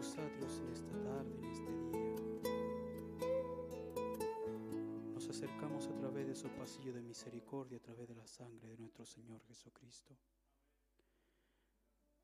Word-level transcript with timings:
tus 0.00 0.16
atrios 0.16 0.58
en 0.60 0.72
esta 0.72 1.02
tarde, 1.02 1.36
en 1.36 1.44
este 1.44 1.70
día. 1.76 1.90
Nos 5.12 5.28
acercamos 5.28 5.88
a 5.88 5.94
través 5.94 6.26
de 6.26 6.32
esos 6.32 6.50
pasillos 6.52 6.94
de 6.94 7.02
misericordia, 7.02 7.76
a 7.76 7.82
través 7.82 8.08
de 8.08 8.14
la 8.14 8.26
sangre 8.26 8.68
de 8.68 8.78
nuestro 8.78 9.04
Señor 9.04 9.42
Jesucristo. 9.42 10.16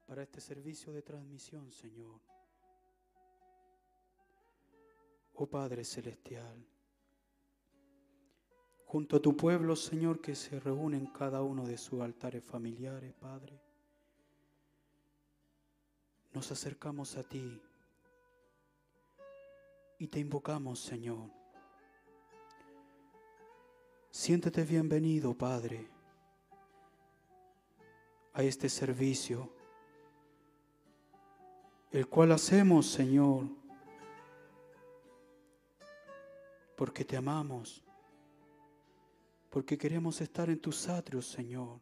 Para 0.06 0.22
este 0.22 0.40
servicio 0.40 0.90
de 0.90 1.02
transmisión, 1.02 1.70
Señor. 1.70 2.18
Oh 5.34 5.46
Padre 5.46 5.84
Celestial, 5.84 6.66
junto 8.86 9.16
a 9.16 9.20
tu 9.20 9.36
pueblo, 9.36 9.76
Señor, 9.76 10.22
que 10.22 10.34
se 10.34 10.58
reúne 10.58 10.96
en 10.96 11.12
cada 11.12 11.42
uno 11.42 11.66
de 11.66 11.76
sus 11.76 12.00
altares 12.00 12.42
familiares, 12.42 13.12
Padre 13.12 13.66
nos 16.36 16.52
acercamos 16.52 17.16
a 17.16 17.22
ti 17.22 17.62
y 19.98 20.08
te 20.08 20.20
invocamos, 20.20 20.80
Señor. 20.80 21.30
Siéntete 24.10 24.64
bienvenido, 24.64 25.34
Padre, 25.34 25.88
a 28.32 28.42
este 28.42 28.68
servicio, 28.68 29.52
el 31.90 32.06
cual 32.08 32.32
hacemos, 32.32 32.86
Señor, 32.86 33.46
porque 36.76 37.04
te 37.04 37.16
amamos, 37.16 37.84
porque 39.50 39.78
queremos 39.78 40.20
estar 40.20 40.50
en 40.50 40.60
tus 40.60 40.88
atrios, 40.88 41.26
Señor 41.26 41.80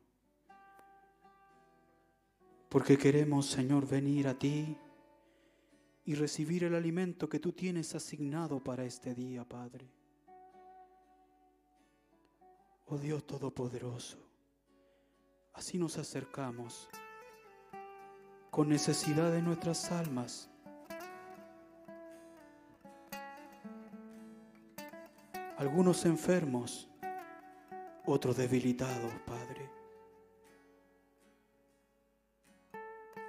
porque 2.75 2.98
queremos, 2.98 3.46
Señor, 3.46 3.86
venir 3.86 4.26
a 4.26 4.34
ti 4.36 4.76
y 6.04 6.15
recibir 6.15 6.65
el 6.65 6.75
alimento 6.75 7.28
que 7.28 7.38
tú 7.38 7.53
tienes 7.53 7.94
asignado 7.94 8.62
para 8.62 8.84
este 8.84 9.15
día, 9.15 9.44
Padre. 9.44 9.91
Oh 12.87 12.98
Dios 12.98 13.26
Todopoderoso, 13.26 14.19
así 15.54 15.78
nos 15.78 15.97
acercamos 15.97 16.88
con 18.50 18.69
necesidad 18.69 19.32
de 19.32 19.41
nuestras 19.41 19.91
almas. 19.91 20.50
Algunos 25.56 26.04
enfermos, 26.04 26.88
otros 28.04 28.37
debilitados, 28.37 29.12
Padre. 29.26 29.83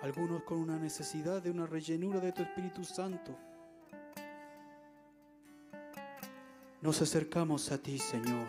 Algunos 0.05 0.43
con 0.43 0.59
una 0.59 0.77
necesidad 0.77 1.41
de 1.41 1.49
una 1.49 1.65
rellenura 1.65 2.19
de 2.19 2.31
tu 2.31 2.43
Espíritu 2.43 2.83
Santo. 2.83 3.35
Nos 6.79 7.01
acercamos 7.01 7.71
a 7.71 7.79
ti, 7.79 7.97
Señor, 7.97 8.45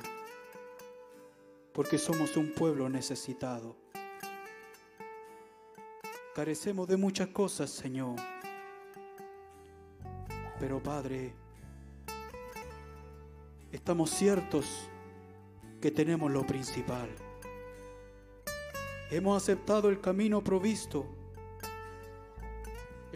porque 1.72 1.96
somos 1.96 2.36
un 2.36 2.52
pueblo 2.52 2.90
necesitado. 2.90 3.74
Carecemos 6.34 6.88
de 6.88 6.98
muchas 6.98 7.28
cosas, 7.28 7.70
Señor, 7.70 8.16
pero 10.60 10.82
Padre, 10.82 11.32
estamos 13.72 14.10
ciertos 14.10 14.90
que 15.80 15.90
tenemos 15.90 16.30
lo 16.30 16.46
principal. 16.46 17.08
Hemos 19.10 19.42
aceptado 19.42 19.88
el 19.88 20.02
camino 20.02 20.44
provisto 20.44 21.15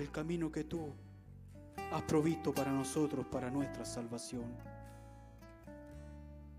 el 0.00 0.10
camino 0.10 0.50
que 0.50 0.64
tú 0.64 0.92
has 1.92 2.02
provisto 2.02 2.52
para 2.54 2.72
nosotros, 2.72 3.26
para 3.26 3.50
nuestra 3.50 3.84
salvación. 3.84 4.44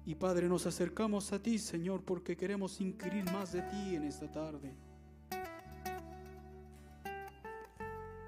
Y 0.05 0.15
Padre, 0.15 0.47
nos 0.47 0.65
acercamos 0.65 1.31
a 1.31 1.41
ti, 1.41 1.59
Señor, 1.59 2.03
porque 2.03 2.35
queremos 2.35 2.81
inquirir 2.81 3.25
más 3.31 3.51
de 3.51 3.61
ti 3.61 3.95
en 3.95 4.03
esta 4.03 4.29
tarde. 4.31 4.73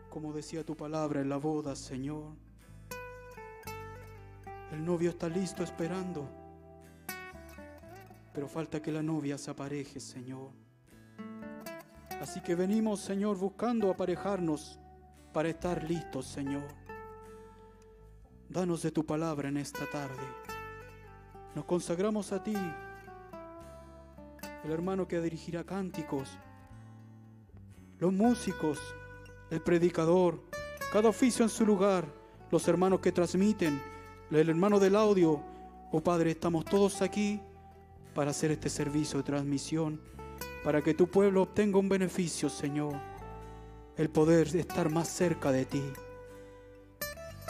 Como 0.10 0.31
decía 0.31 0.63
tu 0.63 0.77
palabra 0.77 1.21
en 1.21 1.30
la 1.30 1.38
boda, 1.38 1.75
Señor, 1.75 2.36
el 4.71 4.86
novio 4.86 5.09
está 5.09 5.27
listo 5.27 5.63
esperando, 5.63 6.30
pero 8.33 8.48
falta 8.48 8.81
que 8.81 8.92
la 8.92 9.01
novia 9.01 9.38
se 9.38 9.50
apareje, 9.50 10.00
Señor. 10.00 10.51
Así 12.21 12.39
que 12.42 12.56
venimos, 12.56 13.01
Señor, 13.01 13.38
buscando 13.38 13.89
aparejarnos 13.89 14.80
para 15.33 15.50
estar 15.50 15.83
listos, 15.83 16.27
Señor. 16.27 16.63
Danos 18.47 18.83
de 18.83 18.91
tu 18.91 19.03
palabra 19.03 19.50
en 19.50 19.57
esta 19.57 19.85
tarde. 19.89 20.21
Nos 21.56 21.65
consagramos 21.65 22.31
a 22.31 22.44
ti, 22.44 22.56
el 24.63 24.71
hermano 24.71 25.07
que 25.07 25.19
dirigirá 25.19 25.63
cánticos, 25.63 26.38
los 28.00 28.13
músicos, 28.13 28.80
el 29.50 29.62
predicador, 29.62 30.39
cada 30.91 31.09
oficio 31.09 31.44
en 31.44 31.50
su 31.50 31.65
lugar, 31.65 32.06
los 32.51 32.68
hermanos 32.68 33.00
que 33.00 33.12
transmiten, 33.12 33.81
el 34.30 34.50
hermano 34.50 34.80
del 34.80 34.95
audio. 34.95 35.41
Oh 35.91 36.01
Padre, 36.01 36.31
estamos 36.31 36.65
todos 36.65 37.01
aquí 37.01 37.41
para 38.13 38.31
hacer 38.31 38.51
este 38.51 38.69
servicio 38.69 39.18
de 39.18 39.24
transmisión, 39.24 40.00
para 40.63 40.81
que 40.81 40.94
tu 40.94 41.07
pueblo 41.07 41.41
obtenga 41.41 41.80
un 41.80 41.89
beneficio, 41.89 42.50
Señor 42.50 43.12
el 43.98 44.10
poder 44.10 44.56
estar 44.56 44.90
más 44.90 45.07
cerca 45.07 45.51
de 45.51 45.66
ti. 45.66 45.84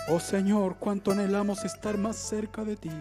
Oh 0.10 0.20
Señor, 0.20 0.76
cuánto 0.80 1.12
anhelamos 1.12 1.64
estar 1.64 1.98
más 1.98 2.18
cerca 2.18 2.64
de 2.64 2.76
ti. 2.76 2.92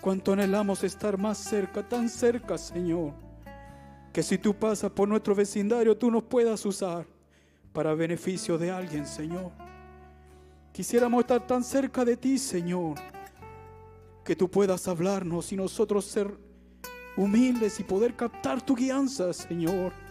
Cuánto 0.00 0.32
anhelamos 0.32 0.82
estar 0.84 1.16
más 1.16 1.38
cerca, 1.38 1.88
tan 1.88 2.08
cerca, 2.08 2.58
Señor, 2.58 3.14
que 4.12 4.22
si 4.22 4.36
tú 4.36 4.54
pasas 4.54 4.90
por 4.90 5.08
nuestro 5.08 5.34
vecindario, 5.34 5.96
tú 5.96 6.10
nos 6.10 6.24
puedas 6.24 6.66
usar 6.66 7.06
para 7.72 7.94
beneficio 7.94 8.58
de 8.58 8.70
alguien, 8.70 9.06
Señor. 9.06 9.52
Quisiéramos 10.72 11.20
estar 11.20 11.46
tan 11.46 11.64
cerca 11.64 12.04
de 12.04 12.16
ti, 12.16 12.36
Señor, 12.36 12.96
que 14.24 14.36
tú 14.36 14.50
puedas 14.50 14.88
hablarnos 14.88 15.52
y 15.52 15.56
nosotros 15.56 16.04
ser 16.04 16.36
humildes 17.16 17.78
y 17.78 17.84
poder 17.84 18.14
captar 18.14 18.60
tu 18.60 18.74
guianza, 18.74 19.32
Señor. 19.32 20.03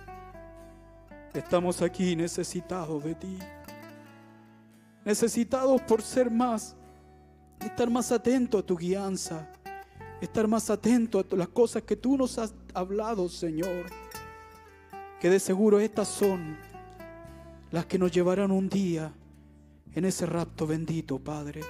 Estamos 1.34 1.82
aquí 1.82 2.16
necesitados 2.16 3.04
de 3.04 3.16
ti. 3.16 3.40
Necesitados 5.04 5.82
por 5.82 6.04
ser 6.04 6.30
más, 6.30 6.76
estar 7.60 7.90
más 7.90 8.12
atento 8.12 8.60
a 8.60 8.64
tu 8.64 8.78
guianza, 8.78 9.50
estar 10.22 10.48
más 10.48 10.70
atento 10.70 11.20
a 11.20 11.36
las 11.36 11.48
cosas 11.48 11.82
que 11.84 11.96
tú 11.96 12.18
nos 12.18 12.38
has 12.38 12.54
hablado, 12.76 13.28
Señor. 13.30 13.88
Que 15.20 15.30
de 15.30 15.40
seguro 15.40 15.80
estas 15.80 16.08
son 16.08 16.56
las 17.72 17.88
que 17.88 17.98
nos 17.98 18.12
llevarán 18.12 18.52
un 18.52 18.70
día 18.70 19.12
en 19.96 20.06
ese 20.06 20.28
rapto 20.28 20.68
bendito, 20.68 21.18
Padre. 21.18 21.62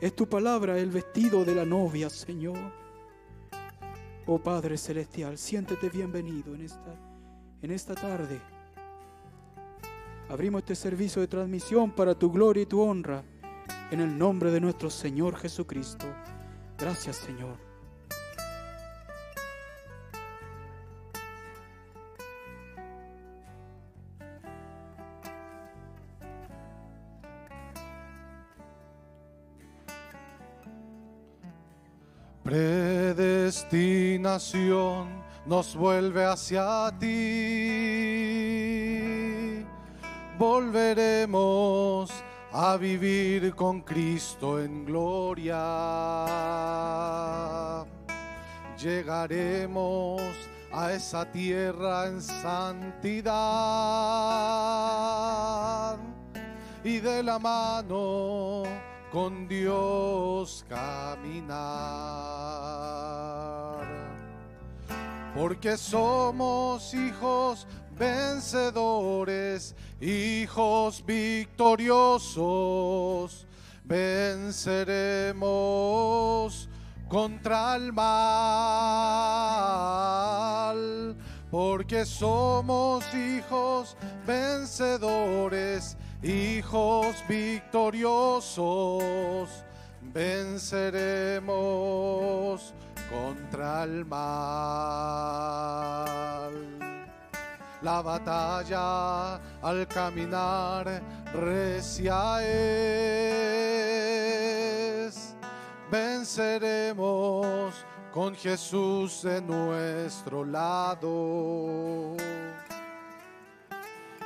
Es 0.00 0.16
tu 0.16 0.28
palabra 0.28 0.78
el 0.78 0.90
vestido 0.90 1.44
de 1.44 1.54
la 1.54 1.64
novia, 1.64 2.10
Señor. 2.10 2.72
Oh 4.26 4.38
Padre 4.38 4.76
Celestial, 4.76 5.38
siéntete 5.38 5.88
bienvenido 5.88 6.54
en 6.54 6.62
esta 6.62 7.07
en 7.62 7.70
esta 7.70 7.94
tarde. 7.94 8.40
Abrimos 10.28 10.58
este 10.60 10.74
servicio 10.74 11.22
de 11.22 11.28
transmisión 11.28 11.90
para 11.90 12.14
tu 12.14 12.30
gloria 12.30 12.62
y 12.62 12.66
tu 12.66 12.80
honra, 12.80 13.24
en 13.90 14.00
el 14.00 14.18
nombre 14.18 14.50
de 14.50 14.60
nuestro 14.60 14.90
Señor 14.90 15.36
Jesucristo. 15.36 16.06
Gracias 16.78 17.16
Señor. 17.16 17.56
Predestinación 32.44 35.27
nos 35.46 35.74
vuelve 35.76 36.24
hacia 36.24 36.92
ti. 36.98 38.18
Volveremos 40.38 42.10
a 42.52 42.76
vivir 42.76 43.54
con 43.54 43.80
Cristo 43.82 44.60
en 44.60 44.84
gloria. 44.84 45.56
Llegaremos 48.78 50.22
a 50.72 50.92
esa 50.92 51.24
tierra 51.30 52.06
en 52.06 52.22
santidad 52.22 53.28
y 56.84 57.00
de 57.00 57.22
la 57.22 57.38
mano 57.38 58.62
con 59.10 59.48
Dios 59.48 60.64
caminar 60.68 61.58
porque 65.38 65.76
somos 65.76 66.92
hijos 66.94 67.68
vencedores, 67.96 69.76
hijos 70.00 71.04
victoriosos, 71.06 72.36
venceremos 73.84 75.38
contra 77.08 77.76
el 77.76 77.92
mal, 77.92 78.08
porque 81.52 82.04
somos 82.04 83.04
hijos 83.14 83.96
vencedores, 84.26 85.96
hijos 86.20 87.14
victoriosos, 87.28 88.58
venceremos 90.02 91.38
contra 93.10 93.84
el 93.84 94.04
mal. 94.04 94.88
La 97.82 98.02
batalla 98.02 99.36
al 99.62 99.86
caminar 99.86 101.00
recia 101.32 102.42
es. 102.42 102.98
Venceremos 105.90 107.74
con 108.12 108.34
Jesús 108.34 109.22
de 109.22 109.40
nuestro 109.40 110.44
lado. 110.44 112.16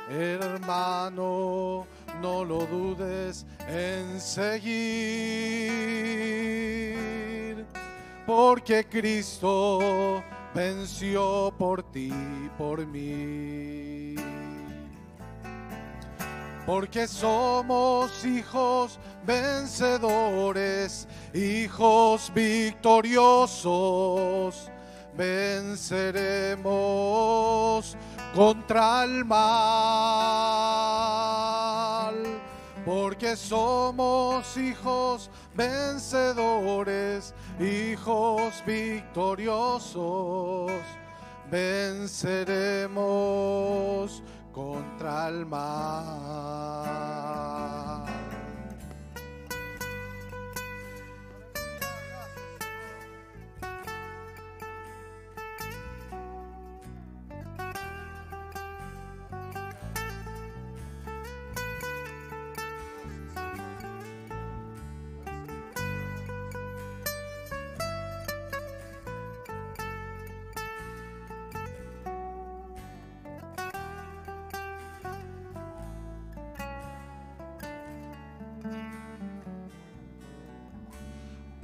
Hermano, 0.09 1.87
no 2.21 2.43
lo 2.43 2.65
dudes 2.65 3.45
en 3.67 4.19
seguir, 4.19 5.71
porque 8.25 8.85
Cristo 8.85 10.23
venció 10.53 11.53
por 11.57 11.83
ti, 11.83 12.11
por 12.57 12.85
mí. 12.85 14.15
Porque 16.65 17.07
somos 17.07 18.23
hijos 18.25 18.97
vencedores, 19.25 21.09
hijos 21.33 22.31
victoriosos, 22.33 23.61
venceremos 25.17 26.63
contra 28.33 29.03
el 29.03 29.25
mal. 29.25 29.43
Porque 32.85 33.35
somos 33.35 34.55
hijos 34.57 35.29
vencedores, 35.29 35.42
hijos 37.59 38.63
victoriosos, 38.65 40.71
venceremos 41.51 42.89
contra 44.51 45.29
el 45.29 45.45
mal. 45.45 45.63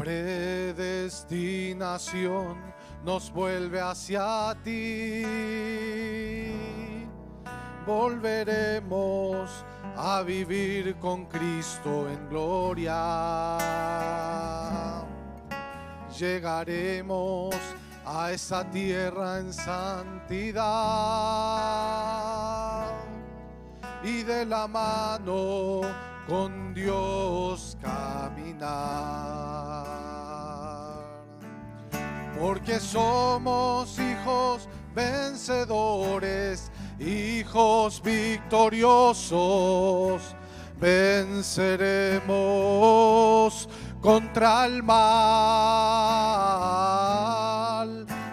Predestinación 0.09 2.57
nos 3.05 3.31
vuelve 3.31 3.79
hacia 3.79 4.57
ti. 4.63 5.23
Volveremos 7.85 9.63
a 9.95 10.23
vivir 10.23 10.95
con 10.95 11.27
Cristo 11.27 12.09
en 12.09 12.27
gloria. 12.27 12.97
Llegaremos 16.17 17.53
a 18.03 18.31
esa 18.31 18.67
tierra 18.71 19.37
en 19.37 19.53
santidad 19.53 20.63
y 24.03 24.23
de 24.23 24.47
la 24.47 24.67
mano 24.67 25.81
con 26.27 26.73
Dios 26.73 27.77
caminar. 27.79 29.98
Porque 32.39 32.79
somos 32.79 33.99
hijos 33.99 34.69
vencedores, 34.95 36.71
hijos 36.97 38.01
victoriosos, 38.01 40.21
venceremos 40.79 42.23
contra 44.01 44.65
el 44.65 44.81
mal. 44.83 44.95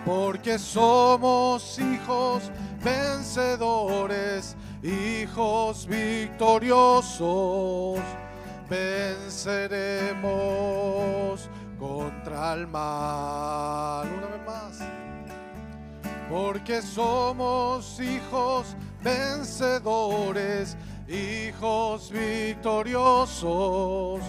Porque 0.05 0.57
somos 0.57 1.77
hijos 1.81 2.53
vencedores, 2.85 4.55
hijos 4.85 5.85
victoriosos, 5.89 7.99
venceremos 8.71 11.51
contra 11.79 12.55
el 12.55 12.67
mal. 12.67 14.09
Una 14.09 14.27
vez 14.27 14.45
más. 14.47 14.81
Porque 16.31 16.81
somos 16.83 18.01
hijos 18.01 18.75
vencedores, 19.03 20.77
hijos 21.09 22.11
victoriosos, 22.11 24.21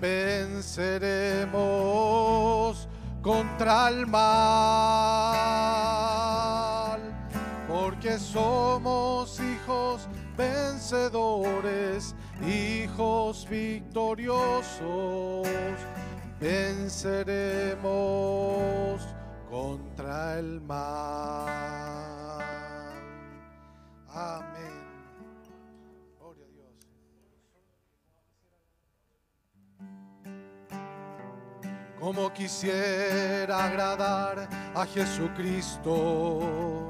venceremos 0.00 2.88
contra 3.22 3.88
el 3.88 4.06
mal 4.06 5.34
porque 7.74 8.18
somos 8.18 9.40
hijos 9.40 10.08
vencedores, 10.36 12.14
hijos 12.46 13.48
victoriosos, 13.48 15.48
venceremos 16.44 17.80
contra 19.48 20.38
el 20.38 20.60
mal. 20.60 21.48
Amén. 24.08 24.84
Gloria 26.18 26.44
a 26.44 26.48
Dios. 26.52 26.74
Como 31.98 32.30
quisiera 32.34 33.64
agradar 33.64 34.46
a 34.74 34.84
Jesucristo 34.84 36.86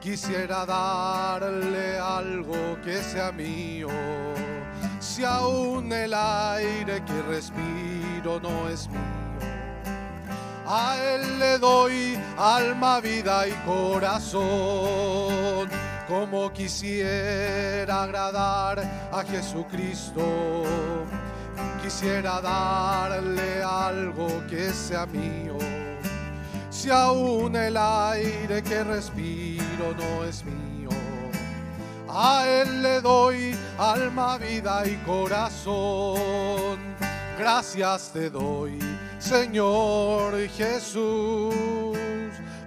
quisiera 0.00 0.66
darle 0.66 1.98
algo 1.98 2.78
que 2.84 3.02
sea 3.02 3.32
mío. 3.32 3.88
Si 5.04 5.22
aún 5.22 5.92
el 5.92 6.14
aire 6.14 7.04
que 7.04 7.22
respiro 7.28 8.40
no 8.40 8.70
es 8.70 8.88
mío, 8.88 8.98
a 10.66 10.96
Él 10.98 11.38
le 11.38 11.58
doy 11.58 12.18
alma, 12.38 13.00
vida 13.00 13.46
y 13.46 13.52
corazón. 13.66 15.68
Como 16.08 16.50
quisiera 16.52 18.04
agradar 18.04 18.80
a 19.12 19.22
Jesucristo, 19.24 20.64
quisiera 21.82 22.40
darle 22.40 23.62
algo 23.62 24.42
que 24.48 24.72
sea 24.72 25.04
mío 25.06 25.58
si 26.70 26.88
aún 26.90 27.56
el 27.56 27.76
aire 27.76 28.62
que 28.62 28.84
respiro 28.84 29.94
no 29.96 30.24
es 30.24 30.42
mío. 30.44 30.73
A 32.16 32.46
Él 32.46 32.80
le 32.80 33.00
doy 33.00 33.58
alma, 33.76 34.38
vida 34.38 34.86
y 34.86 34.94
corazón. 34.98 36.78
Gracias 37.36 38.10
te 38.12 38.30
doy, 38.30 38.78
Señor 39.18 40.38
Jesús, 40.50 41.52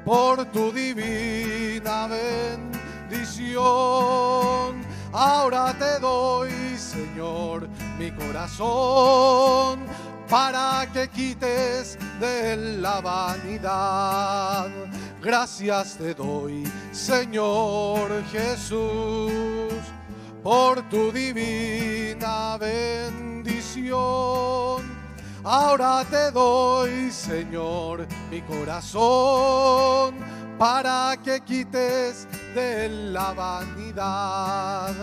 por 0.04 0.44
tu 0.52 0.74
divina 0.74 2.08
bendición. 3.08 3.56
Ahora 5.14 5.74
te 5.80 5.98
doy, 6.00 6.52
Señor, 6.78 7.70
mi 7.98 8.12
corazón 8.12 9.80
para 10.30 10.88
que 10.92 11.08
quites 11.08 11.98
de 12.20 12.56
la 12.82 13.02
vanidad. 13.02 14.70
Gracias 15.22 15.98
te 15.98 16.14
doy, 16.14 16.64
Señor 16.92 18.24
Jesús, 18.32 19.74
por 20.44 20.88
tu 20.90 21.12
divina 21.12 22.56
bendición. 22.58 23.98
Ahora 25.44 26.06
te 26.10 26.30
doy, 26.32 27.10
Señor, 27.10 28.06
mi 28.30 28.42
corazón, 28.42 30.16
para 30.60 31.18
que 31.24 31.42
quites 31.42 32.28
de 32.54 32.88
la 33.12 33.34
vanidad. 33.34 34.94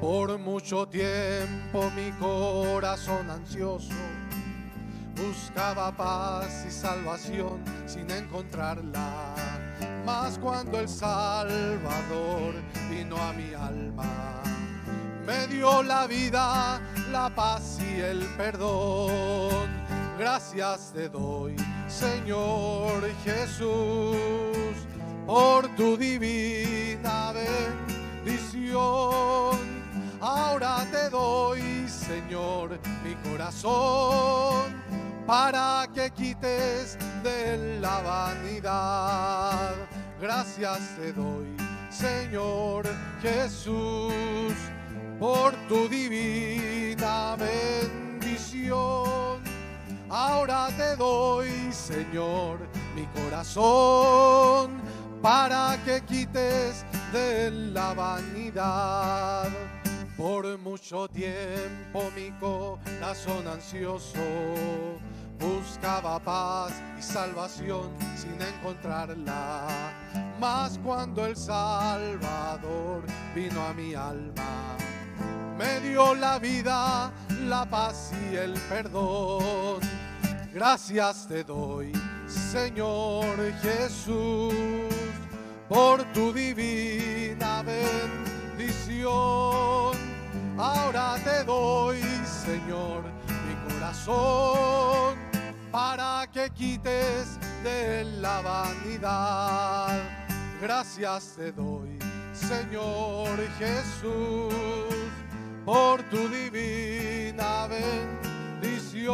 Por 0.00 0.38
mucho 0.38 0.86
tiempo 0.86 1.90
mi 1.96 2.12
corazón 2.12 3.28
ansioso 3.28 3.94
buscaba 5.18 5.90
paz 5.92 6.64
y 6.66 6.70
salvación 6.70 7.60
sin 7.86 8.10
encontrarla. 8.10 9.47
Mas 10.08 10.38
cuando 10.38 10.80
el 10.80 10.88
Salvador 10.88 12.54
vino 12.88 13.18
a 13.18 13.34
mi 13.34 13.52
alma, 13.52 14.42
me 15.26 15.46
dio 15.48 15.82
la 15.82 16.06
vida, 16.06 16.80
la 17.12 17.28
paz 17.28 17.78
y 17.78 18.00
el 18.00 18.24
perdón. 18.38 19.68
Gracias 20.18 20.92
te 20.94 21.10
doy, 21.10 21.56
Señor 21.88 23.06
Jesús, 23.22 24.16
por 25.26 25.68
tu 25.76 25.98
divina 25.98 27.34
bendición. 28.24 28.78
Ahora 30.22 30.86
te 30.90 31.10
doy, 31.10 31.86
Señor, 31.86 32.80
mi 33.04 33.14
corazón 33.28 34.72
para 35.28 35.86
que 35.94 36.10
quites 36.10 36.96
de 37.22 37.78
la 37.82 38.00
vanidad. 38.00 39.74
Gracias 40.20 40.96
te 40.96 41.12
doy, 41.12 41.46
Señor 41.90 42.84
Jesús, 43.22 44.52
por 45.18 45.52
tu 45.68 45.88
divina 45.88 47.36
bendición. 47.36 48.78
Ahora 50.08 50.70
te 50.76 50.96
doy, 50.96 51.72
Señor, 51.72 52.58
mi 52.96 53.06
corazón, 53.06 54.72
para 55.22 55.78
que 55.84 56.00
quites 56.00 56.84
de 57.12 57.52
la 57.52 57.94
vanidad. 57.94 59.48
Por 60.16 60.58
mucho 60.58 61.06
tiempo 61.06 62.10
mi 62.16 62.32
corazón 62.40 63.46
ansioso 63.46 64.18
buscaba 65.38 66.18
paz 66.18 66.72
y 66.98 67.02
salvación 67.02 67.90
sin 68.16 68.40
encontrarla. 68.40 69.66
Mas 70.40 70.78
cuando 70.84 71.26
el 71.26 71.36
Salvador 71.36 73.02
vino 73.34 73.64
a 73.64 73.72
mi 73.72 73.94
alma, 73.94 74.76
me 75.56 75.80
dio 75.80 76.14
la 76.14 76.38
vida, 76.38 77.12
la 77.46 77.64
paz 77.68 78.12
y 78.30 78.36
el 78.36 78.54
perdón. 78.68 79.80
Gracias 80.52 81.26
te 81.28 81.42
doy, 81.44 81.92
Señor 82.26 83.36
Jesús, 83.62 84.54
por 85.68 86.02
tu 86.12 86.32
divina 86.32 87.62
bendición. 87.62 89.08
Ahora 90.56 91.16
te 91.22 91.44
doy, 91.44 92.00
Señor, 92.24 93.04
mi 93.46 93.54
corazón 93.72 95.27
para 95.70 96.26
que 96.32 96.50
quites 96.50 97.38
de 97.62 98.04
la 98.04 98.40
vanidad. 98.40 100.00
Gracias 100.60 101.34
te 101.36 101.52
doy, 101.52 101.98
Señor 102.32 103.38
Jesús, 103.58 104.52
por 105.64 106.02
tu 106.04 106.28
divina 106.28 107.66
bendición. 108.60 109.08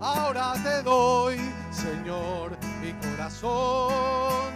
Ahora 0.00 0.54
te 0.62 0.82
doy, 0.82 1.38
Señor, 1.70 2.56
mi 2.82 2.92
corazón, 2.94 4.52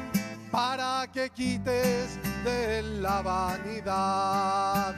para 0.51 1.07
que 1.13 1.31
quites 1.31 2.19
de 2.45 2.83
la 3.01 3.23
vanidad, 3.23 4.95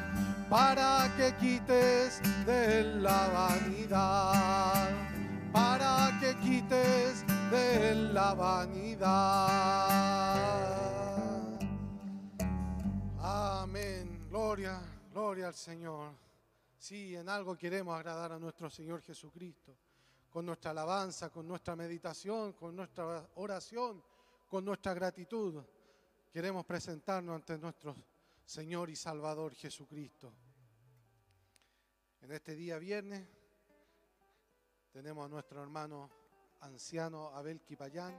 para 0.48 1.08
que 1.16 1.32
quites 1.36 2.20
de 2.46 2.82
la 2.82 3.28
vanidad 3.28 5.09
para 5.52 6.18
que 6.20 6.36
quites 6.38 7.24
de 7.50 7.94
la 8.12 8.34
vanidad. 8.34 9.08
Amén. 13.18 14.26
Gloria, 14.28 14.80
gloria 15.12 15.48
al 15.48 15.54
Señor. 15.54 16.12
Sí, 16.78 17.14
en 17.14 17.28
algo 17.28 17.56
queremos 17.56 17.94
agradar 17.94 18.32
a 18.32 18.38
nuestro 18.38 18.70
Señor 18.70 19.02
Jesucristo, 19.02 19.76
con 20.30 20.46
nuestra 20.46 20.70
alabanza, 20.70 21.30
con 21.30 21.46
nuestra 21.46 21.76
meditación, 21.76 22.52
con 22.54 22.74
nuestra 22.74 23.28
oración, 23.34 24.02
con 24.48 24.64
nuestra 24.64 24.94
gratitud. 24.94 25.62
Queremos 26.32 26.64
presentarnos 26.64 27.34
ante 27.34 27.58
nuestro 27.58 27.94
Señor 28.44 28.88
y 28.88 28.96
Salvador 28.96 29.54
Jesucristo. 29.54 30.32
En 32.22 32.32
este 32.32 32.54
día 32.54 32.78
viernes 32.78 33.39
tenemos 34.92 35.24
a 35.24 35.28
nuestro 35.28 35.62
hermano 35.62 36.10
anciano 36.60 37.28
Abel 37.28 37.62
Quipayán. 37.62 38.14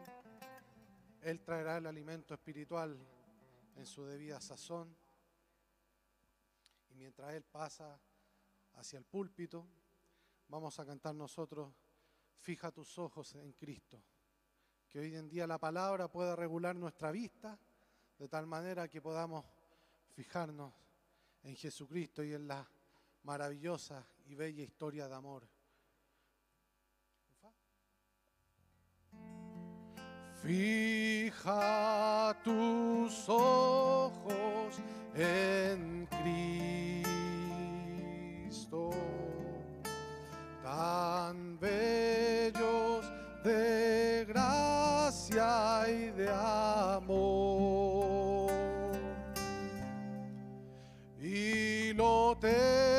Él 1.22 1.42
traerá 1.42 1.78
el 1.78 1.86
alimento 1.86 2.34
espiritual 2.34 2.98
en 3.76 3.86
su 3.86 4.06
debida 4.06 4.40
sazón. 4.40 4.96
Y 6.90 6.96
mientras 6.96 7.34
Él 7.34 7.44
pasa 7.44 8.00
hacia 8.76 8.98
el 8.98 9.06
púlpito, 9.06 9.68
vamos 10.48 10.80
a 10.80 10.86
cantar 10.86 11.14
nosotros, 11.14 11.74
fija 12.40 12.72
tus 12.72 12.98
ojos 12.98 13.36
en 13.36 13.52
Cristo. 13.54 14.02
Que 14.88 15.00
hoy 15.00 15.16
en 15.16 15.30
día 15.30 15.48
la 15.48 15.58
palabra 15.58 16.10
pueda 16.10 16.36
regular 16.36 16.76
nuestra 16.76 17.12
vista 17.12 17.60
de 18.18 18.28
tal 18.28 18.48
manera 18.48 18.88
que 18.88 19.02
podamos 19.02 19.46
fijarnos 20.16 20.74
en 21.44 21.56
Jesucristo 21.56 22.24
y 22.24 22.34
en 22.34 22.48
la 22.48 22.68
maravillosa 23.24 24.06
y 24.26 24.36
bella 24.36 24.64
historia 24.64 25.08
de 25.08 25.16
amor 25.16 25.61
Fija 30.44 32.36
tus 32.44 33.30
ojos 33.30 34.82
en 35.14 36.08
Cristo, 37.04 38.90
tan 40.64 41.60
bellos 41.60 43.06
de 43.44 44.26
gracia 44.28 45.84
y 45.88 46.10
de 46.10 46.30
amor. 46.32 47.72
Y 51.20 51.94
lo 51.94 52.36
terrenal 52.42 52.91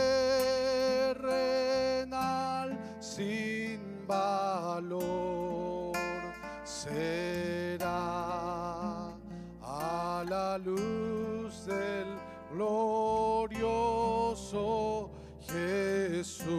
glorioso 13.48 15.10
Jesús. 15.40 16.52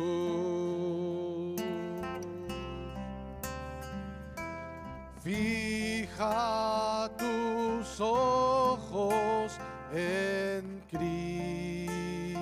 Fija 5.24 7.10
tus 7.18 8.02
ojos 8.02 9.58
en 9.94 10.84
Cristo, 10.92 12.34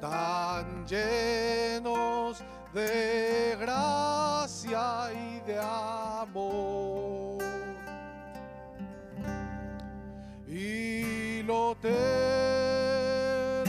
tan 0.00 0.84
llenos 0.86 2.42
de 2.74 3.56
gracia 3.60 5.12
y 5.12 5.40
de 5.46 5.58
amor. 5.60 6.67
Terrenal 11.80 13.64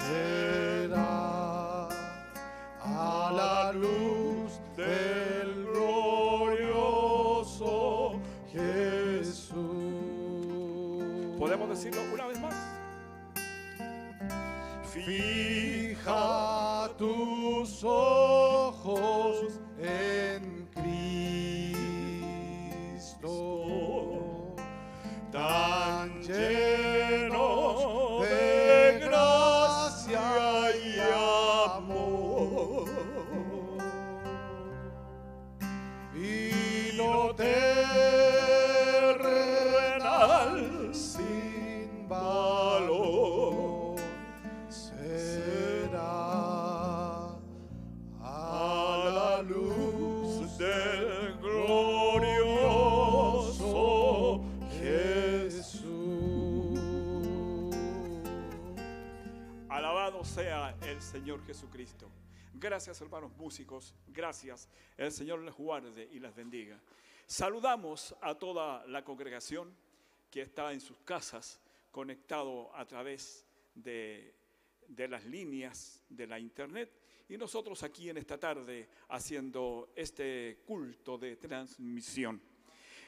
será 0.00 0.27
Gracias 62.54 63.00
hermanos 63.00 63.30
músicos, 63.36 63.94
gracias. 64.08 64.68
El 64.96 65.12
Señor 65.12 65.40
les 65.40 65.54
guarde 65.54 66.08
y 66.12 66.18
les 66.18 66.34
bendiga. 66.34 66.80
Saludamos 67.26 68.14
a 68.20 68.34
toda 68.34 68.84
la 68.86 69.04
congregación 69.04 69.72
que 70.30 70.42
está 70.42 70.72
en 70.72 70.80
sus 70.80 70.98
casas 71.00 71.60
conectado 71.92 72.74
a 72.74 72.84
través 72.84 73.46
de, 73.74 74.34
de 74.88 75.08
las 75.08 75.24
líneas 75.24 76.02
de 76.08 76.26
la 76.26 76.38
internet 76.38 76.90
y 77.28 77.36
nosotros 77.36 77.82
aquí 77.82 78.08
en 78.10 78.16
esta 78.16 78.38
tarde 78.38 78.88
haciendo 79.08 79.92
este 79.94 80.62
culto 80.66 81.18
de 81.18 81.36
transmisión. 81.36 82.40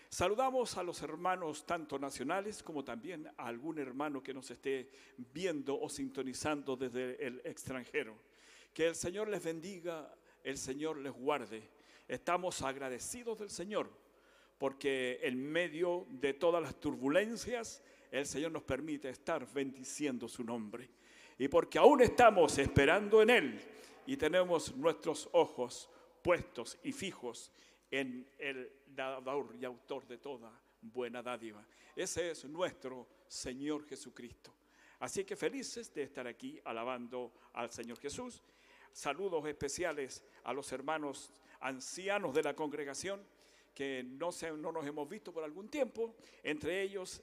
Saludamos 0.08 0.76
a 0.76 0.82
los 0.82 1.00
hermanos 1.02 1.64
tanto 1.64 1.98
nacionales 1.98 2.62
como 2.62 2.84
también 2.84 3.28
a 3.36 3.46
algún 3.46 3.78
hermano 3.78 4.22
que 4.22 4.34
nos 4.34 4.50
esté 4.50 4.90
viendo 5.32 5.80
o 5.80 5.88
sintonizando 5.88 6.76
desde 6.76 7.24
el 7.24 7.40
extranjero. 7.44 8.29
Que 8.72 8.86
el 8.86 8.94
Señor 8.94 9.28
les 9.28 9.42
bendiga, 9.42 10.14
el 10.44 10.56
Señor 10.56 10.98
les 10.98 11.12
guarde. 11.12 11.62
Estamos 12.08 12.62
agradecidos 12.62 13.38
del 13.38 13.50
Señor 13.50 13.90
porque 14.60 15.18
en 15.22 15.42
medio 15.50 16.06
de 16.10 16.34
todas 16.34 16.62
las 16.62 16.78
turbulencias 16.78 17.82
el 18.10 18.26
Señor 18.26 18.52
nos 18.52 18.62
permite 18.62 19.08
estar 19.08 19.50
bendiciendo 19.50 20.28
su 20.28 20.44
nombre. 20.44 20.90
Y 21.38 21.48
porque 21.48 21.78
aún 21.78 22.02
estamos 22.02 22.58
esperando 22.58 23.22
en 23.22 23.30
Él 23.30 23.60
y 24.06 24.18
tenemos 24.18 24.76
nuestros 24.76 25.30
ojos 25.32 25.88
puestos 26.22 26.78
y 26.82 26.92
fijos 26.92 27.50
en 27.90 28.28
el 28.36 28.70
dador 28.86 29.56
y 29.58 29.64
autor 29.64 30.06
de 30.06 30.18
toda 30.18 30.52
buena 30.82 31.22
dádiva. 31.22 31.66
Ese 31.96 32.30
es 32.30 32.44
nuestro 32.44 33.08
Señor 33.28 33.86
Jesucristo. 33.86 34.54
Así 34.98 35.24
que 35.24 35.36
felices 35.36 35.94
de 35.94 36.02
estar 36.02 36.26
aquí 36.26 36.60
alabando 36.66 37.32
al 37.54 37.70
Señor 37.70 37.98
Jesús. 37.98 38.42
Saludos 38.92 39.46
especiales 39.46 40.22
a 40.44 40.52
los 40.52 40.70
hermanos 40.72 41.32
ancianos 41.60 42.34
de 42.34 42.42
la 42.42 42.54
congregación 42.54 43.22
que 43.74 44.02
no, 44.04 44.30
no 44.58 44.72
nos 44.72 44.86
hemos 44.86 45.08
visto 45.08 45.32
por 45.32 45.44
algún 45.44 45.68
tiempo, 45.68 46.14
entre 46.42 46.82
ellos 46.82 47.22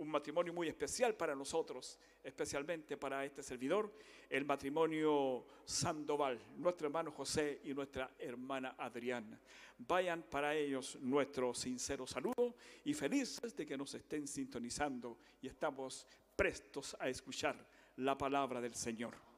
un 0.00 0.08
matrimonio 0.08 0.54
muy 0.54 0.66
especial 0.66 1.14
para 1.14 1.34
nosotros, 1.34 1.98
especialmente 2.24 2.96
para 2.96 3.22
este 3.24 3.42
servidor, 3.42 3.92
el 4.30 4.46
matrimonio 4.46 5.44
Sandoval, 5.64 6.40
nuestro 6.56 6.86
hermano 6.86 7.10
José 7.10 7.60
y 7.64 7.74
nuestra 7.74 8.10
hermana 8.18 8.76
Adriana. 8.78 9.38
Vayan 9.76 10.22
para 10.22 10.54
ellos 10.54 10.96
nuestro 11.02 11.52
sincero 11.52 12.06
saludo 12.06 12.54
y 12.84 12.94
felices 12.94 13.54
de 13.54 13.66
que 13.66 13.76
nos 13.76 13.92
estén 13.94 14.26
sintonizando 14.26 15.18
y 15.42 15.48
estamos 15.48 16.06
prestos 16.34 16.96
a 16.98 17.08
escuchar 17.10 17.56
la 17.96 18.16
palabra 18.16 18.60
del 18.60 18.74
Señor. 18.74 19.29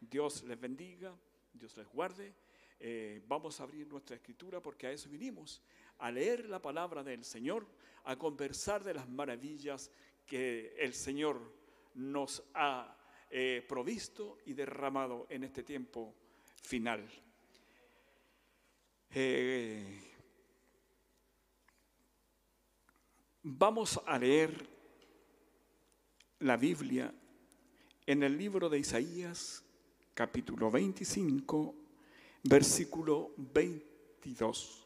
Dios 0.00 0.42
les 0.44 0.58
bendiga, 0.58 1.14
Dios 1.52 1.76
les 1.76 1.86
guarde. 1.88 2.34
Eh, 2.78 3.22
vamos 3.26 3.60
a 3.60 3.64
abrir 3.64 3.86
nuestra 3.86 4.16
escritura 4.16 4.60
porque 4.60 4.86
a 4.86 4.92
eso 4.92 5.08
vinimos, 5.08 5.62
a 5.98 6.10
leer 6.10 6.48
la 6.48 6.60
palabra 6.60 7.02
del 7.02 7.24
Señor, 7.24 7.66
a 8.04 8.16
conversar 8.16 8.84
de 8.84 8.94
las 8.94 9.08
maravillas 9.08 9.90
que 10.26 10.74
el 10.78 10.92
Señor 10.92 11.40
nos 11.94 12.42
ha 12.54 12.96
eh, 13.30 13.64
provisto 13.66 14.38
y 14.44 14.52
derramado 14.52 15.26
en 15.30 15.44
este 15.44 15.62
tiempo 15.62 16.14
final. 16.62 17.08
Eh, 19.10 20.00
vamos 23.42 24.00
a 24.04 24.18
leer 24.18 24.68
la 26.40 26.56
Biblia 26.56 27.14
en 28.04 28.22
el 28.22 28.36
libro 28.36 28.68
de 28.68 28.78
Isaías, 28.78 29.64
capítulo 30.16 30.70
25, 30.70 31.74
versículo 32.44 33.32
22. 33.36 34.82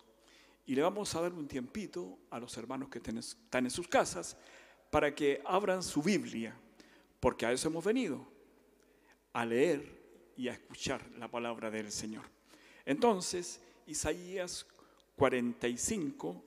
Y 0.67 0.75
le 0.75 0.83
vamos 0.83 1.15
a 1.15 1.21
dar 1.21 1.33
un 1.33 1.47
tiempito 1.47 2.19
a 2.31 2.41
los 2.41 2.57
hermanos 2.57 2.89
que 2.89 2.99
están 2.99 3.65
en 3.65 3.71
sus 3.71 3.87
casas 3.87 4.37
para 4.91 5.15
que 5.15 5.41
abran 5.45 5.85
su 5.85 6.03
Biblia, 6.03 6.53
porque 7.21 7.47
a 7.47 7.53
eso 7.53 7.69
hemos 7.69 7.85
venido, 7.85 8.27
a 9.33 9.47
leer 9.47 10.33
y 10.37 10.49
a 10.49 10.53
escuchar 10.53 11.09
la 11.17 11.31
palabra 11.31 11.71
del 11.71 11.93
Señor. 11.93 12.25
Entonces, 12.85 13.61
Isaías 13.87 14.67
45 15.15 16.43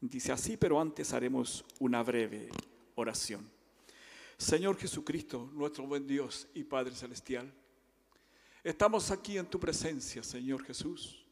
dice 0.00 0.32
así, 0.32 0.56
pero 0.56 0.80
antes 0.80 1.12
haremos 1.12 1.66
una 1.80 2.02
breve 2.02 2.48
oración. 2.94 3.57
Señor 4.38 4.76
Jesucristo, 4.76 5.50
nuestro 5.52 5.84
buen 5.84 6.06
Dios 6.06 6.46
y 6.54 6.62
Padre 6.62 6.94
Celestial, 6.94 7.52
estamos 8.62 9.10
aquí 9.10 9.36
en 9.36 9.46
tu 9.46 9.58
presencia, 9.58 10.22
Señor 10.22 10.62
Jesús, 10.62 11.26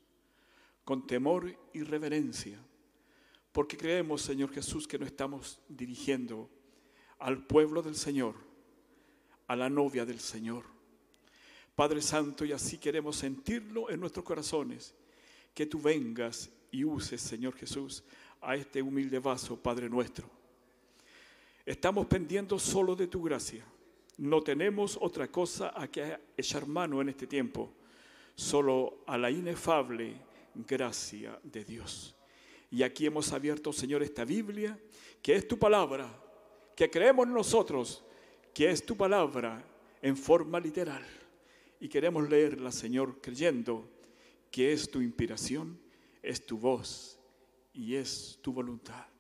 con 0.85 1.07
temor 1.07 1.57
y 1.73 1.85
reverencia, 1.85 2.59
porque 3.53 3.77
creemos, 3.77 4.23
Señor 4.23 4.51
Jesús, 4.53 4.89
que 4.89 4.99
no 4.99 5.07
estamos 5.07 5.61
dirigiendo 5.69 6.51
al 7.21 7.47
pueblo 7.47 7.81
del 7.81 7.95
Señor, 7.95 8.35
a 9.47 9.55
la 9.55 9.71
novia 9.71 10.05
del 10.05 10.19
Señor. 10.19 10.65
Padre 11.77 12.03
Santo, 12.03 12.45
y 12.45 12.51
así 12.51 12.77
queremos 12.77 13.17
sentirlo 13.17 13.89
en 13.89 14.01
nuestros 14.01 14.25
corazones, 14.25 14.97
que 15.55 15.67
tú 15.67 15.81
vengas 15.81 16.51
y 16.73 16.83
uses, 16.83 17.21
Señor 17.21 17.55
Jesús, 17.55 18.03
a 18.41 18.57
este 18.57 18.83
humilde 18.83 19.21
vaso, 19.21 19.57
Padre 19.57 19.89
nuestro. 19.89 20.36
Estamos 21.67 22.07
pendiendo 22.07 22.61
solo 22.61 22.95
de 22.95 23.09
tu 23.09 23.21
gracia. 23.21 23.67
No 24.19 24.41
tenemos 24.41 24.97
otra 25.01 25.27
cosa 25.27 25.73
a 25.75 25.89
que 25.89 26.17
echar 26.37 26.65
mano 26.65 27.01
en 27.01 27.09
este 27.09 27.27
tiempo, 27.27 27.73
solo 28.37 29.03
a 29.05 29.19
la 29.19 29.33
inefable 29.33 30.15
gracia 30.55 31.37
de 31.43 31.65
Dios. 31.65 32.15
Y 32.71 32.85
aquí 32.85 33.07
hemos 33.07 33.33
abierto, 33.33 33.73
Señor, 33.73 34.05
esta 34.05 34.25
Biblia, 34.25 34.79
que 35.21 35.35
es 35.35 35.49
tu 35.49 35.59
palabra, 35.59 36.09
que 36.77 36.89
creemos 36.89 37.27
nosotros, 37.27 38.05
que 38.55 38.71
es 38.71 38.87
tu 38.87 38.97
palabra 38.97 39.61
en 40.01 40.17
forma 40.17 40.61
literal. 40.61 41.05
Y 41.81 41.89
queremos 41.89 42.31
leerla, 42.31 42.71
Señor, 42.71 43.21
creyendo 43.21 43.91
que 44.53 44.73
es 44.73 44.89
tu 44.89 45.01
inspiración, 45.01 45.81
es 46.23 46.47
tu 46.47 46.59
voz 46.59 47.19
y 47.73 47.97
es 47.97 48.39
tu 48.41 48.53
voluntad. 48.53 49.16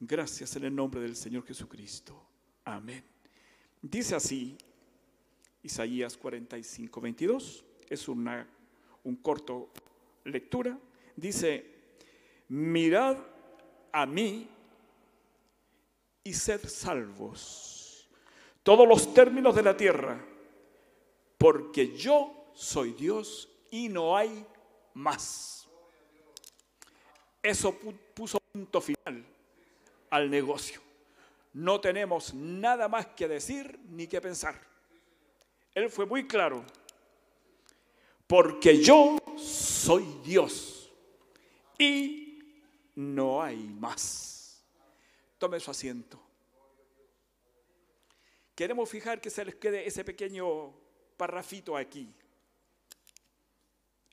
Gracias 0.00 0.54
en 0.54 0.64
el 0.64 0.74
nombre 0.74 1.00
del 1.00 1.16
Señor 1.16 1.44
Jesucristo. 1.44 2.24
Amén. 2.64 3.04
Dice 3.82 4.14
así 4.14 4.56
Isaías 5.62 6.16
45, 6.16 7.00
22. 7.00 7.64
Es 7.88 8.06
una 8.06 8.46
un 9.04 9.16
corto 9.16 9.70
lectura. 10.24 10.78
dice, 11.16 11.64
mirad 12.48 13.16
a 13.90 14.06
mí 14.06 14.48
y 16.22 16.32
sed 16.32 16.60
salvos, 16.68 18.08
todos 18.62 18.86
los 18.86 19.14
términos 19.14 19.56
de 19.56 19.62
la 19.62 19.76
tierra, 19.76 20.24
porque 21.38 21.96
yo 21.96 22.52
soy 22.54 22.92
Dios 22.92 23.48
y 23.70 23.88
no 23.88 24.16
hay 24.16 24.46
más. 24.94 25.66
Eso 27.42 27.74
puso 28.14 28.38
punto 28.52 28.80
final 28.80 29.24
al 30.10 30.30
negocio. 30.30 30.80
No 31.52 31.80
tenemos 31.80 32.34
nada 32.34 32.88
más 32.88 33.06
que 33.06 33.28
decir 33.28 33.78
ni 33.88 34.06
que 34.06 34.20
pensar. 34.20 34.60
Él 35.74 35.90
fue 35.90 36.06
muy 36.06 36.26
claro. 36.26 36.64
Porque 38.26 38.82
yo 38.82 39.18
soy 39.36 40.04
Dios 40.24 40.92
y 41.78 42.38
no 42.94 43.42
hay 43.42 43.56
más. 43.56 44.64
Tome 45.38 45.58
su 45.60 45.70
asiento. 45.70 46.20
Queremos 48.54 48.90
fijar 48.90 49.20
que 49.20 49.30
se 49.30 49.44
les 49.44 49.54
quede 49.54 49.86
ese 49.86 50.04
pequeño 50.04 50.74
parrafito 51.16 51.76
aquí 51.76 52.12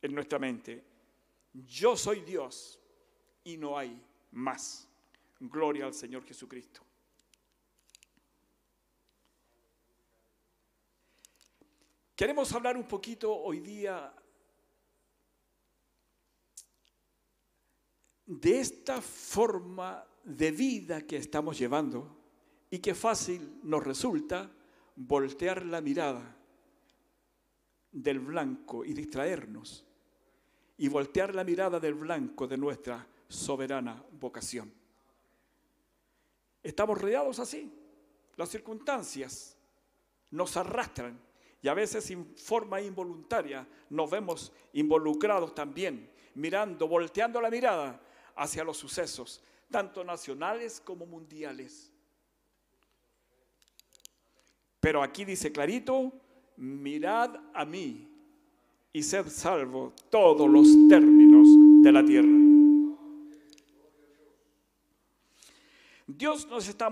en 0.01 0.13
nuestra 0.13 0.37
mente. 0.39 0.83
Yo 1.51 1.97
soy 1.97 2.21
Dios 2.21 2.79
y 3.43 3.57
no 3.57 3.77
hay 3.77 3.99
más. 4.31 4.87
Gloria 5.39 5.85
al 5.85 5.93
Señor 5.93 6.23
Jesucristo. 6.25 6.81
Queremos 12.15 12.53
hablar 12.53 12.77
un 12.77 12.87
poquito 12.87 13.35
hoy 13.35 13.59
día 13.59 14.13
de 18.25 18.59
esta 18.59 19.01
forma 19.01 20.05
de 20.23 20.51
vida 20.51 21.01
que 21.01 21.17
estamos 21.17 21.59
llevando 21.59 22.17
y 22.69 22.79
que 22.79 22.95
fácil 22.95 23.59
nos 23.63 23.83
resulta 23.83 24.49
voltear 24.95 25.65
la 25.65 25.81
mirada 25.81 26.37
del 27.91 28.19
blanco 28.19 28.85
y 28.85 28.93
distraernos 28.93 29.85
y 30.77 30.87
voltear 30.87 31.35
la 31.35 31.43
mirada 31.43 31.79
del 31.79 31.93
blanco 31.93 32.47
de 32.47 32.57
nuestra 32.57 33.07
soberana 33.27 34.03
vocación. 34.13 34.84
Estamos 36.65 36.99
rodeados 36.99 37.37
así. 37.37 37.71
Las 38.35 38.49
circunstancias 38.49 39.55
nos 40.31 40.57
arrastran 40.57 41.15
y 41.61 41.67
a 41.67 41.75
veces 41.75 42.09
en 42.09 42.35
forma 42.35 42.81
involuntaria 42.81 43.67
nos 43.91 44.09
vemos 44.09 44.51
involucrados 44.73 45.53
también, 45.53 46.09
mirando, 46.33 46.87
volteando 46.87 47.39
la 47.39 47.51
mirada 47.51 48.01
hacia 48.35 48.63
los 48.63 48.77
sucesos, 48.77 49.43
tanto 49.69 50.03
nacionales 50.03 50.81
como 50.83 51.05
mundiales. 51.05 51.91
Pero 54.79 55.03
aquí 55.03 55.23
dice 55.23 55.51
clarito, 55.51 56.11
mirad 56.57 57.35
a 57.53 57.63
mí 57.63 58.09
y 58.91 59.03
sed 59.03 59.27
salvo 59.27 59.93
todos 60.09 60.49
los 60.49 60.67
términos 60.89 61.47
de 61.83 61.91
la 61.91 62.03
tierra. 62.03 62.64
Dios 66.07 66.45
nos 66.47 66.67
está, 66.67 66.89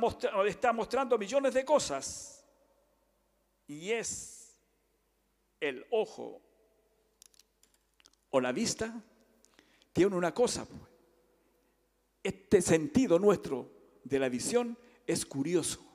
mostrando 0.73 1.17
millones 1.17 1.53
de 1.53 1.63
cosas 1.63 2.43
y 3.67 3.91
es 3.91 4.59
el 5.59 5.85
ojo 5.91 6.41
o 8.31 8.41
la 8.41 8.51
vista 8.51 9.01
tiene 9.93 10.15
una 10.15 10.33
cosa. 10.33 10.65
Pues. 10.65 10.81
Este 12.23 12.61
sentido 12.61 13.19
nuestro 13.19 13.69
de 14.03 14.17
la 14.17 14.29
visión 14.29 14.77
es 15.05 15.25
curioso. 15.25 15.85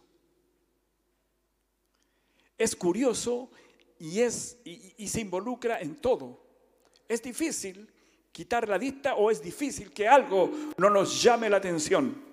Es 2.56 2.76
curioso 2.76 3.50
y, 3.98 4.20
es, 4.20 4.58
y, 4.64 5.08
se 5.08 5.20
involucra 5.20 5.80
en 5.80 5.96
todo. 5.96 6.44
Es 7.08 7.22
difícil 7.22 7.92
quitar 8.30 8.68
la 8.68 8.78
vista 8.78 9.16
o 9.16 9.30
es 9.30 9.42
difícil 9.42 9.92
que 9.92 10.06
algo 10.06 10.50
no 10.76 10.88
nos 10.90 11.20
llame 11.20 11.50
la 11.50 11.56
atención. 11.56 12.27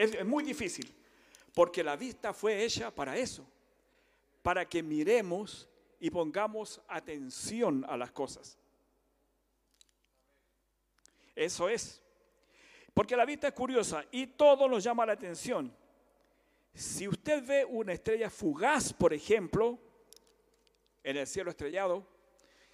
Es 0.00 0.24
muy 0.24 0.42
difícil, 0.42 0.92
porque 1.54 1.84
la 1.84 1.96
vista 1.96 2.32
fue 2.32 2.64
hecha 2.64 2.90
para 2.94 3.16
eso, 3.16 3.46
para 4.42 4.66
que 4.66 4.82
miremos 4.82 5.68
y 5.98 6.10
pongamos 6.10 6.80
atención 6.88 7.84
a 7.88 7.96
las 7.96 8.10
cosas. 8.10 8.56
Eso 11.36 11.68
es. 11.68 12.02
Porque 12.94 13.16
la 13.16 13.24
vista 13.24 13.48
es 13.48 13.54
curiosa 13.54 14.04
y 14.10 14.26
todo 14.26 14.68
nos 14.68 14.82
llama 14.82 15.06
la 15.06 15.12
atención. 15.12 15.74
Si 16.74 17.06
usted 17.06 17.46
ve 17.46 17.64
una 17.64 17.92
estrella 17.92 18.30
fugaz, 18.30 18.92
por 18.92 19.12
ejemplo, 19.12 19.78
en 21.02 21.16
el 21.16 21.26
cielo 21.26 21.50
estrellado, 21.50 22.06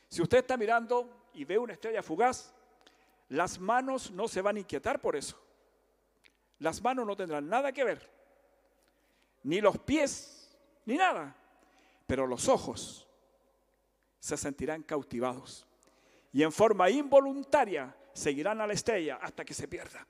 si 0.09 0.23
usted 0.23 0.39
está 0.39 0.57
mirando 0.57 1.29
y 1.35 1.45
ve 1.45 1.59
una 1.59 1.73
estrella 1.73 2.03
fugaz, 2.03 2.55
las 3.29 3.59
manos 3.59 4.11
no 4.11 4.29
se 4.29 4.41
van 4.41 4.57
a 4.57 4.61
inquietar 4.61 5.01
por 5.01 5.17
eso. 5.17 5.46
Las 6.59 6.83
manos 6.83 7.07
no 7.07 7.17
tendrán 7.17 7.49
nada 7.49 7.73
que 7.73 7.85
ver, 7.85 8.11
ni 9.43 9.61
los 9.61 9.79
pies, 9.79 10.57
ni 10.85 10.97
nada, 10.97 11.37
pero 12.07 12.27
los 12.27 12.49
ojos 12.49 13.07
se 14.19 14.37
sentirán 14.37 14.83
cautivados 14.83 15.67
y 16.33 16.43
en 16.43 16.53
forma 16.53 16.91
involuntaria 16.91 17.95
seguirán 18.13 18.61
a 18.61 18.67
la 18.67 18.73
estrella 18.73 19.19
hasta 19.23 19.45
que 19.45 19.55
se 19.55 19.69
pierda. 19.69 20.07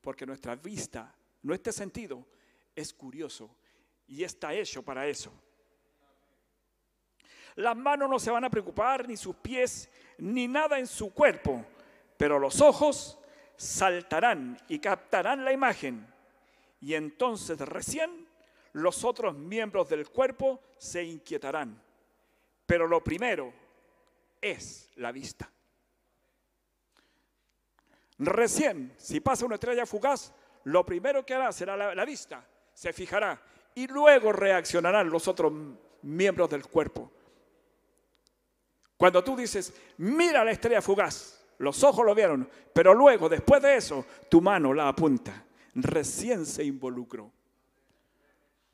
Porque 0.00 0.26
nuestra 0.26 0.56
vista, 0.56 1.14
nuestro 1.42 1.72
sentido 1.72 2.26
es 2.74 2.92
curioso 2.92 3.54
y 4.06 4.24
está 4.24 4.52
hecho 4.54 4.82
para 4.82 5.06
eso. 5.06 5.32
Las 7.54 7.76
manos 7.76 8.08
no 8.08 8.18
se 8.18 8.30
van 8.30 8.44
a 8.44 8.50
preocupar, 8.50 9.06
ni 9.06 9.16
sus 9.16 9.36
pies, 9.36 9.88
ni 10.18 10.48
nada 10.48 10.78
en 10.78 10.86
su 10.86 11.12
cuerpo, 11.12 11.64
pero 12.16 12.38
los 12.38 12.60
ojos 12.60 13.18
saltarán 13.56 14.58
y 14.68 14.78
captarán 14.78 15.44
la 15.44 15.52
imagen. 15.52 16.06
Y 16.80 16.94
entonces 16.94 17.58
recién 17.60 18.26
los 18.72 19.04
otros 19.04 19.36
miembros 19.36 19.88
del 19.88 20.08
cuerpo 20.08 20.60
se 20.78 21.04
inquietarán 21.04 21.80
pero 22.72 22.86
lo 22.86 23.04
primero 23.04 23.52
es 24.40 24.90
la 24.96 25.12
vista. 25.12 25.52
Recién, 28.16 28.94
si 28.96 29.20
pasa 29.20 29.44
una 29.44 29.56
estrella 29.56 29.84
fugaz, 29.84 30.32
lo 30.64 30.86
primero 30.86 31.26
que 31.26 31.34
hará 31.34 31.52
será 31.52 31.76
la, 31.76 32.04
vista, 32.06 32.42
se 32.72 32.94
fijará 32.94 33.42
y 33.74 33.86
luego 33.88 34.32
reaccionarán 34.32 35.10
los 35.10 35.28
otros 35.28 35.52
miembros 36.00 36.48
del 36.48 36.64
cuerpo. 36.64 37.12
Cuando 38.96 39.22
tú 39.22 39.36
dices, 39.36 39.74
mira 39.98 40.42
la 40.42 40.52
estrella 40.52 40.80
fugaz, 40.80 41.41
los 41.58 41.82
ojos 41.84 42.04
lo 42.04 42.14
vieron, 42.14 42.48
pero 42.72 42.94
luego, 42.94 43.28
después 43.28 43.62
de 43.62 43.76
eso, 43.76 44.04
tu 44.28 44.40
mano 44.40 44.74
la 44.74 44.88
apunta. 44.88 45.46
Recién 45.74 46.44
se 46.46 46.64
involucró. 46.64 47.32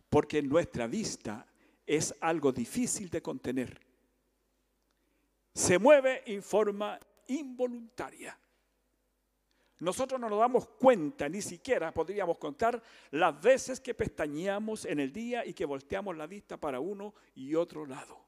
Porque 0.08 0.42
nuestra 0.42 0.86
vista 0.86 1.46
es 1.86 2.14
algo 2.20 2.52
difícil 2.52 3.10
de 3.10 3.22
contener 3.22 3.88
se 5.58 5.76
mueve 5.76 6.22
en 6.24 6.40
forma 6.40 7.00
involuntaria. 7.26 8.38
Nosotros 9.80 10.20
no 10.20 10.28
nos 10.28 10.38
damos 10.38 10.68
cuenta, 10.68 11.28
ni 11.28 11.42
siquiera 11.42 11.92
podríamos 11.92 12.38
contar 12.38 12.80
las 13.10 13.40
veces 13.40 13.80
que 13.80 13.92
pestañeamos 13.92 14.84
en 14.84 15.00
el 15.00 15.12
día 15.12 15.44
y 15.44 15.54
que 15.54 15.64
volteamos 15.64 16.16
la 16.16 16.28
vista 16.28 16.56
para 16.56 16.78
uno 16.78 17.12
y 17.34 17.56
otro 17.56 17.86
lado. 17.86 18.24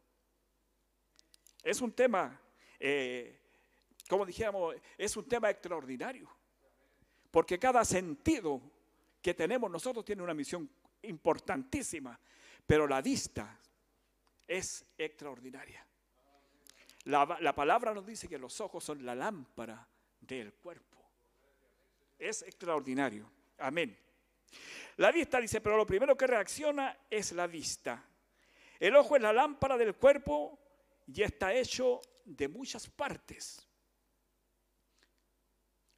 Es 1.62 1.80
un 1.80 1.92
tema, 1.92 2.40
eh, 2.80 3.39
como 4.10 4.26
dijéramos, 4.26 4.74
es 4.98 5.16
un 5.16 5.28
tema 5.28 5.48
extraordinario, 5.50 6.28
porque 7.30 7.60
cada 7.60 7.84
sentido 7.84 8.60
que 9.22 9.34
tenemos 9.34 9.70
nosotros 9.70 10.04
tiene 10.04 10.20
una 10.20 10.34
misión 10.34 10.68
importantísima, 11.02 12.18
pero 12.66 12.88
la 12.88 13.00
vista 13.00 13.56
es 14.48 14.84
extraordinaria. 14.98 15.86
La, 17.04 17.54
palabra 17.54 17.94
nos 17.94 18.04
dice 18.04 18.26
que 18.26 18.36
los 18.36 18.60
ojos 18.60 18.82
son 18.82 19.06
la 19.06 19.14
lámpara 19.14 19.86
del 20.20 20.54
cuerpo. 20.54 20.98
Es 22.18 22.42
extraordinario. 22.42 23.30
Amén. 23.58 23.96
La 24.96 25.12
vista 25.12 25.40
dice, 25.40 25.60
pero 25.60 25.76
lo 25.76 25.86
primero 25.86 26.16
que 26.16 26.26
reacciona 26.26 26.98
es 27.08 27.30
la 27.30 27.46
vista. 27.46 28.04
El 28.80 28.96
ojo 28.96 29.14
es 29.14 29.22
la 29.22 29.32
lámpara 29.32 29.78
del 29.78 29.94
cuerpo 29.94 30.58
y 31.06 31.22
está 31.22 31.54
hecho 31.54 32.00
de 32.24 32.48
muchas 32.48 32.88
partes. 32.88 33.69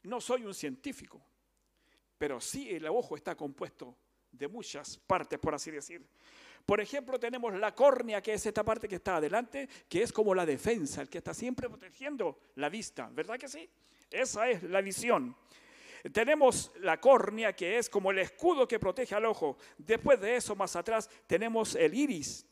No 0.04 0.20
soy 0.20 0.44
un 0.44 0.54
científico, 0.54 1.22
pero 2.18 2.40
sí 2.40 2.70
el 2.70 2.86
ojo 2.86 3.16
está 3.16 3.34
compuesto 3.34 3.96
de 4.30 4.48
muchas 4.48 4.96
partes, 4.98 5.38
por 5.38 5.54
así 5.54 5.70
decir. 5.70 6.04
Por 6.64 6.80
ejemplo, 6.80 7.18
tenemos 7.18 7.54
la 7.54 7.74
córnea, 7.74 8.22
que 8.22 8.34
es 8.34 8.46
esta 8.46 8.64
parte 8.64 8.88
que 8.88 8.96
está 8.96 9.16
adelante, 9.16 9.68
que 9.88 10.02
es 10.02 10.12
como 10.12 10.34
la 10.34 10.46
defensa, 10.46 11.02
el 11.02 11.08
que 11.08 11.18
está 11.18 11.34
siempre 11.34 11.68
protegiendo 11.68 12.38
la 12.56 12.68
vista, 12.68 13.08
¿verdad 13.12 13.38
que 13.38 13.48
sí? 13.48 13.68
Esa 14.10 14.48
es 14.48 14.62
la 14.62 14.80
visión. 14.80 15.36
Tenemos 16.12 16.72
la 16.80 17.00
córnea, 17.00 17.54
que 17.54 17.78
es 17.78 17.88
como 17.88 18.10
el 18.10 18.18
escudo 18.18 18.66
que 18.66 18.78
protege 18.78 19.14
al 19.14 19.24
ojo. 19.24 19.56
Después 19.78 20.20
de 20.20 20.36
eso, 20.36 20.56
más 20.56 20.74
atrás, 20.74 21.08
tenemos 21.26 21.74
el 21.76 21.94
iris. 21.94 22.46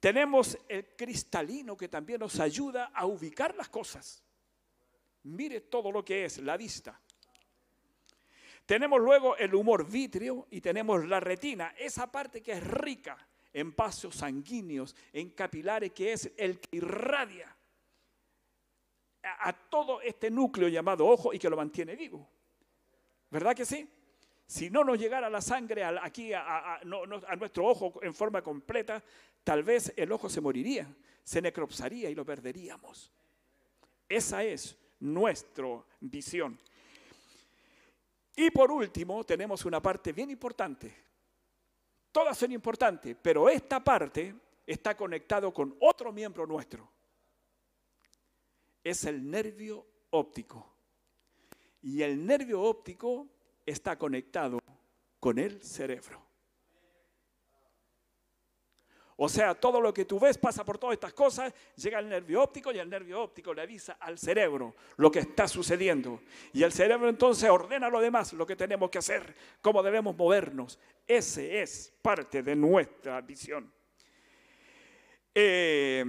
Tenemos 0.00 0.58
el 0.68 0.96
cristalino, 0.96 1.76
que 1.76 1.88
también 1.88 2.20
nos 2.20 2.40
ayuda 2.40 2.90
a 2.94 3.06
ubicar 3.06 3.54
las 3.54 3.68
cosas. 3.68 4.22
Mire 5.24 5.62
todo 5.62 5.92
lo 5.92 6.04
que 6.04 6.24
es 6.24 6.38
la 6.38 6.56
vista. 6.56 6.98
Tenemos 8.66 9.00
luego 9.00 9.36
el 9.36 9.54
humor 9.54 9.88
vítreo 9.88 10.46
y 10.50 10.60
tenemos 10.60 11.06
la 11.06 11.20
retina, 11.20 11.74
esa 11.78 12.10
parte 12.10 12.42
que 12.42 12.52
es 12.52 12.64
rica 12.64 13.18
en 13.52 13.74
vasos 13.74 14.16
sanguíneos, 14.16 14.96
en 15.12 15.30
capilares, 15.30 15.92
que 15.92 16.12
es 16.12 16.32
el 16.36 16.58
que 16.58 16.76
irradia 16.76 17.54
a, 19.22 19.52
todo 19.52 20.00
este 20.00 20.30
núcleo 20.30 20.68
llamado 20.68 21.06
ojo 21.06 21.32
y 21.32 21.38
que 21.38 21.50
lo 21.50 21.56
mantiene 21.56 21.96
vivo. 21.96 22.28
¿Verdad 23.30 23.54
que 23.54 23.64
sí? 23.64 23.88
Si 24.46 24.70
no 24.70 24.84
nos 24.84 24.98
llegara 24.98 25.30
la 25.30 25.40
sangre 25.40 25.84
aquí 25.84 26.32
a, 26.32 26.80
nuestro 26.84 27.66
ojo 27.66 28.00
en 28.02 28.14
forma 28.14 28.42
completa, 28.42 29.02
tal 29.44 29.62
vez 29.62 29.92
el 29.96 30.12
ojo 30.12 30.28
se 30.28 30.40
moriría, 30.40 30.86
se 31.24 31.40
necropsaría 31.40 32.10
y 32.10 32.14
lo 32.14 32.24
perderíamos. 32.24 33.10
Esa 34.08 34.44
es 34.44 34.76
nuestra 35.02 35.84
visión. 36.00 36.58
Y 38.36 38.50
por 38.50 38.70
último, 38.70 39.24
tenemos 39.24 39.64
una 39.64 39.82
parte 39.82 40.12
bien 40.12 40.30
importante. 40.30 40.94
Todas 42.10 42.38
son 42.38 42.52
importantes, 42.52 43.16
pero 43.20 43.48
esta 43.48 43.82
parte 43.82 44.34
está 44.66 44.96
conectado 44.96 45.52
con 45.52 45.76
otro 45.80 46.12
miembro 46.12 46.46
nuestro. 46.46 46.90
Es 48.82 49.04
el 49.04 49.28
nervio 49.28 49.86
óptico. 50.10 50.72
Y 51.82 52.02
el 52.02 52.24
nervio 52.24 52.62
óptico 52.62 53.28
está 53.66 53.98
conectado 53.98 54.60
con 55.18 55.38
el 55.38 55.62
cerebro. 55.62 56.31
O 59.24 59.28
sea, 59.28 59.54
todo 59.54 59.80
lo 59.80 59.94
que 59.94 60.04
tú 60.04 60.18
ves 60.18 60.36
pasa 60.36 60.64
por 60.64 60.78
todas 60.78 60.94
estas 60.94 61.12
cosas, 61.12 61.54
llega 61.76 61.98
al 61.98 62.08
nervio 62.08 62.42
óptico 62.42 62.72
y 62.72 62.80
el 62.80 62.90
nervio 62.90 63.22
óptico 63.22 63.54
le 63.54 63.62
avisa 63.62 63.92
al 64.00 64.18
cerebro 64.18 64.74
lo 64.96 65.12
que 65.12 65.20
está 65.20 65.46
sucediendo. 65.46 66.22
Y 66.52 66.64
el 66.64 66.72
cerebro 66.72 67.08
entonces 67.08 67.48
ordena 67.48 67.88
lo 67.88 68.00
demás, 68.00 68.32
lo 68.32 68.44
que 68.44 68.56
tenemos 68.56 68.90
que 68.90 68.98
hacer, 68.98 69.32
cómo 69.60 69.80
debemos 69.80 70.16
movernos. 70.16 70.76
Ese 71.06 71.62
es 71.62 71.94
parte 72.02 72.42
de 72.42 72.56
nuestra 72.56 73.20
visión. 73.20 73.72
Eh, 75.32 76.04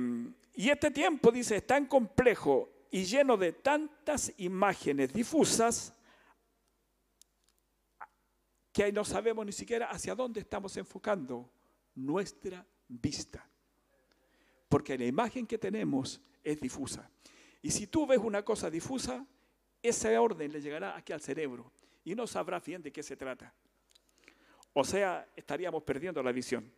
y 0.55 0.69
este 0.71 0.89
tiempo, 0.89 1.31
dice, 1.31 1.57
es 1.57 1.67
tan 1.67 1.85
complejo 1.85 2.87
y 2.89 3.03
lleno 3.03 3.37
de 3.37 3.51
tantas 3.51 4.33
imágenes 4.37 5.13
difusas 5.13 5.93
que 8.71 8.91
no 8.91 9.05
sabemos 9.05 9.45
ni 9.45 9.51
siquiera 9.51 9.91
hacia 9.91 10.15
dónde 10.15 10.39
estamos 10.39 10.75
enfocando 10.77 11.47
nuestra 11.93 12.65
vista. 12.99 13.47
Porque 14.69 14.97
la 14.97 15.05
imagen 15.05 15.45
que 15.45 15.57
tenemos 15.57 16.21
es 16.43 16.59
difusa. 16.59 17.09
Y 17.61 17.71
si 17.71 17.87
tú 17.87 18.05
ves 18.05 18.19
una 18.19 18.43
cosa 18.43 18.69
difusa, 18.69 19.25
ese 19.81 20.17
orden 20.17 20.51
le 20.51 20.61
llegará 20.61 20.97
aquí 20.97 21.13
al 21.13 21.21
cerebro 21.21 21.71
y 22.03 22.15
no 22.15 22.27
sabrá 22.27 22.59
bien 22.59 22.81
de 22.81 22.91
qué 22.91 23.03
se 23.03 23.15
trata. 23.15 23.53
O 24.73 24.83
sea, 24.83 25.29
estaríamos 25.35 25.83
perdiendo 25.83 26.21
la 26.23 26.31
visión. 26.31 26.71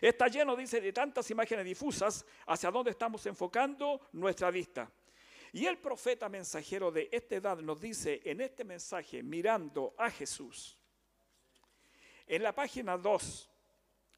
Está 0.00 0.28
lleno, 0.28 0.56
dice, 0.56 0.80
de 0.80 0.92
tantas 0.92 1.30
imágenes 1.30 1.64
difusas 1.64 2.26
hacia 2.46 2.70
dónde 2.70 2.90
estamos 2.90 3.24
enfocando 3.26 4.00
nuestra 4.12 4.50
vista. 4.50 4.90
Y 5.52 5.66
el 5.66 5.78
profeta 5.78 6.28
mensajero 6.28 6.90
de 6.90 7.08
esta 7.10 7.36
edad 7.36 7.58
nos 7.60 7.80
dice 7.80 8.20
en 8.24 8.40
este 8.40 8.64
mensaje, 8.64 9.22
mirando 9.22 9.94
a 9.96 10.10
Jesús, 10.10 10.76
en 12.26 12.42
la 12.42 12.54
página 12.54 12.98
2 12.98 13.50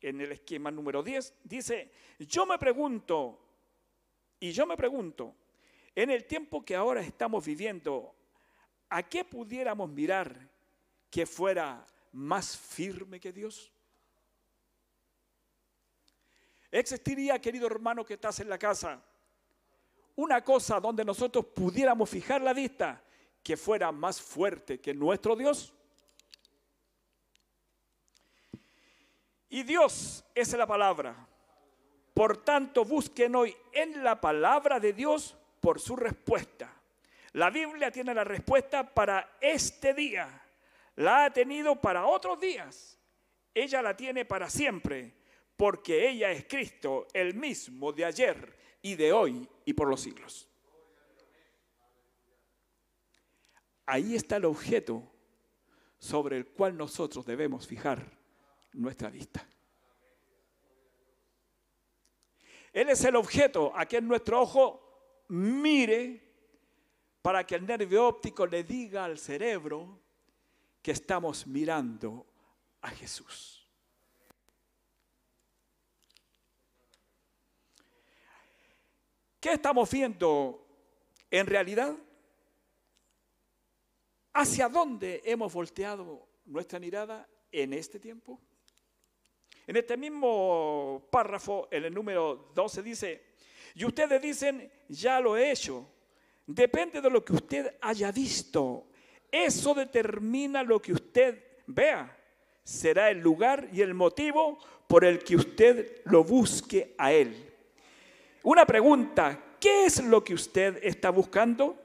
en 0.00 0.20
el 0.20 0.32
esquema 0.32 0.70
número 0.70 1.02
10, 1.02 1.34
dice, 1.44 1.90
yo 2.18 2.46
me 2.46 2.58
pregunto, 2.58 3.38
y 4.40 4.52
yo 4.52 4.66
me 4.66 4.76
pregunto, 4.76 5.34
en 5.94 6.10
el 6.10 6.24
tiempo 6.24 6.64
que 6.64 6.76
ahora 6.76 7.00
estamos 7.00 7.44
viviendo, 7.44 8.14
¿a 8.88 9.02
qué 9.02 9.24
pudiéramos 9.24 9.90
mirar 9.90 10.48
que 11.10 11.26
fuera 11.26 11.84
más 12.12 12.56
firme 12.56 13.18
que 13.18 13.32
Dios? 13.32 13.72
¿Existiría, 16.70 17.40
querido 17.40 17.66
hermano 17.66 18.04
que 18.04 18.14
estás 18.14 18.40
en 18.40 18.48
la 18.48 18.58
casa, 18.58 19.02
una 20.16 20.42
cosa 20.44 20.78
donde 20.80 21.04
nosotros 21.04 21.46
pudiéramos 21.46 22.10
fijar 22.10 22.42
la 22.42 22.52
vista 22.52 23.02
que 23.42 23.56
fuera 23.56 23.90
más 23.90 24.20
fuerte 24.20 24.80
que 24.80 24.92
nuestro 24.92 25.34
Dios? 25.34 25.72
Y 29.48 29.62
Dios 29.62 30.24
es 30.34 30.52
la 30.52 30.66
palabra. 30.66 31.26
Por 32.12 32.44
tanto, 32.44 32.84
busquen 32.84 33.34
hoy 33.34 33.56
en 33.72 34.02
la 34.02 34.20
palabra 34.20 34.80
de 34.80 34.92
Dios 34.92 35.36
por 35.60 35.80
su 35.80 35.96
respuesta. 35.96 36.74
La 37.32 37.50
Biblia 37.50 37.90
tiene 37.90 38.12
la 38.14 38.24
respuesta 38.24 38.92
para 38.92 39.36
este 39.40 39.94
día. 39.94 40.42
La 40.96 41.26
ha 41.26 41.32
tenido 41.32 41.76
para 41.76 42.06
otros 42.06 42.40
días. 42.40 42.98
Ella 43.54 43.80
la 43.82 43.96
tiene 43.96 44.24
para 44.24 44.50
siempre, 44.50 45.14
porque 45.56 46.08
ella 46.08 46.30
es 46.30 46.44
Cristo, 46.46 47.06
el 47.12 47.34
mismo 47.34 47.92
de 47.92 48.04
ayer 48.04 48.56
y 48.82 48.94
de 48.94 49.12
hoy 49.12 49.48
y 49.64 49.72
por 49.72 49.88
los 49.88 50.00
siglos. 50.00 50.48
Ahí 53.86 54.14
está 54.14 54.36
el 54.36 54.44
objeto 54.44 55.02
sobre 55.98 56.36
el 56.36 56.46
cual 56.46 56.76
nosotros 56.76 57.24
debemos 57.24 57.66
fijar 57.66 58.17
nuestra 58.72 59.10
vista. 59.10 59.46
Él 62.72 62.90
es 62.90 63.02
el 63.04 63.16
objeto 63.16 63.72
a 63.74 63.86
que 63.86 64.00
nuestro 64.00 64.40
ojo 64.40 65.24
mire 65.28 66.28
para 67.22 67.44
que 67.44 67.56
el 67.56 67.66
nervio 67.66 68.06
óptico 68.06 68.46
le 68.46 68.62
diga 68.64 69.04
al 69.04 69.18
cerebro 69.18 70.00
que 70.82 70.92
estamos 70.92 71.46
mirando 71.46 72.26
a 72.80 72.90
Jesús. 72.90 73.66
¿Qué 79.40 79.52
estamos 79.52 79.90
viendo 79.90 80.66
en 81.30 81.46
realidad? 81.46 81.96
¿Hacia 84.32 84.68
dónde 84.68 85.22
hemos 85.24 85.52
volteado 85.52 86.28
nuestra 86.44 86.78
mirada 86.78 87.28
en 87.50 87.72
este 87.72 88.00
tiempo? 88.00 88.40
En 89.68 89.76
este 89.76 89.98
mismo 89.98 91.06
párrafo, 91.10 91.68
en 91.70 91.84
el 91.84 91.92
número 91.92 92.50
12, 92.54 92.82
dice, 92.82 93.22
y 93.74 93.84
ustedes 93.84 94.22
dicen, 94.22 94.72
ya 94.88 95.20
lo 95.20 95.36
he 95.36 95.50
hecho. 95.50 95.86
Depende 96.46 97.02
de 97.02 97.10
lo 97.10 97.22
que 97.22 97.34
usted 97.34 97.76
haya 97.82 98.10
visto. 98.10 98.86
Eso 99.30 99.74
determina 99.74 100.62
lo 100.62 100.80
que 100.80 100.94
usted 100.94 101.58
vea. 101.66 102.16
Será 102.64 103.10
el 103.10 103.18
lugar 103.18 103.68
y 103.70 103.82
el 103.82 103.92
motivo 103.92 104.58
por 104.86 105.04
el 105.04 105.18
que 105.22 105.36
usted 105.36 106.00
lo 106.06 106.24
busque 106.24 106.94
a 106.96 107.12
Él. 107.12 107.52
Una 108.44 108.64
pregunta, 108.64 109.38
¿qué 109.60 109.84
es 109.84 110.02
lo 110.02 110.24
que 110.24 110.32
usted 110.32 110.80
está 110.82 111.10
buscando? 111.10 111.76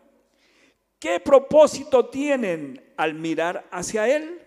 ¿Qué 0.98 1.20
propósito 1.20 2.06
tienen 2.06 2.82
al 2.96 3.14
mirar 3.14 3.68
hacia 3.72 4.08
Él? 4.08 4.42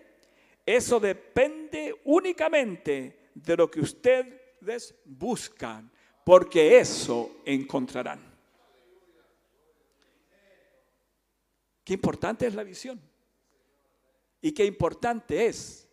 Eso 0.65 0.99
depende 0.99 2.01
únicamente 2.03 3.16
de 3.43 3.57
lo 3.57 3.69
que 3.69 3.81
ustedes 3.81 4.95
buscan, 5.05 5.91
porque 6.23 6.79
eso 6.79 7.41
encontrarán. 7.45 8.19
Qué 11.83 11.93
importante 11.93 12.47
es 12.47 12.55
la 12.55 12.63
visión. 12.63 12.99
Y 14.41 14.51
qué 14.51 14.65
importante 14.65 15.47
es 15.47 15.87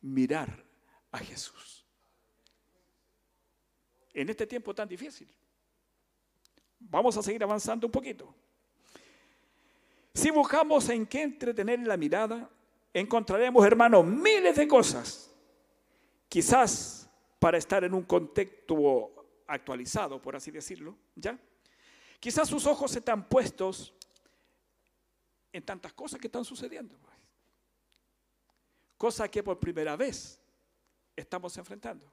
mirar 0.00 0.64
a 1.10 1.18
Jesús. 1.18 1.84
En 4.12 4.28
este 4.28 4.46
tiempo 4.46 4.74
tan 4.74 4.88
difícil. 4.88 5.28
Vamos 6.78 7.16
a 7.16 7.22
seguir 7.22 7.42
avanzando 7.42 7.86
un 7.86 7.92
poquito. 7.92 8.34
Si 10.14 10.30
buscamos 10.30 10.88
en 10.88 11.06
qué 11.06 11.22
entretener 11.22 11.80
la 11.86 11.96
mirada, 11.96 12.48
encontraremos, 12.94 13.66
hermanos, 13.66 14.06
miles 14.06 14.56
de 14.56 14.68
cosas 14.68 15.35
quizás 16.36 17.08
para 17.38 17.56
estar 17.56 17.82
en 17.84 17.94
un 17.94 18.02
contexto 18.02 19.42
actualizado, 19.46 20.20
por 20.20 20.36
así 20.36 20.50
decirlo, 20.50 20.94
¿ya? 21.14 21.40
Quizás 22.20 22.46
sus 22.46 22.66
ojos 22.66 22.94
están 22.94 23.26
puestos 23.26 23.94
en 25.50 25.64
tantas 25.64 25.94
cosas 25.94 26.20
que 26.20 26.26
están 26.26 26.44
sucediendo. 26.44 26.94
Pues. 26.98 27.16
cosa 28.98 29.30
que 29.30 29.42
por 29.42 29.58
primera 29.58 29.96
vez 29.96 30.38
estamos 31.16 31.56
enfrentando. 31.56 32.12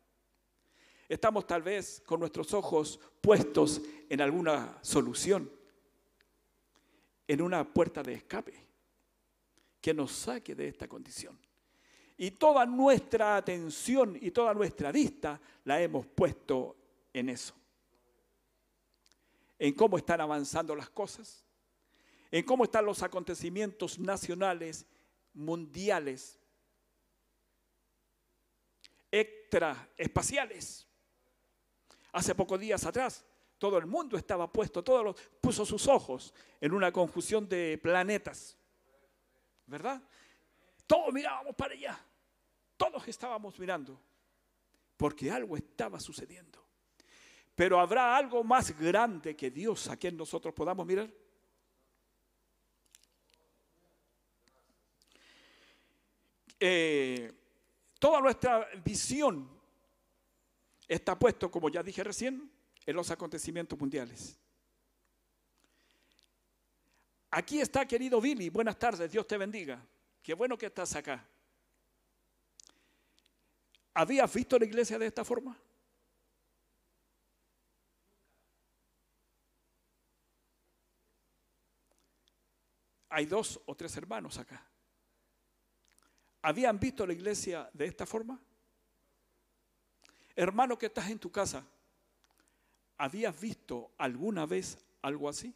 Estamos 1.09 1.45
tal 1.45 1.61
vez 1.61 2.01
con 2.05 2.21
nuestros 2.21 2.53
ojos 2.53 3.01
puestos 3.19 3.81
en 4.07 4.21
alguna 4.21 4.79
solución, 4.81 5.51
en 7.27 7.41
una 7.41 7.73
puerta 7.73 8.01
de 8.01 8.13
escape 8.13 8.53
que 9.81 9.93
nos 9.93 10.13
saque 10.13 10.55
de 10.55 10.69
esta 10.69 10.87
condición. 10.87 11.42
Y 12.23 12.31
toda 12.31 12.65
nuestra 12.65 13.35
atención 13.35 14.17
y 14.21 14.31
toda 14.31 14.53
nuestra 14.53 14.93
vista 14.93 15.41
la 15.65 15.81
hemos 15.81 16.05
puesto 16.05 16.73
en 17.11 17.27
eso. 17.27 17.53
En 19.59 19.73
cómo 19.73 19.97
están 19.97 20.21
avanzando 20.21 20.73
las 20.73 20.89
cosas, 20.89 21.43
en 22.31 22.45
cómo 22.45 22.63
están 22.63 22.85
los 22.85 23.03
acontecimientos 23.03 23.99
nacionales, 23.99 24.85
mundiales, 25.33 26.39
extraespaciales. 29.11 30.87
Hace 32.13 32.33
pocos 32.35 32.57
días 32.57 32.85
atrás, 32.85 33.25
todo 33.57 33.77
el 33.77 33.85
mundo 33.85 34.15
estaba 34.15 34.49
puesto, 34.49 34.81
todo 34.81 35.13
puso 35.41 35.65
sus 35.65 35.89
ojos 35.89 36.33
en 36.61 36.73
una 36.73 36.89
confusión 36.89 37.49
de 37.49 37.77
planetas. 37.83 38.55
¿Verdad? 39.65 40.01
Todos 40.87 41.13
mirábamos 41.13 41.53
para 41.53 41.73
allá. 41.73 41.99
Todos 42.77 43.07
estábamos 43.07 43.59
mirando. 43.59 43.99
Porque 44.97 45.31
algo 45.31 45.57
estaba 45.57 45.99
sucediendo. 45.99 46.63
Pero 47.55 47.79
¿habrá 47.79 48.17
algo 48.17 48.43
más 48.43 48.77
grande 48.77 49.35
que 49.35 49.51
Dios 49.51 49.87
a 49.89 49.97
quien 49.97 50.17
nosotros 50.17 50.53
podamos 50.53 50.85
mirar? 50.85 51.09
Eh, 56.59 57.31
toda 57.99 58.21
nuestra 58.21 58.67
visión 58.83 59.49
está 60.87 61.19
puesto, 61.19 61.51
como 61.51 61.69
ya 61.69 61.83
dije 61.83 62.03
recién, 62.03 62.49
en 62.85 62.95
los 62.95 63.11
acontecimientos 63.11 63.77
mundiales. 63.77 64.39
Aquí 67.31 67.59
está, 67.59 67.85
querido 67.85 68.21
Billy. 68.21 68.49
Buenas 68.49 68.77
tardes, 68.79 69.11
Dios 69.11 69.27
te 69.27 69.37
bendiga. 69.37 69.85
Qué 70.21 70.33
bueno 70.33 70.57
que 70.57 70.67
estás 70.67 70.95
acá. 70.95 71.27
¿Habías 73.93 74.33
visto 74.33 74.57
la 74.57 74.65
iglesia 74.65 74.97
de 74.97 75.05
esta 75.05 75.23
forma? 75.23 75.57
Hay 83.09 83.27
dos 83.27 83.61
o 83.67 83.75
tres 83.75 83.95
hermanos 83.95 84.39
acá. 84.39 84.65
¿Habían 86.41 86.79
visto 86.79 87.05
la 87.05 87.13
iglesia 87.13 87.69
de 87.71 87.85
esta 87.85 88.07
forma? 88.07 88.39
Hermano 90.35 90.77
que 90.77 90.87
estás 90.87 91.09
en 91.11 91.19
tu 91.19 91.31
casa, 91.31 91.63
¿habías 92.97 93.39
visto 93.39 93.91
alguna 93.99 94.47
vez 94.47 94.83
algo 95.03 95.29
así? 95.29 95.53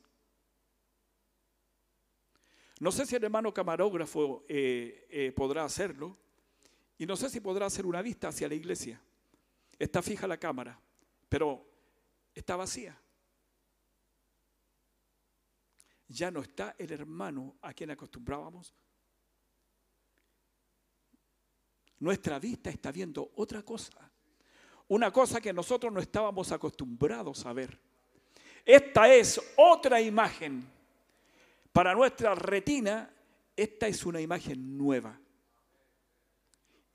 No 2.80 2.91
sé 2.91 3.08
si 3.08 3.15
el 3.15 3.23
hermano 3.23 3.52
camarógrafo 3.52 4.45
eh, 4.47 5.08
eh, 5.10 5.32
podrá 5.36 5.65
hacerlo 5.65 6.15
y 6.97 7.05
no 7.05 7.15
sé 7.15 7.29
si 7.29 7.39
podrá 7.39 7.67
hacer 7.67 7.86
una 7.86 8.01
vista 8.01 8.29
hacia 8.29 8.47
la 8.47 8.55
iglesia. 8.55 9.00
Está 9.77 10.02
fija 10.02 10.27
la 10.27 10.37
cámara, 10.37 10.79
pero 11.29 11.65
está 12.33 12.56
vacía. 12.56 12.98
Ya 16.08 16.31
no 16.31 16.41
está 16.41 16.75
el 16.77 16.91
hermano 16.91 17.56
a 17.62 17.73
quien 17.73 17.91
acostumbrábamos. 17.91 18.73
Nuestra 22.00 22.39
vista 22.39 22.69
está 22.69 22.91
viendo 22.91 23.31
otra 23.35 23.63
cosa. 23.63 24.10
Una 24.87 25.12
cosa 25.12 25.41
que 25.41 25.52
nosotros 25.52 25.91
no 25.91 26.00
estábamos 26.00 26.52
acostumbrados 26.52 27.45
a 27.45 27.54
ver. 27.54 27.77
Esta 28.65 29.13
es 29.13 29.39
otra 29.58 30.02
imagen 30.02 30.67
para 31.71 31.93
nuestra 31.93 32.33
retina, 32.33 33.10
esta 33.56 33.87
es 33.87 34.06
una 34.06 34.19
imagen 34.19 34.77
nueva. 34.77 35.19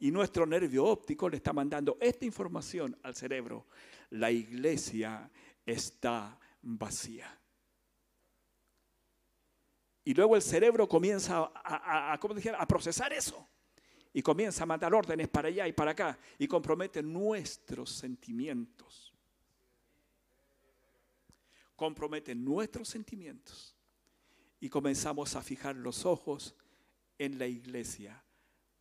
Y 0.03 0.11
nuestro 0.11 0.45
nervio 0.45 0.85
óptico 0.85 1.29
le 1.29 1.37
está 1.37 1.53
mandando 1.53 1.97
esta 2.01 2.25
información 2.25 2.99
al 3.05 3.15
cerebro. 3.15 3.69
La 4.11 4.33
iglesia 4.33 5.31
está 5.65 6.37
vacía. 6.61 7.39
Y 10.03 10.13
luego 10.13 10.35
el 10.35 10.43
cerebro 10.43 10.89
comienza 10.89 11.53
a, 11.55 12.15
a 12.15 12.67
procesar 12.67 13.13
eso. 13.13 13.49
Y 14.13 14.23
comienza 14.23 14.65
a 14.65 14.67
mandar 14.67 14.93
órdenes 14.93 15.29
para 15.29 15.47
allá 15.47 15.69
y 15.69 15.73
para 15.73 15.93
acá. 15.93 16.19
Y 16.37 16.49
compromete 16.49 17.01
nuestros 17.01 17.93
sentimientos. 17.93 19.15
Compromete 21.77 22.35
nuestros 22.35 22.89
sentimientos 22.89 23.77
y 24.59 24.69
comenzamos 24.69 25.37
a 25.37 25.43
fijar 25.43 25.77
los 25.77 26.05
ojos 26.05 26.57
en 27.19 27.39
la 27.39 27.47
iglesia 27.47 28.21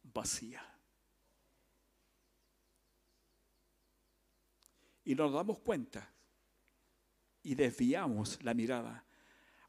vacía. 0.02 0.71
Y 5.04 5.16
nos 5.16 5.34
damos 5.34 5.60
cuenta 5.60 6.12
y 7.44 7.56
desviamos 7.56 8.38
la 8.44 8.54
mirada 8.54 9.04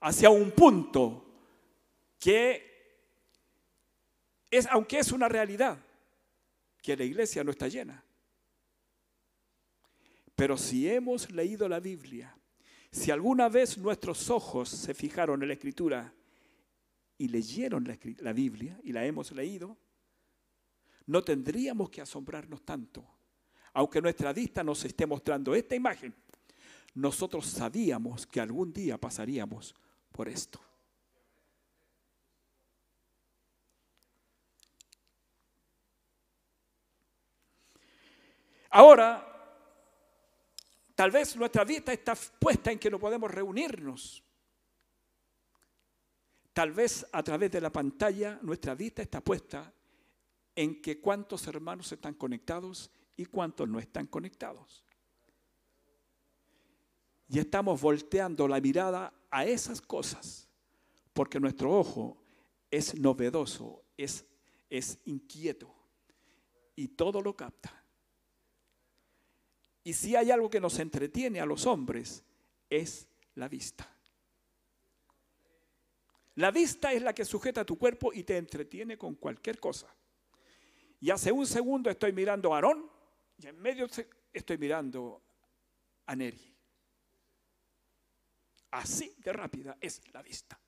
hacia 0.00 0.30
un 0.30 0.50
punto 0.50 1.26
que 2.18 2.70
es, 4.50 4.66
aunque 4.66 4.98
es 4.98 5.12
una 5.12 5.28
realidad, 5.28 5.78
que 6.82 6.96
la 6.96 7.04
iglesia 7.04 7.42
no 7.42 7.50
está 7.50 7.68
llena. 7.68 8.04
Pero 10.34 10.56
si 10.56 10.88
hemos 10.88 11.30
leído 11.30 11.68
la 11.68 11.80
Biblia 11.80 12.36
si 12.92 13.10
alguna 13.10 13.48
vez 13.48 13.78
nuestros 13.78 14.28
ojos 14.28 14.68
se 14.68 14.92
fijaron 14.92 15.40
en 15.40 15.48
la 15.48 15.54
escritura 15.54 16.12
y 17.16 17.28
leyeron 17.28 17.84
la, 18.20 18.32
Biblia 18.34 18.78
y 18.84 18.92
la 18.92 19.06
hemos 19.06 19.32
leído, 19.32 19.78
no 21.06 21.24
tendríamos 21.24 21.88
que 21.88 22.02
asombrarnos 22.02 22.62
tanto. 22.66 23.02
Aunque 23.74 24.02
nuestra 24.02 24.32
vista 24.32 24.62
nos 24.62 24.84
esté 24.84 25.06
mostrando 25.06 25.54
esta 25.54 25.74
imagen, 25.74 26.14
nosotros 26.94 27.46
sabíamos 27.46 28.26
que 28.26 28.40
algún 28.40 28.72
día 28.72 28.98
pasaríamos 28.98 29.74
por 30.12 30.28
esto. 30.28 30.60
Ahora, 38.70 39.32
Tal 41.02 41.10
vez 41.10 41.36
nuestra 41.36 41.64
vista 41.64 41.92
está 41.92 42.14
puesta 42.14 42.70
en 42.70 42.78
que 42.78 42.88
no 42.88 42.98
podemos 42.98 43.28
reunirnos. 43.28 44.22
Tal 46.52 46.70
vez 46.70 47.04
a 47.10 47.22
través 47.22 47.50
de 47.50 47.60
la 47.60 47.72
pantalla 47.72 48.38
nuestra 48.42 48.74
vista 48.74 49.02
está 49.02 49.20
puesta 49.20 49.72
en 50.54 50.82
que 50.82 51.00
cuántos 51.00 51.46
hermanos 51.48 51.90
están 51.90 52.14
conectados 52.14 52.90
y 53.22 53.26
cuántos 53.26 53.68
no 53.68 53.78
están 53.78 54.06
conectados. 54.06 54.84
Y 57.28 57.38
estamos 57.38 57.80
volteando 57.80 58.46
la 58.46 58.60
mirada 58.60 59.12
a 59.30 59.46
esas 59.46 59.80
cosas 59.80 60.48
porque 61.12 61.40
nuestro 61.40 61.72
ojo 61.72 62.22
es 62.70 62.98
novedoso, 62.98 63.84
es, 63.96 64.24
es 64.68 64.98
inquieto 65.04 65.74
y 66.76 66.88
todo 66.88 67.20
lo 67.22 67.34
capta. 67.36 67.82
Y 69.84 69.94
si 69.94 70.14
hay 70.14 70.30
algo 70.30 70.48
que 70.50 70.60
nos 70.60 70.78
entretiene 70.78 71.40
a 71.40 71.46
los 71.46 71.66
hombres, 71.66 72.24
es 72.70 73.08
la 73.34 73.48
vista. 73.48 73.88
La 76.34 76.50
vista 76.50 76.92
es 76.92 77.02
la 77.02 77.14
que 77.14 77.24
sujeta 77.24 77.64
tu 77.64 77.76
cuerpo 77.76 78.12
y 78.12 78.22
te 78.22 78.36
entretiene 78.36 78.96
con 78.96 79.14
cualquier 79.16 79.58
cosa. 79.58 79.94
Y 81.00 81.10
hace 81.10 81.32
un 81.32 81.46
segundo 81.46 81.90
estoy 81.90 82.12
mirando 82.12 82.52
a 82.52 82.56
Aarón 82.56 82.91
y 83.42 83.48
en 83.48 83.60
medio 83.60 83.88
estoy 84.32 84.58
mirando 84.58 85.22
a 86.06 86.14
Neri. 86.14 86.54
Así 88.70 89.14
de 89.18 89.32
rápida 89.32 89.76
es 89.80 90.00
la 90.12 90.22
vista. 90.22 90.58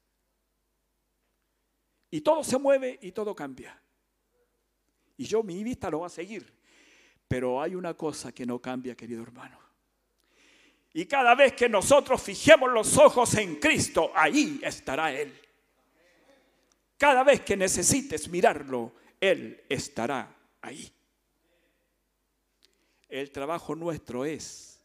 Y 2.11 2.21
todo 2.21 2.45
se 2.45 2.59
mueve 2.59 2.99
y 3.03 3.13
todo 3.13 3.35
cambia. 3.35 3.81
Y 5.17 5.25
yo 5.25 5.43
mi 5.43 5.63
vista 5.63 5.91
lo 5.91 6.01
va 6.01 6.09
a 6.09 6.11
seguir. 6.11 6.53
Pero 7.27 7.61
hay 7.63 7.75
una 7.75 7.95
cosa 7.95 8.33
que 8.33 8.45
no 8.45 8.61
cambia, 8.61 8.95
querido 8.95 9.23
hermano. 9.23 9.59
Y 10.93 11.07
cada 11.07 11.35
vez 11.35 11.55
que 11.55 11.69
nosotros 11.69 12.23
fijemos 12.23 12.71
los 12.71 12.97
ojos 12.99 13.35
en 13.35 13.57
Cristo, 13.57 14.13
ahí 14.15 14.61
estará 14.63 15.13
Él. 15.13 15.33
Cada 16.97 17.25
vez 17.25 17.41
que 17.41 17.57
necesites 17.57 18.29
mirarlo, 18.29 18.93
Él 19.21 19.65
estará 19.69 20.37
ahí. 20.61 20.94
El 23.15 23.31
trabajo 23.31 23.77
nuestro 23.77 24.25
es 24.25 24.83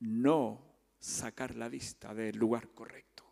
no 0.00 0.60
sacar 0.98 1.54
la 1.54 1.70
vista 1.70 2.12
del 2.12 2.36
lugar 2.36 2.68
correcto. 2.68 3.24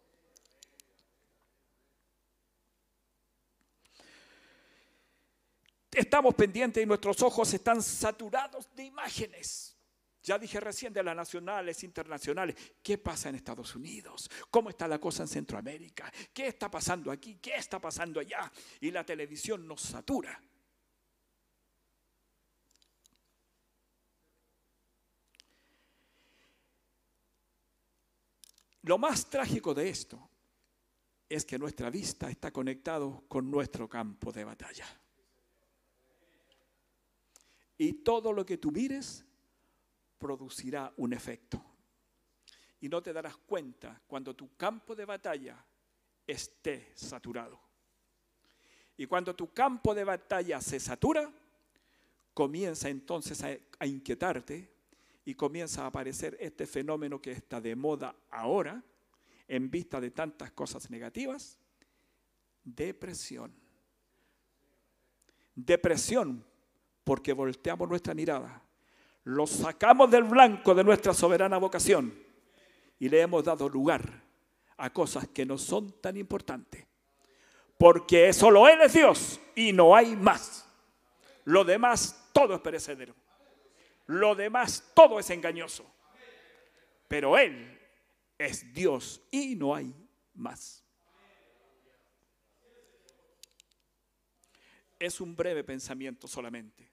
estamos 5.92 6.34
pendientes 6.34 6.82
y 6.82 6.86
nuestros 6.86 7.20
ojos 7.20 7.52
están 7.52 7.82
saturados 7.82 8.74
de 8.74 8.84
imágenes. 8.84 9.76
Ya 10.22 10.38
dije 10.38 10.58
recién 10.58 10.94
de 10.94 11.02
las 11.02 11.14
nacionales, 11.14 11.84
internacionales. 11.84 12.56
¿Qué 12.82 12.96
pasa 12.96 13.28
en 13.28 13.34
Estados 13.34 13.76
Unidos? 13.76 14.30
¿Cómo 14.50 14.70
está 14.70 14.88
la 14.88 14.98
cosa 14.98 15.24
en 15.24 15.28
Centroamérica? 15.28 16.10
¿Qué 16.32 16.46
está 16.48 16.70
pasando 16.70 17.10
aquí? 17.10 17.36
¿Qué 17.42 17.56
está 17.56 17.78
pasando 17.78 18.20
allá? 18.20 18.50
Y 18.80 18.90
la 18.90 19.04
televisión 19.04 19.68
nos 19.68 19.82
satura. 19.82 20.40
Lo 28.84 28.98
más 28.98 29.30
trágico 29.30 29.72
de 29.72 29.88
esto 29.88 30.28
es 31.26 31.46
que 31.46 31.58
nuestra 31.58 31.88
vista 31.88 32.28
está 32.28 32.50
conectado 32.50 33.24
con 33.28 33.50
nuestro 33.50 33.88
campo 33.88 34.30
de 34.30 34.44
batalla. 34.44 34.84
Y 37.78 37.94
todo 38.04 38.30
lo 38.30 38.44
que 38.44 38.58
tú 38.58 38.70
mires 38.70 39.24
producirá 40.18 40.92
un 40.98 41.14
efecto. 41.14 41.64
Y 42.82 42.90
no 42.90 43.02
te 43.02 43.14
darás 43.14 43.38
cuenta 43.38 44.02
cuando 44.06 44.36
tu 44.36 44.54
campo 44.54 44.94
de 44.94 45.06
batalla 45.06 45.64
esté 46.26 46.92
saturado. 46.94 47.58
Y 48.98 49.06
cuando 49.06 49.34
tu 49.34 49.50
campo 49.54 49.94
de 49.94 50.04
batalla 50.04 50.60
se 50.60 50.78
satura, 50.78 51.32
comienza 52.34 52.90
entonces 52.90 53.42
a, 53.42 53.56
a 53.78 53.86
inquietarte 53.86 54.73
y 55.24 55.34
comienza 55.34 55.84
a 55.84 55.86
aparecer 55.86 56.36
este 56.40 56.66
fenómeno 56.66 57.20
que 57.20 57.32
está 57.32 57.60
de 57.60 57.74
moda 57.74 58.14
ahora, 58.30 58.82
en 59.48 59.70
vista 59.70 60.00
de 60.00 60.10
tantas 60.10 60.52
cosas 60.52 60.90
negativas, 60.90 61.58
depresión. 62.62 63.52
Depresión 65.54 66.44
porque 67.04 67.32
volteamos 67.32 67.88
nuestra 67.88 68.14
mirada, 68.14 68.62
lo 69.24 69.46
sacamos 69.46 70.10
del 70.10 70.24
blanco 70.24 70.74
de 70.74 70.84
nuestra 70.84 71.14
soberana 71.14 71.58
vocación 71.58 72.14
y 72.98 73.08
le 73.08 73.20
hemos 73.20 73.44
dado 73.44 73.68
lugar 73.68 74.22
a 74.76 74.92
cosas 74.92 75.28
que 75.28 75.46
no 75.46 75.56
son 75.58 76.00
tan 76.00 76.16
importantes. 76.16 76.86
Porque 77.78 78.32
solo 78.32 78.68
Él 78.68 78.80
es 78.82 78.92
Dios 78.92 79.40
y 79.54 79.72
no 79.72 79.94
hay 79.94 80.16
más. 80.16 80.66
Lo 81.44 81.64
demás 81.64 82.28
todo 82.32 82.54
es 82.54 82.60
perecedero. 82.60 83.14
Lo 84.06 84.34
demás 84.34 84.92
todo 84.94 85.18
es 85.18 85.30
engañoso. 85.30 85.90
Pero 87.08 87.38
Él 87.38 87.80
es 88.38 88.72
Dios 88.72 89.22
y 89.30 89.54
no 89.54 89.74
hay 89.74 89.94
más. 90.34 90.82
Es 94.98 95.20
un 95.20 95.34
breve 95.34 95.64
pensamiento 95.64 96.26
solamente. 96.26 96.90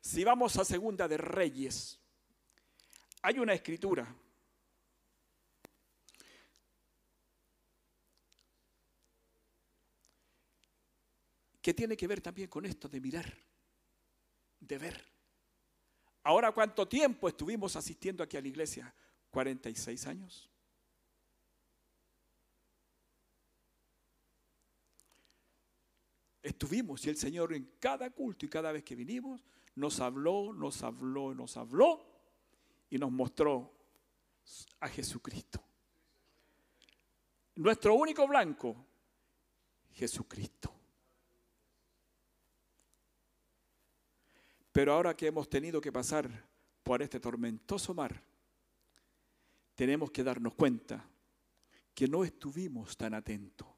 Si 0.00 0.22
vamos 0.22 0.56
a 0.58 0.64
Segunda 0.64 1.08
de 1.08 1.16
Reyes, 1.16 1.98
hay 3.22 3.38
una 3.38 3.54
escritura 3.54 4.14
que 11.62 11.72
tiene 11.72 11.96
que 11.96 12.06
ver 12.06 12.20
también 12.20 12.48
con 12.48 12.66
esto 12.66 12.86
de 12.88 13.00
mirar 13.00 13.34
de 14.66 14.78
ver. 14.78 15.04
Ahora, 16.22 16.52
¿cuánto 16.52 16.88
tiempo 16.88 17.28
estuvimos 17.28 17.76
asistiendo 17.76 18.22
aquí 18.22 18.36
a 18.36 18.40
la 18.40 18.48
iglesia? 18.48 18.94
46 19.30 20.06
años. 20.06 20.50
Estuvimos 26.42 27.04
y 27.06 27.10
el 27.10 27.16
Señor 27.16 27.54
en 27.54 27.76
cada 27.78 28.10
culto 28.10 28.44
y 28.44 28.48
cada 28.48 28.70
vez 28.70 28.84
que 28.84 28.94
vinimos 28.94 29.42
nos 29.76 30.00
habló, 30.00 30.52
nos 30.52 30.82
habló, 30.82 31.34
nos 31.34 31.56
habló 31.56 32.06
y 32.90 32.98
nos 32.98 33.10
mostró 33.10 33.72
a 34.80 34.88
Jesucristo. 34.88 35.62
Nuestro 37.56 37.94
único 37.94 38.26
blanco, 38.26 38.86
Jesucristo. 39.92 40.83
Pero 44.74 44.92
ahora 44.92 45.14
que 45.14 45.28
hemos 45.28 45.48
tenido 45.48 45.80
que 45.80 45.92
pasar 45.92 46.28
por 46.82 47.00
este 47.00 47.20
tormentoso 47.20 47.94
mar, 47.94 48.20
tenemos 49.76 50.10
que 50.10 50.24
darnos 50.24 50.54
cuenta 50.54 51.08
que 51.94 52.08
no 52.08 52.24
estuvimos 52.24 52.96
tan 52.96 53.14
atentos. 53.14 53.68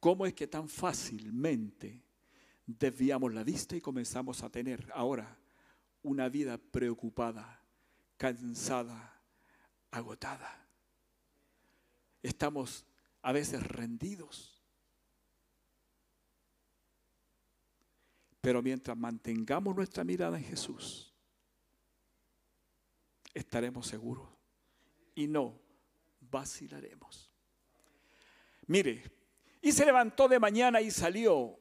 ¿Cómo 0.00 0.26
es 0.26 0.34
que 0.34 0.46
tan 0.46 0.68
fácilmente 0.68 2.02
desviamos 2.66 3.32
la 3.32 3.42
vista 3.42 3.74
y 3.74 3.80
comenzamos 3.80 4.42
a 4.42 4.50
tener 4.50 4.86
ahora 4.94 5.38
una 6.02 6.28
vida 6.28 6.58
preocupada, 6.58 7.64
cansada, 8.18 9.18
agotada? 9.92 10.68
Estamos 12.22 12.84
a 13.22 13.32
veces 13.32 13.66
rendidos 13.66 14.51
Pero 18.42 18.60
mientras 18.60 18.98
mantengamos 18.98 19.74
nuestra 19.74 20.02
mirada 20.02 20.36
en 20.36 20.44
Jesús, 20.44 21.14
estaremos 23.32 23.86
seguros 23.86 24.28
y 25.14 25.28
no 25.28 25.60
vacilaremos. 26.20 27.32
Mire, 28.66 29.04
y 29.62 29.70
se 29.70 29.86
levantó 29.86 30.26
de 30.26 30.40
mañana 30.40 30.80
y 30.80 30.90
salió 30.90 31.56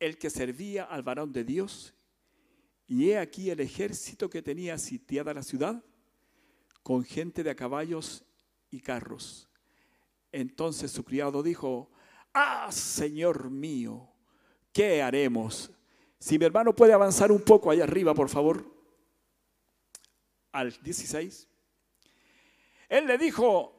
el 0.00 0.16
que 0.16 0.30
servía 0.30 0.84
al 0.84 1.02
varón 1.02 1.30
de 1.30 1.44
Dios, 1.44 1.94
y 2.86 3.10
he 3.10 3.18
aquí 3.18 3.50
el 3.50 3.60
ejército 3.60 4.30
que 4.30 4.40
tenía 4.40 4.78
sitiada 4.78 5.34
la 5.34 5.42
ciudad, 5.42 5.84
con 6.82 7.04
gente 7.04 7.42
de 7.42 7.50
a 7.50 7.54
caballos 7.54 8.24
y 8.70 8.80
carros. 8.80 9.50
Entonces 10.32 10.90
su 10.90 11.04
criado 11.04 11.42
dijo, 11.42 11.90
ah, 12.32 12.72
Señor 12.72 13.50
mío, 13.50 14.10
¿qué 14.72 15.02
haremos? 15.02 15.70
Si 16.18 16.38
mi 16.38 16.44
hermano 16.44 16.74
puede 16.74 16.92
avanzar 16.92 17.30
un 17.30 17.42
poco 17.42 17.70
allá 17.70 17.84
arriba, 17.84 18.14
por 18.14 18.28
favor, 18.28 18.64
al 20.52 20.72
16. 20.82 21.48
Él 22.88 23.06
le 23.06 23.18
dijo, 23.18 23.78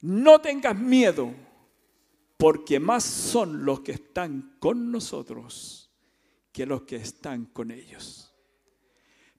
no 0.00 0.40
tengas 0.40 0.76
miedo, 0.76 1.32
porque 2.36 2.80
más 2.80 3.04
son 3.04 3.64
los 3.64 3.80
que 3.80 3.92
están 3.92 4.56
con 4.58 4.90
nosotros 4.90 5.90
que 6.52 6.66
los 6.66 6.82
que 6.82 6.96
están 6.96 7.46
con 7.46 7.70
ellos. 7.70 8.34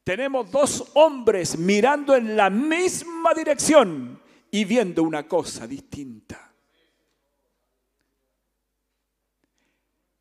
Tenemos 0.04 0.52
dos 0.52 0.92
hombres 0.96 1.58
mirando 1.58 2.16
en 2.16 2.36
la 2.36 2.50
misma 2.50 3.34
dirección 3.34 4.22
y 4.50 4.66
viendo 4.66 5.04
una 5.04 5.28
cosa 5.28 5.68
distinta. 5.68 6.53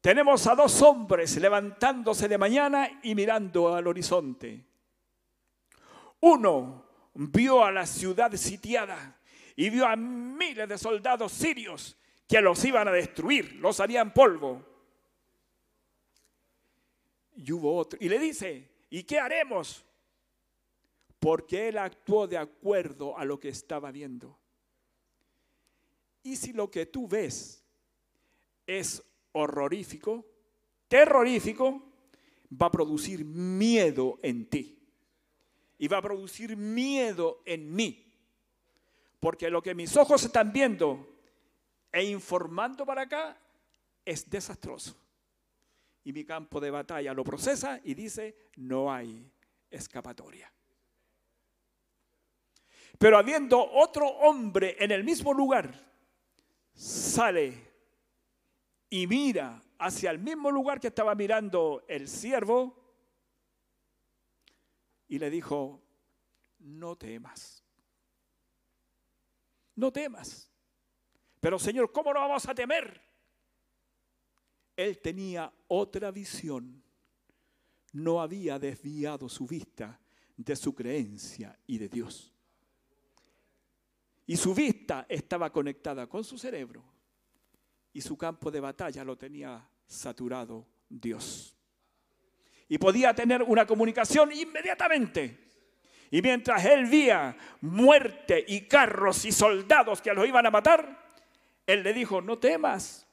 Tenemos 0.02 0.48
a 0.48 0.56
dos 0.56 0.82
hombres 0.82 1.36
levantándose 1.36 2.26
de 2.26 2.36
mañana 2.36 3.00
y 3.04 3.14
mirando 3.14 3.72
al 3.72 3.86
horizonte. 3.86 4.66
Uno 6.18 6.84
vio 7.14 7.64
a 7.64 7.70
la 7.70 7.86
ciudad 7.86 8.32
sitiada 8.32 9.16
y 9.54 9.70
vio 9.70 9.86
a 9.86 9.94
miles 9.94 10.68
de 10.68 10.76
soldados 10.76 11.30
sirios 11.30 11.96
que 12.26 12.40
los 12.40 12.64
iban 12.64 12.88
a 12.88 12.90
destruir, 12.90 13.54
los 13.60 13.78
harían 13.78 14.12
polvo. 14.12 14.66
Y 17.36 17.52
hubo 17.52 17.76
otro. 17.76 17.96
Y 18.02 18.08
le 18.08 18.18
dice, 18.18 18.70
¿y 18.90 19.04
qué 19.04 19.20
haremos? 19.20 19.84
Porque 21.20 21.68
él 21.68 21.78
actuó 21.78 22.26
de 22.26 22.38
acuerdo 22.38 23.16
a 23.16 23.24
lo 23.24 23.38
que 23.38 23.50
estaba 23.50 23.92
viendo. 23.92 24.36
Y 26.24 26.34
si 26.34 26.52
lo 26.52 26.72
que 26.72 26.86
tú 26.86 27.06
ves 27.06 27.64
es 28.66 29.00
horrorífico, 29.32 30.24
terrorífico, 30.88 31.82
va 32.60 32.66
a 32.66 32.70
producir 32.70 33.24
miedo 33.24 34.18
en 34.22 34.48
ti. 34.48 34.78
Y 35.78 35.88
va 35.88 35.98
a 35.98 36.02
producir 36.02 36.56
miedo 36.56 37.42
en 37.44 37.74
mí. 37.74 38.06
Porque 39.18 39.50
lo 39.50 39.62
que 39.62 39.74
mis 39.74 39.96
ojos 39.96 40.24
están 40.24 40.52
viendo 40.52 41.08
e 41.90 42.04
informando 42.04 42.86
para 42.86 43.02
acá 43.02 43.38
es 44.04 44.28
desastroso. 44.28 44.96
Y 46.04 46.12
mi 46.12 46.24
campo 46.24 46.60
de 46.60 46.70
batalla 46.70 47.14
lo 47.14 47.24
procesa 47.24 47.80
y 47.84 47.94
dice, 47.94 48.36
no 48.56 48.92
hay 48.92 49.30
escapatoria. 49.70 50.52
Pero 52.98 53.18
habiendo 53.18 53.64
otro 53.72 54.06
hombre 54.06 54.76
en 54.78 54.90
el 54.90 55.04
mismo 55.04 55.32
lugar, 55.32 55.72
sale 56.74 57.71
y 58.92 59.06
mira 59.06 59.58
hacia 59.78 60.10
el 60.10 60.18
mismo 60.18 60.50
lugar 60.50 60.78
que 60.78 60.88
estaba 60.88 61.14
mirando 61.14 61.82
el 61.88 62.06
siervo 62.08 62.76
y 65.08 65.18
le 65.18 65.30
dijo, 65.30 65.82
no 66.58 66.94
temas, 66.96 67.64
no 69.76 69.90
temas. 69.90 70.52
Pero 71.40 71.58
Señor, 71.58 71.90
¿cómo 71.90 72.12
no 72.12 72.20
vamos 72.20 72.46
a 72.46 72.54
temer? 72.54 73.00
él 74.76 74.98
tenía 74.98 75.50
otra 75.68 76.10
visión. 76.10 76.82
No 77.94 78.20
había 78.20 78.58
desviado 78.58 79.26
su 79.26 79.46
vista 79.46 79.98
de 80.36 80.54
su 80.54 80.74
creencia 80.74 81.58
y 81.66 81.78
de 81.78 81.88
Dios. 81.88 82.30
Y 84.26 84.36
su 84.36 84.54
vista 84.54 85.06
estaba 85.08 85.50
conectada 85.50 86.06
con 86.06 86.24
su 86.24 86.36
cerebro 86.36 86.91
y 87.92 88.00
su 88.00 88.16
campo 88.16 88.50
de 88.50 88.60
batalla 88.60 89.04
lo 89.04 89.16
tenía 89.16 89.68
saturado 89.86 90.66
Dios. 90.88 91.56
Y 92.68 92.78
podía 92.78 93.14
tener 93.14 93.42
una 93.42 93.66
comunicación 93.66 94.32
inmediatamente. 94.32 95.50
Y 96.10 96.22
mientras 96.22 96.64
él 96.64 96.86
veía 96.86 97.36
muerte 97.60 98.44
y 98.46 98.62
carros 98.62 99.24
y 99.24 99.32
soldados 99.32 100.00
que 100.00 100.12
los 100.12 100.26
iban 100.26 100.46
a 100.46 100.50
matar, 100.50 101.10
él 101.66 101.82
le 101.82 101.92
dijo, 101.92 102.20
no 102.20 102.38
temas. 102.38 103.06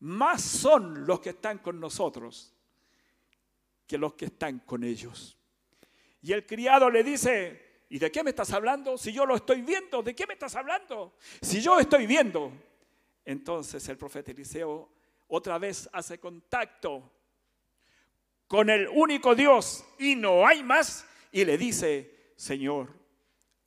Más 0.00 0.42
son 0.42 1.06
los 1.06 1.20
que 1.20 1.30
están 1.30 1.58
con 1.58 1.80
nosotros 1.80 2.54
que 3.88 3.98
los 3.98 4.14
que 4.14 4.26
están 4.26 4.60
con 4.60 4.84
ellos. 4.84 5.36
Y 6.22 6.32
el 6.32 6.46
criado 6.46 6.90
le 6.90 7.02
dice, 7.02 7.84
¿y 7.88 7.98
de 7.98 8.12
qué 8.12 8.22
me 8.22 8.30
estás 8.30 8.52
hablando? 8.52 8.98
Si 8.98 9.12
yo 9.12 9.24
lo 9.24 9.34
estoy 9.34 9.62
viendo, 9.62 10.02
¿de 10.02 10.14
qué 10.14 10.26
me 10.26 10.34
estás 10.34 10.54
hablando? 10.54 11.16
Si 11.40 11.60
yo 11.60 11.80
estoy 11.80 12.06
viendo. 12.06 12.52
Entonces 13.28 13.86
el 13.90 13.98
profeta 13.98 14.30
Eliseo 14.30 14.88
otra 15.26 15.58
vez 15.58 15.86
hace 15.92 16.18
contacto 16.18 17.12
con 18.46 18.70
el 18.70 18.88
único 18.88 19.34
Dios 19.34 19.84
y 19.98 20.16
no 20.16 20.46
hay 20.46 20.62
más 20.62 21.06
y 21.30 21.44
le 21.44 21.58
dice, 21.58 22.32
Señor, 22.36 22.88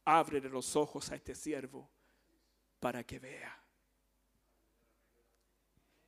ábrele 0.03 0.49
los 0.49 0.75
ojos 0.75 1.11
a 1.11 1.15
este 1.15 1.35
siervo 1.35 1.87
para 2.79 3.03
que 3.03 3.19
vea. 3.19 3.55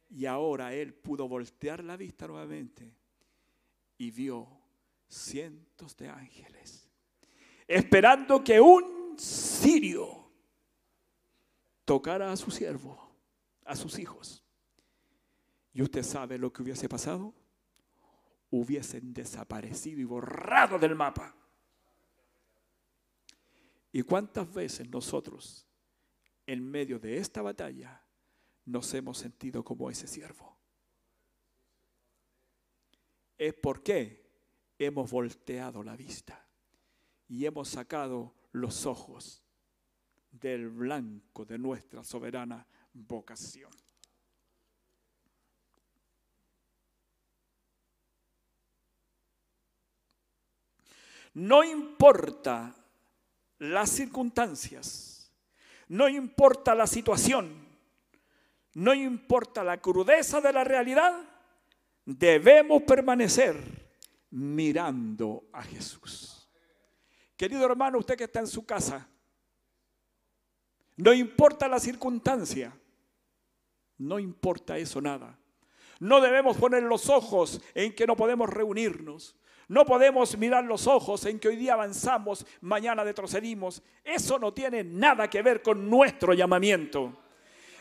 Y 0.10 0.26
ahora 0.26 0.74
él 0.74 0.92
pudo 0.92 1.28
voltear 1.28 1.84
la 1.84 1.96
vista 1.96 2.26
nuevamente 2.26 2.92
y 4.00 4.10
vio 4.10 4.48
cientos 5.08 5.96
de 5.96 6.10
ángeles, 6.10 6.90
esperando 7.68 8.44
que 8.44 8.60
un 8.60 9.14
sirio 9.20 10.32
tocara 11.86 12.32
a 12.32 12.36
su 12.36 12.50
siervo, 12.50 13.13
a 13.66 13.76
sus 13.76 14.00
hijos. 14.00 14.44
Y 15.74 15.82
usted 15.82 16.04
sabe 16.04 16.38
lo 16.38 16.52
que 16.54 16.62
hubiese 16.62 16.88
pasado. 16.88 17.34
Hubiesen 18.52 19.14
desaparecido 19.14 20.00
y 20.00 20.04
borrado 20.04 20.78
del 20.78 20.96
mapa. 20.96 21.36
¿Y 23.92 24.02
cuántas 24.04 24.52
veces 24.52 24.90
nosotros, 24.90 25.68
en 26.46 26.64
medio 26.64 27.00
de 27.00 27.18
esta 27.18 27.42
batalla, 27.42 28.04
nos 28.66 28.94
hemos 28.94 29.18
sentido 29.18 29.64
como 29.64 29.90
ese 29.90 30.08
siervo? 30.08 30.58
Es 33.38 33.54
porque 33.56 34.24
hemos 34.78 35.12
volteado 35.12 35.84
la 35.84 35.96
vista 35.96 36.48
y 37.28 37.46
hemos 37.46 37.70
sacado 37.70 38.36
los 38.52 38.86
ojos 38.86 39.44
del 40.32 40.70
blanco 40.70 41.46
de 41.46 41.58
nuestra 41.58 42.04
soberana 42.04 42.68
vocación. 42.94 43.72
No 51.34 51.64
importa 51.64 52.76
las 53.58 53.90
circunstancias, 53.90 55.32
no 55.88 56.08
importa 56.08 56.76
la 56.76 56.86
situación, 56.86 57.68
no 58.76 58.94
importa 58.94 59.64
la 59.64 59.82
crudeza 59.82 60.42
de 60.42 60.54
la 60.54 60.64
realidad, 60.64 61.28
debemos 62.06 62.84
permanecer 62.84 63.56
mirando 64.30 65.46
a 65.52 65.64
Jesús. 65.64 66.50
Querido 67.36 67.66
hermano, 67.66 67.98
usted 67.98 68.16
que 68.16 68.26
está 68.26 68.40
en 68.40 68.48
su 68.48 68.66
casa, 68.66 69.08
no 70.98 71.14
importa 71.14 71.68
la 71.68 71.80
circunstancia, 71.80 72.78
no 73.98 74.20
importa 74.20 74.78
eso 74.78 75.02
nada. 75.02 75.38
No 76.00 76.20
debemos 76.20 76.58
poner 76.58 76.84
los 76.84 77.10
ojos 77.10 77.62
en 77.74 77.94
que 77.94 78.06
no 78.06 78.16
podemos 78.16 78.50
reunirnos. 78.50 79.36
No 79.68 79.86
podemos 79.86 80.38
mirar 80.38 80.66
los 80.66 80.88
ojos 80.88 81.26
en 81.26 81.40
que 81.40 81.48
hoy 81.48 81.56
día 81.56 81.74
avanzamos, 81.74 82.46
mañana 82.62 83.04
retrocedimos. 83.04 83.82
Eso 84.04 84.38
no 84.38 84.54
tiene 84.54 84.84
nada 84.84 85.30
que 85.30 85.42
ver 85.42 85.62
con 85.62 85.90
nuestro 85.90 86.34
llamamiento. 86.34 87.23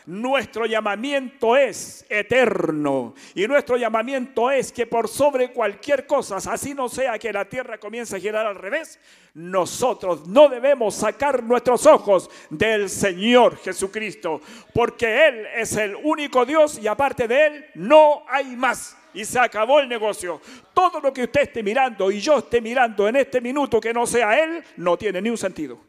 Nuestro 0.05 0.65
llamamiento 0.65 1.55
es 1.55 2.05
eterno 2.09 3.13
y 3.33 3.47
nuestro 3.47 3.77
llamamiento 3.77 4.51
es 4.51 4.71
que 4.71 4.85
por 4.85 5.07
sobre 5.07 5.53
cualquier 5.53 6.05
cosa, 6.05 6.37
así 6.37 6.73
no 6.73 6.89
sea 6.89 7.17
que 7.17 7.31
la 7.31 7.45
tierra 7.45 7.77
comience 7.77 8.15
a 8.15 8.19
girar 8.19 8.45
al 8.45 8.55
revés, 8.55 8.99
nosotros 9.33 10.27
no 10.27 10.49
debemos 10.49 10.95
sacar 10.95 11.41
nuestros 11.41 11.85
ojos 11.85 12.29
del 12.49 12.89
Señor 12.89 13.57
Jesucristo, 13.57 14.41
porque 14.73 15.27
Él 15.27 15.47
es 15.55 15.77
el 15.77 15.95
único 15.95 16.45
Dios 16.45 16.77
y 16.79 16.87
aparte 16.87 17.27
de 17.27 17.45
Él 17.47 17.65
no 17.75 18.23
hay 18.27 18.57
más 18.57 18.97
y 19.13 19.23
se 19.23 19.39
acabó 19.39 19.79
el 19.79 19.87
negocio. 19.87 20.41
Todo 20.73 20.99
lo 20.99 21.13
que 21.13 21.23
usted 21.23 21.41
esté 21.41 21.63
mirando 21.63 22.11
y 22.11 22.19
yo 22.19 22.39
esté 22.39 22.59
mirando 22.59 23.07
en 23.07 23.15
este 23.15 23.39
minuto 23.39 23.79
que 23.79 23.93
no 23.93 24.05
sea 24.05 24.37
Él, 24.43 24.63
no 24.77 24.97
tiene 24.97 25.21
ni 25.21 25.29
un 25.29 25.37
sentido. 25.37 25.79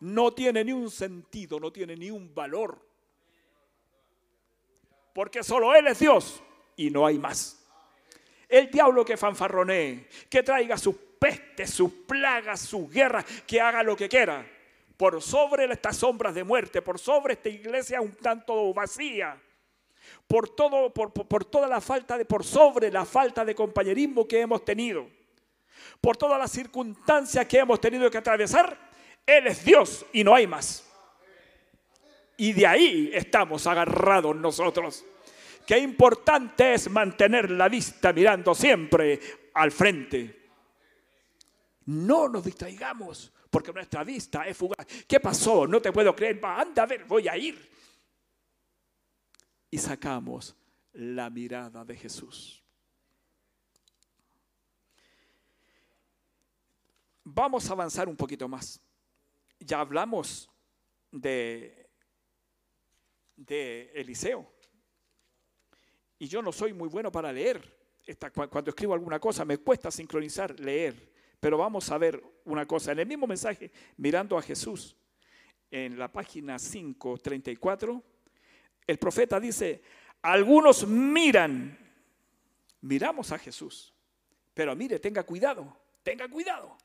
No 0.00 0.32
tiene 0.32 0.64
ni 0.64 0.72
un 0.72 0.90
sentido, 0.90 1.58
no 1.60 1.72
tiene 1.72 1.96
ni 1.96 2.10
un 2.10 2.34
valor. 2.34 2.91
Porque 5.12 5.42
solo 5.42 5.74
Él 5.74 5.86
es 5.86 5.98
Dios 5.98 6.42
y 6.76 6.90
no 6.90 7.06
hay 7.06 7.18
más. 7.18 7.64
El 8.48 8.70
diablo 8.70 9.04
que 9.04 9.16
fanfarronee, 9.16 10.08
que 10.28 10.42
traiga 10.42 10.76
sus 10.76 10.96
pestes, 11.18 11.70
sus 11.70 11.92
plagas, 11.92 12.60
sus 12.60 12.90
guerras, 12.90 13.24
que 13.46 13.60
haga 13.60 13.82
lo 13.82 13.96
que 13.96 14.08
quiera. 14.08 14.46
Por 14.96 15.20
sobre 15.22 15.64
estas 15.64 15.96
sombras 15.96 16.34
de 16.34 16.44
muerte, 16.44 16.82
por 16.82 16.98
sobre 16.98 17.34
esta 17.34 17.48
iglesia 17.48 18.00
un 18.00 18.12
tanto 18.12 18.72
vacía 18.74 19.40
por, 20.26 20.48
todo, 20.48 20.92
por, 20.92 21.12
por, 21.12 21.44
toda 21.44 21.68
la 21.68 21.80
falta 21.80 22.16
de, 22.16 22.24
por 22.24 22.44
sobre 22.44 22.90
la 22.90 23.04
falta 23.04 23.44
de 23.44 23.54
compañerismo 23.54 24.26
que 24.26 24.40
hemos 24.40 24.64
tenido, 24.64 25.06
por 26.00 26.16
todas 26.16 26.38
las 26.38 26.50
circunstancias 26.50 27.46
que 27.46 27.58
hemos 27.58 27.80
tenido 27.80 28.10
que 28.10 28.18
atravesar, 28.18 28.76
Él 29.26 29.46
es 29.46 29.64
Dios 29.64 30.06
y 30.12 30.24
no 30.24 30.34
hay 30.34 30.46
más. 30.46 30.88
Y 32.42 32.52
de 32.54 32.66
ahí 32.66 33.10
estamos 33.14 33.68
agarrados 33.68 34.34
nosotros. 34.34 35.04
Qué 35.64 35.78
importante 35.78 36.74
es 36.74 36.90
mantener 36.90 37.48
la 37.52 37.68
vista 37.68 38.12
mirando 38.12 38.52
siempre 38.52 39.20
al 39.54 39.70
frente. 39.70 40.50
No 41.86 42.28
nos 42.28 42.44
distraigamos, 42.44 43.32
porque 43.48 43.72
nuestra 43.72 44.02
vista 44.02 44.44
es 44.48 44.56
fugaz. 44.56 44.84
¿Qué 45.06 45.20
pasó? 45.20 45.68
No 45.68 45.80
te 45.80 45.92
puedo 45.92 46.16
creer. 46.16 46.44
anda 46.44 46.82
a 46.82 46.86
ver, 46.86 47.04
voy 47.04 47.28
a 47.28 47.36
ir 47.36 47.70
y 49.70 49.78
sacamos 49.78 50.56
la 50.94 51.30
mirada 51.30 51.84
de 51.84 51.96
Jesús. 51.96 52.60
Vamos 57.22 57.70
a 57.70 57.72
avanzar 57.74 58.08
un 58.08 58.16
poquito 58.16 58.48
más. 58.48 58.80
Ya 59.60 59.78
hablamos 59.78 60.50
de, 61.12 61.81
de 63.46 63.90
Eliseo. 63.94 64.46
Y 66.18 66.28
yo 66.28 66.40
no 66.42 66.52
soy 66.52 66.72
muy 66.72 66.88
bueno 66.88 67.10
para 67.10 67.32
leer. 67.32 67.80
cuando 68.50 68.70
escribo 68.70 68.94
alguna 68.94 69.18
cosa 69.18 69.44
me 69.44 69.58
cuesta 69.58 69.90
sincronizar, 69.90 70.58
leer. 70.60 71.10
Pero 71.40 71.58
vamos 71.58 71.90
a 71.90 71.98
ver 71.98 72.22
una 72.44 72.66
cosa. 72.66 72.92
En 72.92 73.00
el 73.00 73.06
mismo 73.06 73.26
mensaje, 73.26 73.70
mirando 73.96 74.38
a 74.38 74.42
Jesús, 74.42 74.96
en 75.70 75.98
la 75.98 76.12
página 76.12 76.58
534, 76.58 78.02
el 78.86 78.98
profeta 78.98 79.40
dice, 79.40 79.82
algunos 80.20 80.86
miran, 80.86 81.78
miramos 82.82 83.32
a 83.32 83.38
Jesús, 83.38 83.92
pero 84.54 84.76
mire, 84.76 84.98
tenga 84.98 85.24
cuidado, 85.24 85.76
tenga 86.02 86.28
cuidado. 86.28 86.76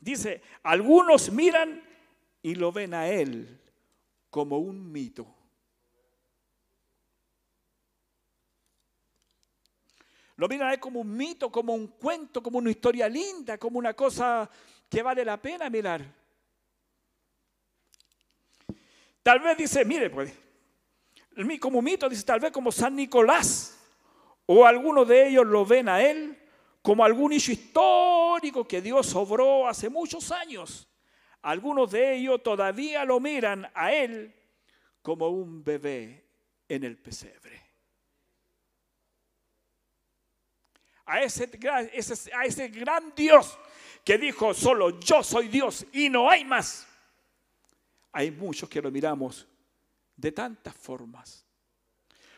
Dice, 0.00 0.42
algunos 0.62 1.30
miran 1.30 1.82
y 2.42 2.54
lo 2.54 2.72
ven 2.72 2.94
a 2.94 3.08
Él 3.08 3.60
como 4.30 4.58
un 4.58 4.90
mito. 4.90 5.43
Lo 10.36 10.48
miran 10.48 10.68
a 10.68 10.74
Él 10.74 10.80
como 10.80 11.00
un 11.00 11.16
mito, 11.16 11.50
como 11.50 11.74
un 11.74 11.88
cuento, 11.88 12.42
como 12.42 12.58
una 12.58 12.70
historia 12.70 13.08
linda, 13.08 13.58
como 13.58 13.78
una 13.78 13.94
cosa 13.94 14.50
que 14.88 15.02
vale 15.02 15.24
la 15.24 15.40
pena 15.40 15.70
mirar. 15.70 16.04
Tal 19.22 19.40
vez 19.40 19.56
dice, 19.56 19.84
mire, 19.84 20.10
pues, 20.10 20.32
como 21.60 21.80
mito, 21.80 22.08
dice 22.08 22.24
tal 22.24 22.40
vez 22.40 22.52
como 22.52 22.70
San 22.70 22.94
Nicolás, 22.94 23.78
o 24.46 24.66
algunos 24.66 25.08
de 25.08 25.28
ellos 25.28 25.46
lo 25.46 25.64
ven 25.64 25.88
a 25.88 26.02
él 26.02 26.38
como 26.82 27.02
algún 27.02 27.32
hecho 27.32 27.50
histórico 27.50 28.68
que 28.68 28.82
Dios 28.82 29.14
obró 29.14 29.66
hace 29.66 29.88
muchos 29.88 30.30
años. 30.30 30.86
Algunos 31.40 31.90
de 31.90 32.16
ellos 32.16 32.42
todavía 32.42 33.06
lo 33.06 33.20
miran 33.20 33.70
a 33.74 33.94
él 33.94 34.34
como 35.00 35.28
un 35.28 35.64
bebé 35.64 36.26
en 36.68 36.84
el 36.84 36.98
pesebre. 36.98 37.63
A 41.06 41.22
ese, 41.22 41.50
a 42.34 42.44
ese 42.44 42.68
gran 42.68 43.12
Dios 43.14 43.58
que 44.04 44.18
dijo 44.18 44.54
solo 44.54 45.00
yo 45.00 45.22
soy 45.22 45.48
Dios 45.48 45.86
y 45.92 46.08
no 46.08 46.30
hay 46.30 46.44
más. 46.44 46.86
Hay 48.12 48.30
muchos 48.30 48.68
que 48.68 48.80
lo 48.80 48.90
miramos 48.90 49.46
de 50.16 50.30
tantas 50.30 50.74
formas. 50.74 51.44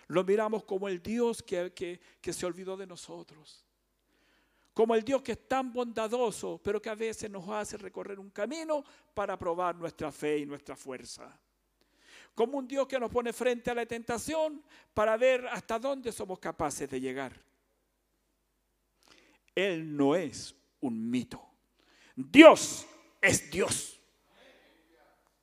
Lo 0.08 0.24
miramos 0.24 0.64
como 0.64 0.88
el 0.88 1.02
Dios 1.02 1.42
que, 1.42 1.72
que, 2.20 2.32
se 2.32 2.46
olvidó 2.46 2.76
de 2.76 2.86
nosotros. 2.86 3.64
Como 4.72 4.94
el 4.94 5.02
Dios 5.02 5.22
que 5.22 5.32
es 5.32 5.48
tan 5.48 5.72
bondadoso, 5.72 6.60
pero 6.62 6.80
que 6.80 6.88
a 6.88 6.94
veces 6.94 7.30
nos 7.30 7.48
hace 7.48 7.76
recorrer 7.76 8.20
un 8.20 8.30
camino 8.30 8.84
para 9.14 9.38
probar 9.38 9.74
nuestra 9.74 10.12
fe 10.12 10.38
y 10.38 10.46
nuestra 10.46 10.76
fuerza. 10.76 11.38
Como 12.34 12.58
un 12.58 12.68
Dios 12.68 12.86
que 12.86 13.00
nos 13.00 13.10
pone 13.10 13.32
frente 13.32 13.70
a 13.70 13.74
la 13.74 13.86
tentación 13.86 14.62
para 14.94 15.16
ver 15.16 15.46
hasta 15.48 15.78
dónde 15.78 16.12
somos 16.12 16.38
capaces 16.38 16.88
de 16.88 17.00
llegar. 17.00 17.45
Él 19.56 19.96
no 19.96 20.14
es 20.14 20.54
un 20.80 21.10
mito. 21.10 21.42
Dios 22.14 22.86
es 23.22 23.50
Dios. 23.50 23.98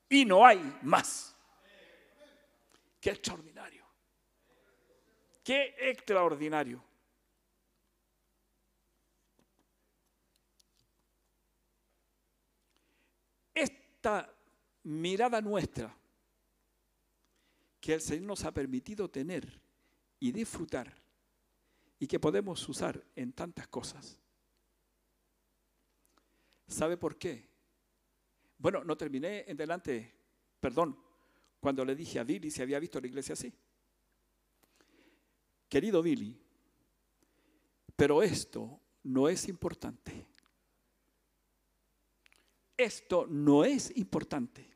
Y 0.07 0.23
no 0.23 0.45
hay 0.45 0.59
más. 0.83 1.35
Qué 3.01 3.09
extraordinario. 3.09 3.83
Qué 5.43 5.75
extraordinario. 5.79 6.81
Esta 13.53 14.31
mirada 14.83 15.41
nuestra 15.41 15.93
que 17.81 17.95
el 17.95 18.01
Señor 18.01 18.23
nos 18.23 18.45
ha 18.45 18.53
permitido 18.53 19.09
tener 19.09 19.59
y 20.19 20.31
disfrutar 20.31 21.02
y 22.03 22.07
que 22.07 22.19
podemos 22.19 22.67
usar 22.67 23.01
en 23.15 23.31
tantas 23.31 23.69
cosas. 23.69 24.19
¿Sabe 26.67 26.97
por 26.97 27.17
qué? 27.17 27.47
Bueno, 28.57 28.83
no 28.83 28.97
terminé 28.97 29.45
en 29.47 29.55
delante, 29.55 30.13
perdón, 30.59 30.99
cuando 31.61 31.85
le 31.85 31.95
dije 31.95 32.19
a 32.19 32.25
Billy 32.25 32.51
si 32.51 32.61
había 32.61 32.77
visto 32.77 32.99
la 32.99 33.07
iglesia 33.07 33.31
así. 33.31 33.53
Querido 35.69 36.01
Billy, 36.03 36.37
pero 37.95 38.21
esto 38.21 38.81
no 39.03 39.29
es 39.29 39.47
importante. 39.47 40.27
Esto 42.75 43.27
no 43.29 43.63
es 43.63 43.95
importante. 43.95 44.69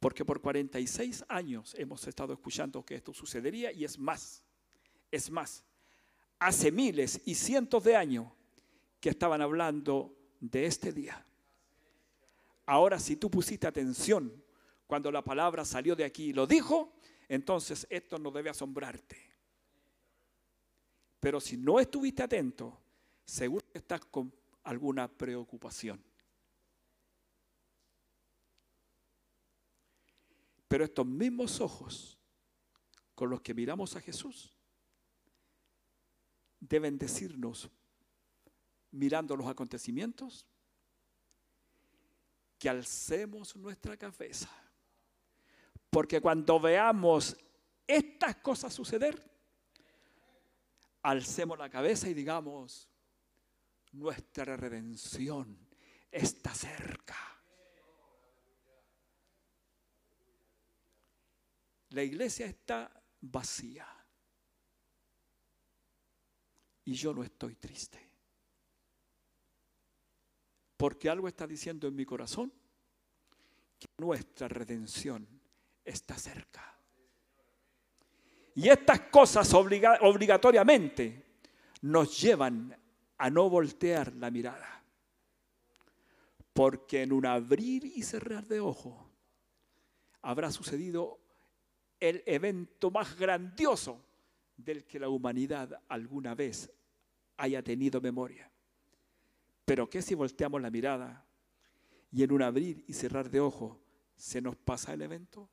Porque 0.00 0.24
por 0.24 0.40
46 0.40 1.24
años 1.28 1.72
hemos 1.78 2.04
estado 2.08 2.32
escuchando 2.32 2.84
que 2.84 2.96
esto 2.96 3.14
sucedería 3.14 3.70
y 3.70 3.84
es 3.84 3.96
más, 3.96 4.44
es 5.12 5.30
más, 5.30 5.62
hace 6.40 6.72
miles 6.72 7.20
y 7.24 7.36
cientos 7.36 7.84
de 7.84 7.94
años 7.94 8.26
que 8.98 9.10
estaban 9.10 9.40
hablando 9.42 10.16
de 10.40 10.66
este 10.66 10.90
día. 10.90 11.24
Ahora, 12.66 12.98
si 12.98 13.16
tú 13.16 13.30
pusiste 13.30 13.66
atención 13.66 14.42
cuando 14.86 15.12
la 15.12 15.22
palabra 15.22 15.64
salió 15.64 15.94
de 15.94 16.04
aquí 16.04 16.30
y 16.30 16.32
lo 16.32 16.46
dijo, 16.46 16.94
entonces 17.28 17.86
esto 17.90 18.18
no 18.18 18.30
debe 18.30 18.50
asombrarte. 18.50 19.18
Pero 21.20 21.40
si 21.40 21.56
no 21.56 21.78
estuviste 21.78 22.22
atento, 22.22 22.80
seguro 23.24 23.64
que 23.70 23.78
estás 23.78 24.04
con 24.06 24.34
alguna 24.64 25.08
preocupación. 25.08 26.02
Pero 30.66 30.84
estos 30.84 31.06
mismos 31.06 31.60
ojos 31.60 32.18
con 33.14 33.28
los 33.28 33.42
que 33.42 33.52
miramos 33.52 33.94
a 33.94 34.00
Jesús 34.00 34.51
deben 36.62 36.96
decirnos, 36.96 37.68
mirando 38.92 39.36
los 39.36 39.48
acontecimientos, 39.48 40.46
que 42.58 42.68
alcemos 42.68 43.56
nuestra 43.56 43.96
cabeza. 43.96 44.48
Porque 45.90 46.20
cuando 46.20 46.60
veamos 46.60 47.36
estas 47.86 48.36
cosas 48.36 48.72
suceder, 48.72 49.28
alcemos 51.02 51.58
la 51.58 51.68
cabeza 51.68 52.08
y 52.08 52.14
digamos, 52.14 52.88
nuestra 53.90 54.56
redención 54.56 55.58
está 56.10 56.54
cerca. 56.54 57.16
La 61.90 62.04
iglesia 62.04 62.46
está 62.46 63.02
vacía. 63.20 64.01
Y 66.84 66.94
yo 66.94 67.14
no 67.14 67.22
estoy 67.22 67.54
triste 67.56 68.12
porque 70.82 71.08
algo 71.08 71.28
está 71.28 71.46
diciendo 71.46 71.86
en 71.86 71.94
mi 71.94 72.04
corazón 72.04 72.52
que 73.78 73.86
nuestra 73.98 74.48
redención 74.48 75.24
está 75.84 76.18
cerca. 76.18 76.76
Y 78.56 78.68
estas 78.68 79.02
cosas 79.02 79.48
obligatoriamente 79.54 81.38
nos 81.82 82.20
llevan 82.20 82.76
a 83.16 83.30
no 83.30 83.48
voltear 83.48 84.12
la 84.16 84.32
mirada. 84.32 84.82
Porque 86.52 87.02
en 87.02 87.12
un 87.12 87.26
abrir 87.26 87.84
y 87.84 88.02
cerrar 88.02 88.48
de 88.48 88.58
ojo 88.58 89.08
habrá 90.22 90.50
sucedido 90.50 91.20
el 92.00 92.24
evento 92.26 92.90
más 92.90 93.16
grandioso 93.16 94.04
del 94.56 94.84
que 94.84 94.98
la 94.98 95.08
humanidad 95.08 95.82
alguna 95.88 96.34
vez 96.34 96.70
haya 97.36 97.62
tenido 97.62 98.00
memoria. 98.00 98.50
Pero 99.64 99.88
¿qué 99.88 100.02
si 100.02 100.14
volteamos 100.14 100.60
la 100.60 100.70
mirada 100.70 101.26
y 102.10 102.22
en 102.22 102.32
un 102.32 102.42
abrir 102.42 102.84
y 102.86 102.92
cerrar 102.92 103.30
de 103.30 103.40
ojos 103.40 103.78
se 104.16 104.40
nos 104.40 104.56
pasa 104.56 104.92
el 104.92 105.02
evento? 105.02 105.48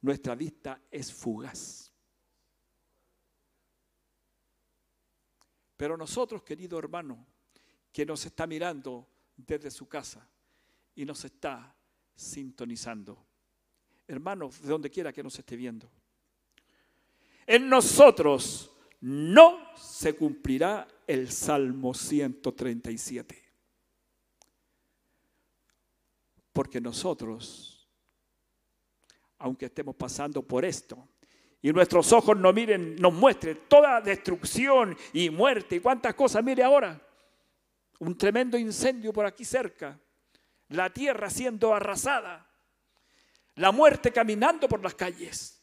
Nuestra 0.00 0.34
vista 0.34 0.80
es 0.90 1.12
fugaz. 1.12 1.92
Pero 5.76 5.96
nosotros, 5.96 6.42
querido 6.42 6.78
hermano, 6.78 7.26
que 7.92 8.06
nos 8.06 8.24
está 8.24 8.46
mirando 8.46 9.08
desde 9.36 9.70
su 9.70 9.88
casa 9.88 10.28
y 10.94 11.04
nos 11.04 11.24
está 11.24 11.74
sintonizando, 12.14 13.26
hermanos, 14.06 14.62
de 14.62 14.68
donde 14.68 14.90
quiera 14.90 15.12
que 15.12 15.22
nos 15.22 15.38
esté 15.38 15.56
viendo, 15.56 15.90
en 17.46 17.68
nosotros 17.68 18.72
no 19.00 19.74
se 19.76 20.14
cumplirá 20.14 20.86
el 21.06 21.30
Salmo 21.30 21.94
137. 21.94 23.42
Porque 26.52 26.80
nosotros, 26.80 27.88
aunque 29.38 29.66
estemos 29.66 29.94
pasando 29.94 30.42
por 30.42 30.64
esto, 30.64 31.08
y 31.62 31.72
nuestros 31.72 32.12
ojos 32.12 32.36
nos 32.36 32.54
miren, 32.54 32.96
nos 32.96 33.12
muestren 33.12 33.60
toda 33.68 34.00
destrucción 34.00 34.96
y 35.12 35.30
muerte 35.30 35.76
y 35.76 35.80
cuántas 35.80 36.14
cosas, 36.14 36.42
mire 36.44 36.62
ahora, 36.62 37.00
un 37.98 38.16
tremendo 38.16 38.58
incendio 38.58 39.12
por 39.12 39.26
aquí 39.26 39.44
cerca, 39.44 39.98
la 40.68 40.90
tierra 40.90 41.30
siendo 41.30 41.74
arrasada, 41.74 42.48
la 43.54 43.72
muerte 43.72 44.12
caminando 44.12 44.68
por 44.68 44.82
las 44.82 44.94
calles, 44.94 45.55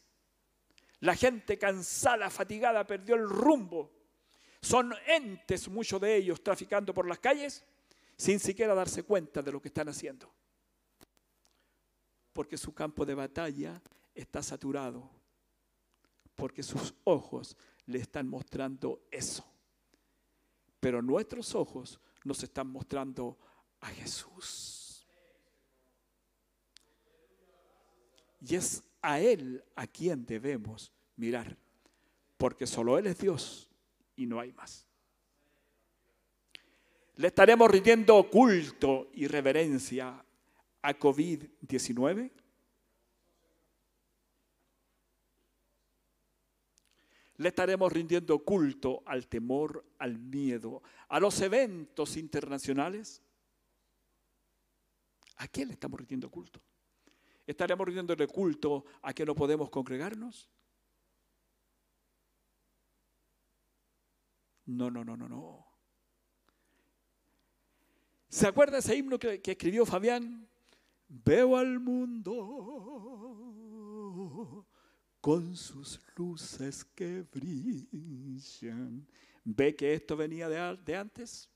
la 1.04 1.14
gente 1.14 1.58
cansada, 1.58 2.30
fatigada, 2.30 2.86
perdió 2.86 3.14
el 3.14 3.28
rumbo 3.28 3.90
son 4.64 4.94
entes, 5.06 5.68
muchos 5.68 6.00
de 6.00 6.16
ellos, 6.16 6.42
traficando 6.42 6.94
por 6.94 7.06
las 7.06 7.18
calles 7.18 7.62
sin 8.16 8.40
siquiera 8.40 8.74
darse 8.74 9.02
cuenta 9.02 9.42
de 9.42 9.52
lo 9.52 9.60
que 9.60 9.68
están 9.68 9.90
haciendo. 9.90 10.32
Porque 12.32 12.56
su 12.56 12.72
campo 12.72 13.04
de 13.04 13.14
batalla 13.14 13.82
está 14.14 14.42
saturado. 14.42 15.10
Porque 16.34 16.62
sus 16.62 16.94
ojos 17.04 17.58
le 17.84 17.98
están 17.98 18.26
mostrando 18.26 19.02
eso. 19.10 19.44
Pero 20.80 21.02
nuestros 21.02 21.54
ojos 21.54 22.00
nos 22.24 22.42
están 22.42 22.68
mostrando 22.68 23.38
a 23.80 23.88
Jesús. 23.88 25.06
Y 28.40 28.56
es 28.56 28.82
a 29.04 29.20
Él 29.20 29.62
a 29.76 29.86
quien 29.86 30.24
debemos 30.24 30.90
mirar. 31.16 31.58
Porque 32.38 32.66
solo 32.66 32.98
Él 32.98 33.06
es 33.06 33.18
Dios 33.18 33.70
y 34.16 34.24
no 34.24 34.40
hay 34.40 34.50
más. 34.52 34.86
¿Le 37.16 37.28
estaremos 37.28 37.70
rindiendo 37.70 38.28
culto 38.30 39.10
y 39.12 39.26
reverencia 39.26 40.24
a 40.80 40.98
COVID-19? 40.98 42.32
Le 47.36 47.48
estaremos 47.48 47.92
rindiendo 47.92 48.38
culto 48.38 49.02
al 49.04 49.28
temor, 49.28 49.84
al 49.98 50.18
miedo, 50.18 50.82
a 51.08 51.20
los 51.20 51.38
eventos 51.42 52.16
internacionales. 52.16 53.20
¿A 55.36 55.46
quién 55.46 55.68
le 55.68 55.74
estamos 55.74 56.00
rindiendo 56.00 56.30
culto? 56.30 56.60
¿Estaremos 57.46 57.86
rindiéndole 57.86 58.26
culto 58.26 58.84
a 59.02 59.12
que 59.12 59.26
no 59.26 59.34
podemos 59.34 59.68
congregarnos? 59.68 60.48
No, 64.66 64.90
no, 64.90 65.04
no, 65.04 65.16
no, 65.16 65.28
no. 65.28 65.66
¿Se 68.28 68.46
acuerda 68.46 68.78
ese 68.78 68.96
himno 68.96 69.18
que, 69.18 69.42
escribió 69.44 69.84
Fabián? 69.84 70.48
Veo 71.06 71.56
al 71.56 71.78
mundo 71.80 72.34
con 75.20 75.54
sus 75.54 76.00
luces 76.16 76.82
que 76.84 77.22
brillan. 77.22 79.06
¿Ve 79.44 79.76
que 79.76 79.92
esto 79.94 80.16
venía 80.16 80.48
de, 80.48 80.78
de 80.82 80.96
antes? 80.96 81.50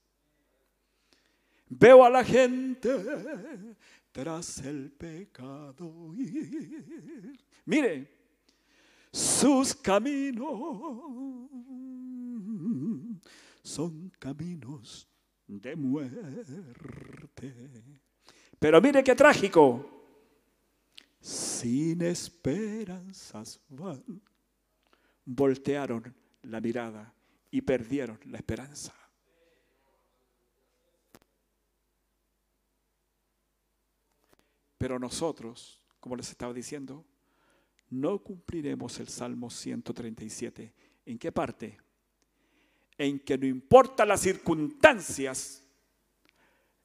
Veo 1.70 2.04
a 2.04 2.10
la 2.10 2.22
gente 2.22 2.88
tras 4.18 4.58
el 4.66 4.90
pecado 4.90 6.12
ir. 6.16 7.38
Mire, 7.66 8.08
sus 9.12 9.76
caminos 9.76 11.48
son 13.62 14.10
caminos 14.18 15.08
de 15.46 15.76
muerte. 15.76 16.44
Pero 18.58 18.80
mire 18.80 19.04
qué 19.04 19.14
trágico. 19.14 19.88
Sin 21.20 22.02
esperanzas 22.02 23.60
van. 23.68 24.20
Voltearon 25.24 26.12
la 26.42 26.60
mirada 26.60 27.14
y 27.52 27.60
perdieron 27.60 28.18
la 28.24 28.38
esperanza. 28.38 28.92
Pero 34.78 34.98
nosotros, 34.98 35.82
como 36.00 36.16
les 36.16 36.30
estaba 36.30 36.54
diciendo, 36.54 37.04
no 37.90 38.18
cumpliremos 38.18 38.98
el 39.00 39.08
Salmo 39.08 39.50
137. 39.50 40.72
¿En 41.06 41.18
qué 41.18 41.32
parte? 41.32 41.78
En 42.96 43.18
que 43.20 43.36
no 43.36 43.46
importa 43.46 44.06
las 44.06 44.20
circunstancias, 44.20 45.64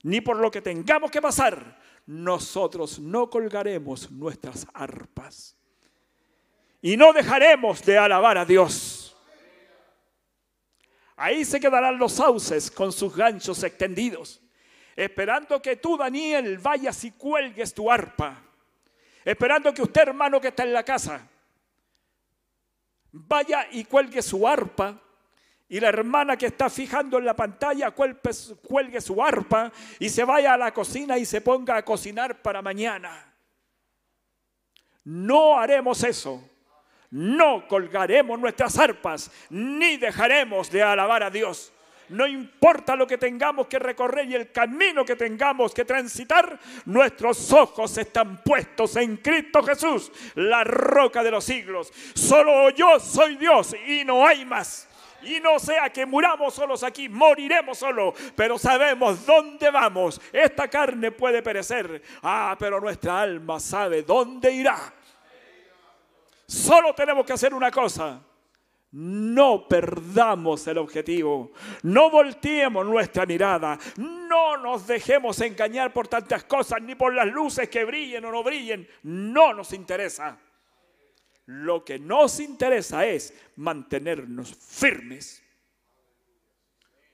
ni 0.04 0.22
por 0.22 0.38
lo 0.38 0.50
que 0.50 0.62
tengamos 0.62 1.12
que 1.12 1.22
pasar, 1.22 1.80
nosotros 2.06 3.00
no 3.00 3.30
colgaremos 3.30 4.12
nuestras 4.12 4.68
arpas. 4.74 5.56
Y 6.82 6.98
no 6.98 7.14
dejaremos 7.14 7.82
de 7.84 7.98
alabar 7.98 8.38
a 8.38 8.46
Dios. 8.46 9.16
Ahí 11.16 11.46
se 11.46 11.60
quedarán 11.60 11.98
los 11.98 12.14
sauces 12.14 12.70
con 12.70 12.92
sus 12.92 13.16
ganchos 13.16 13.64
extendidos, 13.64 14.42
esperando 14.96 15.62
que 15.62 15.78
tú, 15.78 15.98
Daniel, 15.98 16.58
vayas 16.58 17.04
y 17.04 17.12
cuelgues 17.12 17.74
tu 17.74 17.92
arpa. 17.92 18.42
Esperando 19.26 19.74
que 19.74 19.82
usted, 19.82 20.10
hermano 20.10 20.40
que 20.40 20.50
está 20.50 20.64
en 20.64 20.74
la 20.74 20.84
casa, 20.84 21.28
vaya 23.12 23.68
y 23.72 23.86
cuelgue 23.86 24.22
su 24.22 24.48
arpa 24.48 25.00
y 25.74 25.80
la 25.80 25.90
hermana 25.90 26.38
que 26.38 26.46
está 26.46 26.70
fijando 26.70 27.18
en 27.18 27.26
la 27.26 27.36
pantalla 27.36 27.92
cuelgue 27.92 29.02
su 29.02 29.24
arpa 29.24 29.72
y 29.98 30.08
se 30.08 30.24
vaya 30.24 30.54
a 30.54 30.58
la 30.58 30.72
cocina 30.72 31.18
y 31.18 31.26
se 31.26 31.42
ponga 31.42 31.78
a 31.78 31.84
cocinar 31.84 32.44
para 32.44 32.62
mañana. 32.62 33.34
No 35.04 35.58
haremos 35.60 36.04
eso. 36.04 36.48
No 37.10 37.68
colgaremos 37.68 38.40
nuestras 38.40 38.78
arpas 38.78 39.32
ni 39.50 39.98
dejaremos 39.98 40.70
de 40.70 40.84
alabar 40.84 41.24
a 41.24 41.32
Dios. 41.32 41.73
No 42.14 42.28
importa 42.28 42.96
lo 42.96 43.08
que 43.08 43.18
tengamos 43.18 43.66
que 43.66 43.80
recorrer 43.80 44.30
y 44.30 44.36
el 44.36 44.52
camino 44.52 45.04
que 45.04 45.16
tengamos 45.16 45.74
que 45.74 45.84
transitar, 45.84 46.60
nuestros 46.86 47.52
ojos 47.52 47.98
están 47.98 48.44
puestos 48.44 48.96
en 48.98 49.18
Cristo 49.18 49.64
Jesús, 49.64 50.12
la 50.36 50.64
roca 50.64 51.24
de 51.24 51.32
los 51.32 51.44
siglos. 51.44 51.92
Solo 52.14 52.70
yo 52.70 53.00
soy 53.00 53.36
Dios 53.36 53.76
y 53.88 54.06
no 54.06 54.28
hay 54.28 54.46
más. 54.46 54.88
Y 55.24 55.40
no 55.40 55.58
sea 55.58 55.90
que 55.90 56.06
muramos 56.06 56.54
solos 56.54 56.84
aquí, 56.84 57.10
moriremos 57.10 57.80
solos, 57.80 58.14
pero 58.36 58.60
sabemos 58.60 59.26
dónde 59.26 59.72
vamos. 59.72 60.22
Esta 60.32 60.68
carne 60.68 61.12
puede 61.12 61.42
perecer, 61.42 62.00
ah, 62.22 62.56
pero 62.60 62.80
nuestra 62.80 63.22
alma 63.22 63.60
sabe 63.60 64.04
dónde 64.04 64.52
irá. 64.52 64.94
Solo 66.46 66.94
tenemos 66.94 67.26
que 67.26 67.34
hacer 67.34 67.56
una 67.56 67.72
cosa. 67.72 68.22
No 68.94 69.68
perdamos 69.68 70.68
el 70.68 70.78
objetivo, 70.78 71.52
no 71.82 72.12
volteemos 72.12 72.86
nuestra 72.86 73.26
mirada, 73.26 73.80
no 73.98 74.58
nos 74.58 74.86
dejemos 74.86 75.42
engañar 75.42 75.92
por 75.92 76.08
tantas 76.08 76.44
cosas, 76.44 76.80
ni 76.80 76.94
por 76.94 77.12
las 77.12 77.26
luces 77.26 77.70
que 77.70 77.86
brillen 77.86 78.24
o 78.26 78.32
no 78.32 78.44
brillen, 78.44 78.88
no 79.02 79.52
nos 79.52 79.74
interesa. 79.74 80.38
Lo 81.48 81.84
que 81.84 81.98
nos 81.98 82.40
interesa 82.40 83.04
es 83.08 83.34
mantenernos 83.56 84.54
firmes 84.56 85.44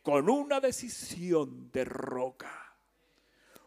con 0.04 0.30
una 0.30 0.60
decisión 0.60 1.72
de 1.72 1.86
roca. 1.86 2.76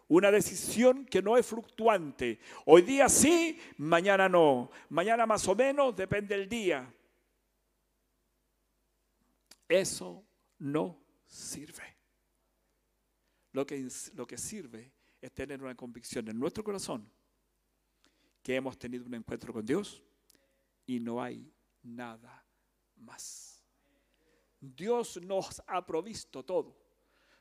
Una 0.08 0.30
decisión 0.30 1.06
que 1.06 1.22
no 1.22 1.38
es 1.38 1.46
fluctuante. 1.46 2.40
Hoy 2.66 2.82
día 2.82 3.08
sí, 3.08 3.58
mañana 3.78 4.28
no. 4.28 4.70
Mañana 4.90 5.24
más 5.24 5.48
o 5.48 5.54
menos, 5.54 5.96
depende 5.96 6.36
del 6.36 6.46
día. 6.46 6.92
Eso 9.72 10.22
no 10.58 11.02
sirve. 11.24 11.96
Lo 13.52 13.64
que, 13.64 13.88
lo 14.12 14.26
que 14.26 14.36
sirve 14.36 14.92
es 15.18 15.32
tener 15.32 15.62
una 15.62 15.74
convicción 15.74 16.28
en 16.28 16.38
nuestro 16.38 16.62
corazón 16.62 17.10
que 18.42 18.54
hemos 18.54 18.78
tenido 18.78 19.06
un 19.06 19.14
encuentro 19.14 19.50
con 19.50 19.64
Dios 19.64 20.02
y 20.84 21.00
no 21.00 21.22
hay 21.22 21.50
nada 21.84 22.44
más. 22.96 23.64
Dios 24.60 25.18
nos 25.22 25.62
ha 25.66 25.86
provisto 25.86 26.44
todo. 26.44 26.76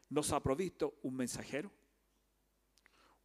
Nos 0.08 0.32
ha 0.32 0.42
provisto 0.42 1.00
un 1.02 1.18
mensajero, 1.18 1.70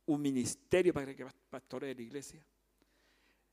un 0.06 0.20
ministerio 0.20 0.92
para 0.92 1.14
que 1.14 1.24
pastoree 1.48 1.94
la 1.94 2.02
iglesia. 2.02 2.44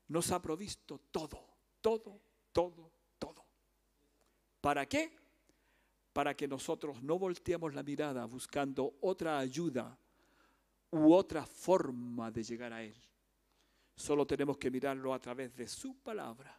Nos 0.08 0.32
ha 0.32 0.42
provisto 0.42 0.98
todo, 1.12 1.46
todo, 1.80 2.20
todo, 2.52 2.90
todo. 3.20 3.46
¿Para 4.60 4.88
qué? 4.88 5.23
Para 6.14 6.34
que 6.34 6.48
nosotros 6.48 7.02
no 7.02 7.18
volteemos 7.18 7.74
la 7.74 7.82
mirada 7.82 8.24
buscando 8.24 8.96
otra 9.02 9.38
ayuda 9.38 9.98
u 10.90 11.12
otra 11.12 11.44
forma 11.44 12.30
de 12.30 12.42
llegar 12.42 12.72
a 12.72 12.82
Él. 12.82 12.96
Solo 13.94 14.26
tenemos 14.26 14.56
que 14.56 14.70
mirarlo 14.70 15.12
a 15.12 15.20
través 15.20 15.54
de 15.54 15.68
su 15.68 15.98
palabra 15.98 16.58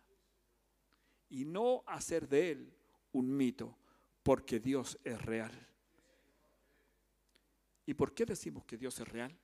y 1.29 1.45
no 1.45 1.83
hacer 1.85 2.27
de 2.27 2.51
él 2.51 2.73
un 3.11 3.35
mito, 3.35 3.77
porque 4.23 4.59
Dios 4.59 4.97
es 5.03 5.21
real. 5.21 5.51
¿Y 7.85 7.93
por 7.93 8.13
qué 8.13 8.25
decimos 8.25 8.65
que 8.65 8.77
Dios 8.77 8.99
es 8.99 9.07
real? 9.07 9.37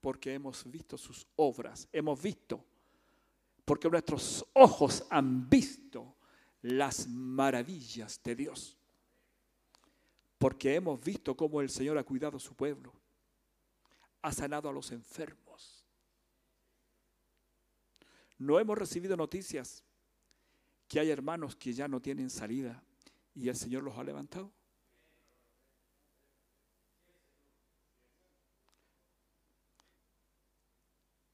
Porque 0.00 0.34
hemos 0.34 0.68
visto 0.70 0.96
sus 0.96 1.26
obras, 1.36 1.88
hemos 1.92 2.20
visto, 2.20 2.64
porque 3.64 3.88
nuestros 3.88 4.46
ojos 4.54 5.04
han 5.10 5.48
visto 5.48 6.16
las 6.62 7.08
maravillas 7.08 8.20
de 8.22 8.36
Dios. 8.36 8.78
Porque 10.38 10.74
hemos 10.74 11.00
visto 11.00 11.36
cómo 11.36 11.60
el 11.60 11.70
Señor 11.70 11.98
ha 11.98 12.04
cuidado 12.04 12.36
a 12.36 12.40
su 12.40 12.54
pueblo, 12.54 12.92
ha 14.22 14.32
sanado 14.32 14.68
a 14.68 14.72
los 14.72 14.90
enfermos. 14.92 15.84
No 18.38 18.58
hemos 18.58 18.76
recibido 18.76 19.16
noticias 19.16 19.84
que 20.88 20.98
hay 20.98 21.10
hermanos 21.10 21.54
que 21.54 21.72
ya 21.72 21.86
no 21.86 22.00
tienen 22.00 22.28
salida 22.28 22.82
y 23.34 23.48
el 23.48 23.56
Señor 23.56 23.82
los 23.82 23.96
ha 23.96 24.04
levantado. 24.04 24.52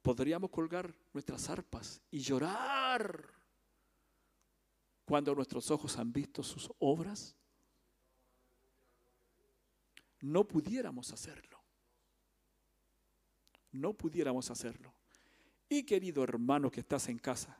Podríamos 0.03 0.51
colgar 0.51 0.95
nuestras 1.13 1.51
arpas 1.51 2.01
y 2.11 2.21
llorar 2.21 3.38
cuando 5.09 5.35
nuestros 5.35 5.71
ojos 5.71 5.97
han 5.97 6.13
visto 6.13 6.43
sus 6.43 6.71
obras. 6.81 7.35
No 10.21 10.47
pudiéramos 10.47 11.11
hacerlo. 11.15 11.59
No 13.73 13.95
pudiéramos 13.95 14.51
hacerlo. 14.51 14.93
Y 15.67 15.85
querido 15.85 16.23
hermano 16.23 16.71
que 16.71 16.81
estás 16.81 17.09
en 17.09 17.19
casa, 17.19 17.59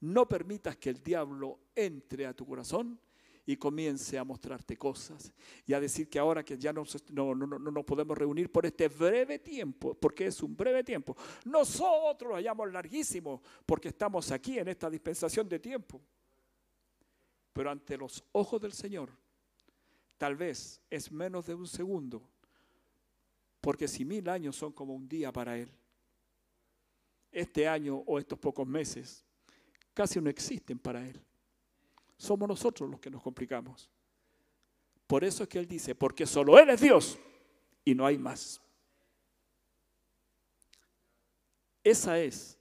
no 0.00 0.26
permitas 0.26 0.78
que 0.78 0.88
el 0.88 1.02
diablo 1.02 1.60
entre 1.74 2.24
a 2.24 2.32
tu 2.32 2.46
corazón 2.46 2.98
y 3.44 3.56
comience 3.58 4.16
a 4.16 4.24
mostrarte 4.24 4.78
cosas 4.78 5.32
y 5.66 5.74
a 5.74 5.80
decir 5.80 6.08
que 6.08 6.18
ahora 6.18 6.42
que 6.42 6.56
ya 6.56 6.72
no, 6.72 6.84
no, 7.12 7.34
nos 7.34 7.84
podemos 7.84 8.16
reunir 8.16 8.50
por 8.50 8.64
este 8.64 8.88
breve 8.88 9.40
tiempo, 9.40 9.94
porque 9.94 10.26
es 10.26 10.42
un 10.42 10.56
breve 10.56 10.82
tiempo, 10.82 11.14
nosotros 11.44 12.30
lo 12.30 12.36
hallamos 12.36 12.72
larguísimo 12.72 13.42
porque 13.66 13.88
estamos 13.88 14.30
aquí 14.32 14.58
en 14.58 14.68
esta 14.68 14.88
dispensación 14.88 15.46
de 15.50 15.58
tiempo. 15.58 16.00
Pero 17.56 17.70
ante 17.70 17.96
los 17.96 18.22
ojos 18.32 18.60
del 18.60 18.74
Señor, 18.74 19.10
tal 20.18 20.36
vez 20.36 20.82
es 20.90 21.10
menos 21.10 21.46
de 21.46 21.54
un 21.54 21.66
segundo, 21.66 22.28
porque 23.62 23.88
si 23.88 24.04
mil 24.04 24.28
años 24.28 24.56
son 24.56 24.74
como 24.74 24.94
un 24.94 25.08
día 25.08 25.32
para 25.32 25.56
Él, 25.56 25.72
este 27.32 27.66
año 27.66 27.96
o 27.96 28.18
estos 28.18 28.38
pocos 28.38 28.66
meses 28.66 29.24
casi 29.94 30.20
no 30.20 30.28
existen 30.28 30.78
para 30.78 31.08
Él. 31.08 31.18
Somos 32.18 32.46
nosotros 32.46 32.90
los 32.90 33.00
que 33.00 33.10
nos 33.10 33.22
complicamos. 33.22 33.88
Por 35.06 35.24
eso 35.24 35.44
es 35.44 35.48
que 35.48 35.58
Él 35.58 35.66
dice, 35.66 35.94
porque 35.94 36.26
solo 36.26 36.58
Él 36.58 36.68
es 36.68 36.82
Dios 36.82 37.18
y 37.86 37.94
no 37.94 38.04
hay 38.04 38.18
más. 38.18 38.60
Esa 41.82 42.20
es 42.20 42.58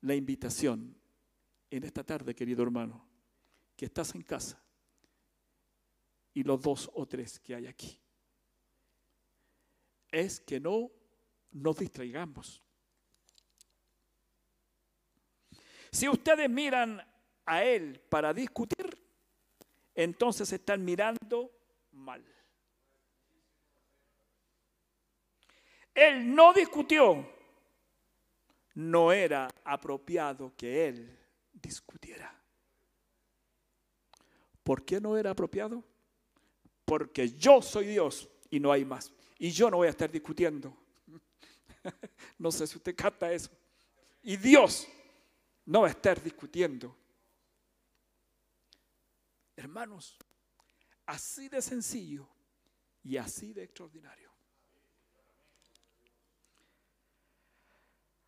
la 0.00 0.16
invitación 0.16 0.96
en 1.70 1.84
esta 1.84 2.02
tarde, 2.02 2.34
querido 2.34 2.64
hermano, 2.64 3.07
que 3.78 3.84
estás 3.84 4.12
en 4.16 4.22
casa 4.22 4.60
y 6.34 6.42
los 6.42 6.60
dos 6.60 6.90
o 6.94 7.06
tres 7.06 7.38
que 7.38 7.54
hay 7.54 7.68
aquí. 7.68 7.96
Es 10.10 10.40
que 10.40 10.58
no 10.58 10.90
nos 11.52 11.76
distraigamos. 11.78 12.60
Si 15.92 16.08
ustedes 16.08 16.50
miran 16.50 17.00
a 17.46 17.62
Él 17.62 18.00
para 18.08 18.34
discutir, 18.34 19.00
entonces 19.94 20.52
están 20.52 20.84
mirando 20.84 21.48
mal. 21.92 22.24
Él 25.94 26.34
no 26.34 26.52
discutió. 26.52 27.32
No 28.74 29.12
era 29.12 29.48
apropiado 29.64 30.52
que 30.56 30.88
Él 30.88 31.16
discutiera. 31.52 32.38
¿Por 34.68 34.84
qué 34.84 35.00
no 35.00 35.16
era 35.16 35.30
apropiado? 35.30 35.82
Porque 36.84 37.30
yo 37.30 37.62
soy 37.62 37.86
Dios 37.86 38.28
y 38.50 38.60
no 38.60 38.70
hay 38.70 38.84
más. 38.84 39.10
Y 39.38 39.50
yo 39.50 39.70
no 39.70 39.78
voy 39.78 39.86
a 39.86 39.90
estar 39.92 40.10
discutiendo. 40.10 40.76
no 42.38 42.52
sé 42.52 42.66
si 42.66 42.76
usted 42.76 42.94
capta 42.94 43.32
eso. 43.32 43.48
Y 44.20 44.36
Dios 44.36 44.86
no 45.64 45.80
va 45.80 45.88
a 45.88 45.92
estar 45.92 46.22
discutiendo. 46.22 46.94
Hermanos, 49.56 50.18
así 51.06 51.48
de 51.48 51.62
sencillo 51.62 52.28
y 53.02 53.16
así 53.16 53.54
de 53.54 53.62
extraordinario. 53.62 54.30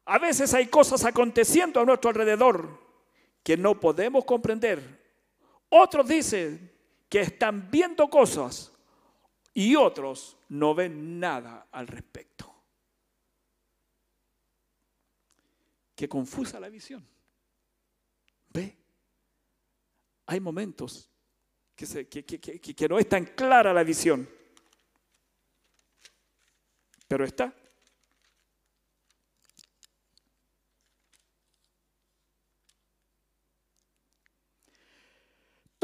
A 0.07 0.19
veces 0.19 0.55
hay 0.55 0.69
cosas 0.69 1.05
aconteciendo 1.05 1.81
a 1.81 1.85
nuestro 1.85 2.09
alrededor 2.09 2.81
que 3.43 3.59
no 3.59 3.79
podemos 3.79 4.25
comprender. 4.25 5.00
Otros 5.71 6.09
dicen 6.09 6.71
que 7.09 7.21
están 7.21 7.71
viendo 7.71 8.09
cosas 8.09 8.73
y 9.55 9.75
otros 9.77 10.37
no 10.51 10.75
ven 10.75 11.19
nada 11.19 11.69
al 11.71 11.87
respecto. 11.87 12.53
Qué 15.95 16.09
confusa 16.09 16.59
la 16.59 16.69
visión. 16.69 17.07
¿Ve? 18.53 18.77
Hay 20.27 20.41
momentos 20.41 21.11
que, 21.77 22.15
que, 22.15 22.89
no 22.89 22.99
es 22.99 23.09
tan 23.09 23.25
clara 23.25 23.73
la 23.73 23.85
visión, 23.85 24.29
pero 27.09 27.25
está. 27.25 27.55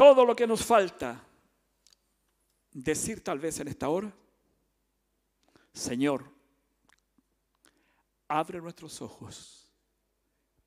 Todo 0.07 0.23
lo 0.23 0.37
que 0.37 0.47
nos 0.47 0.63
falta 0.63 1.21
decir 2.71 3.21
tal 3.21 3.39
vez 3.39 3.59
en 3.59 3.67
esta 3.67 3.89
hora, 3.89 4.09
Señor, 5.73 6.31
abre 8.29 8.61
nuestros 8.61 9.01
ojos 9.01 9.69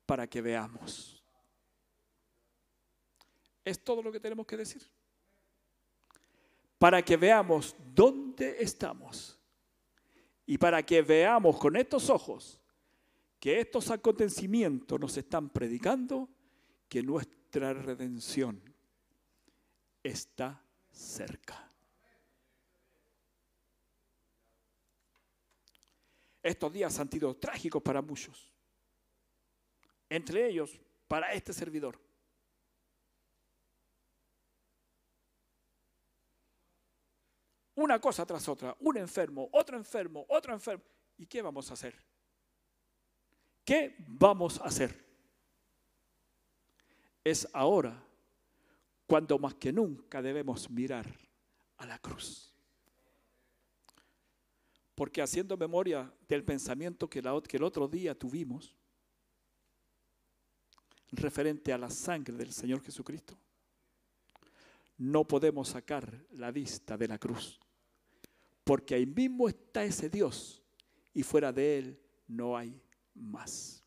para 0.05 0.27
que 0.27 0.41
veamos. 0.41 1.25
Es 3.65 3.83
todo 3.83 4.03
lo 4.03 4.11
que 4.11 4.19
tenemos 4.19 4.45
que 4.45 4.57
decir. 4.57 4.87
Para 6.77 7.01
que 7.01 7.17
veamos 7.17 7.75
dónde 7.95 8.57
estamos. 8.59 9.39
Y 10.45 10.59
para 10.59 10.85
que 10.85 11.01
veamos 11.01 11.57
con 11.57 11.75
estos 11.77 12.11
ojos 12.11 12.61
que 13.39 13.59
estos 13.59 13.89
acontecimientos 13.89 14.99
nos 14.99 15.17
están 15.17 15.49
predicando 15.49 16.29
que 16.87 17.01
nuestra 17.01 17.73
redención 17.73 18.70
está 20.03 20.63
cerca. 20.91 21.67
Estos 26.43 26.73
días 26.73 26.97
han 26.99 27.09
sido 27.09 27.35
trágicos 27.35 27.81
para 27.81 28.01
muchos, 28.01 28.51
entre 30.09 30.47
ellos 30.47 30.79
para 31.07 31.33
este 31.33 31.53
servidor. 31.53 31.99
Una 37.75 37.99
cosa 37.99 38.25
tras 38.25 38.47
otra, 38.47 38.75
un 38.79 38.97
enfermo, 38.97 39.49
otro 39.51 39.77
enfermo, 39.77 40.25
otro 40.29 40.53
enfermo. 40.53 40.83
¿Y 41.17 41.25
qué 41.25 41.41
vamos 41.41 41.69
a 41.69 41.73
hacer? 41.73 41.95
¿Qué 43.63 43.95
vamos 43.99 44.59
a 44.59 44.65
hacer? 44.65 45.05
Es 47.23 47.47
ahora 47.53 48.03
cuando 49.11 49.37
más 49.37 49.55
que 49.55 49.73
nunca 49.73 50.21
debemos 50.21 50.69
mirar 50.69 51.05
a 51.75 51.85
la 51.85 51.99
cruz. 51.99 52.55
Porque 54.95 55.21
haciendo 55.21 55.57
memoria 55.57 56.09
del 56.29 56.45
pensamiento 56.45 57.09
que, 57.09 57.21
que 57.21 57.57
el 57.57 57.63
otro 57.63 57.89
día 57.89 58.17
tuvimos, 58.17 58.73
referente 61.11 61.73
a 61.73 61.77
la 61.77 61.89
sangre 61.89 62.37
del 62.37 62.53
Señor 62.53 62.81
Jesucristo, 62.81 63.37
no 64.97 65.27
podemos 65.27 65.67
sacar 65.67 66.25
la 66.31 66.49
vista 66.49 66.95
de 66.95 67.09
la 67.09 67.17
cruz. 67.17 67.59
Porque 68.63 68.95
ahí 68.95 69.05
mismo 69.05 69.49
está 69.49 69.83
ese 69.83 70.09
Dios 70.09 70.63
y 71.13 71.23
fuera 71.23 71.51
de 71.51 71.79
Él 71.79 72.01
no 72.29 72.55
hay 72.55 72.81
más. 73.13 73.83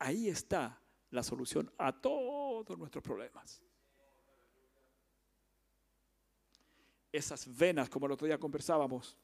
Ahí 0.00 0.28
está 0.28 0.80
la 1.14 1.22
solución 1.22 1.72
a 1.78 1.92
todos 1.92 2.76
nuestros 2.78 3.02
problemas. 3.02 3.62
Esas 7.12 7.56
venas, 7.56 7.88
como 7.88 8.06
el 8.06 8.12
otro 8.12 8.26
día 8.26 8.38
conversábamos, 8.38 9.16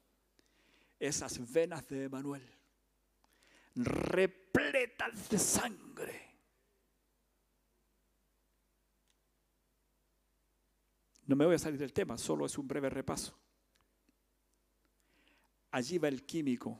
esas 0.99 1.53
venas 1.53 1.86
de 1.88 2.05
Emanuel, 2.05 2.49
repletas 3.74 5.28
de 5.28 5.38
sangre 5.38 6.30
No 11.30 11.36
me 11.36 11.47
voy 11.47 11.55
a 11.55 11.59
salir 11.61 11.78
del 11.78 11.93
tema, 11.93 12.18
solo 12.18 12.45
es 12.45 12.59
un 12.59 12.66
breve 12.66 12.91
repaso. 12.91 13.38
Allí 15.70 15.97
va 15.97 16.09
el 16.09 16.26
químico, 16.26 16.76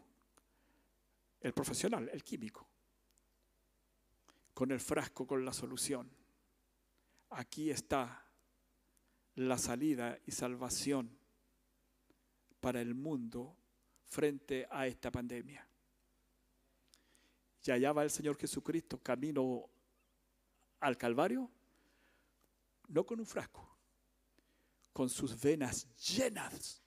el 1.40 1.52
profesional, 1.52 2.11
el 2.12 2.24
químico, 2.24 2.66
con 4.61 4.72
el 4.72 4.80
frasco, 4.80 5.26
con 5.26 5.42
la 5.42 5.54
solución. 5.54 6.06
Aquí 7.30 7.70
está 7.70 8.26
la 9.36 9.56
salida 9.56 10.18
y 10.26 10.32
salvación 10.32 11.18
para 12.61 12.82
el 12.82 12.94
mundo 12.94 13.56
frente 14.04 14.66
a 14.70 14.86
esta 14.86 15.11
pandemia. 15.11 15.66
Y 17.64 17.70
allá 17.70 17.90
va 17.94 18.02
el 18.02 18.11
Señor 18.11 18.36
Jesucristo 18.36 18.98
camino 18.98 19.64
al 20.80 20.98
Calvario, 20.98 21.50
no 22.88 23.06
con 23.06 23.18
un 23.18 23.24
frasco, 23.24 23.66
con 24.92 25.08
sus 25.08 25.40
venas 25.40 25.88
llenas 25.96 26.82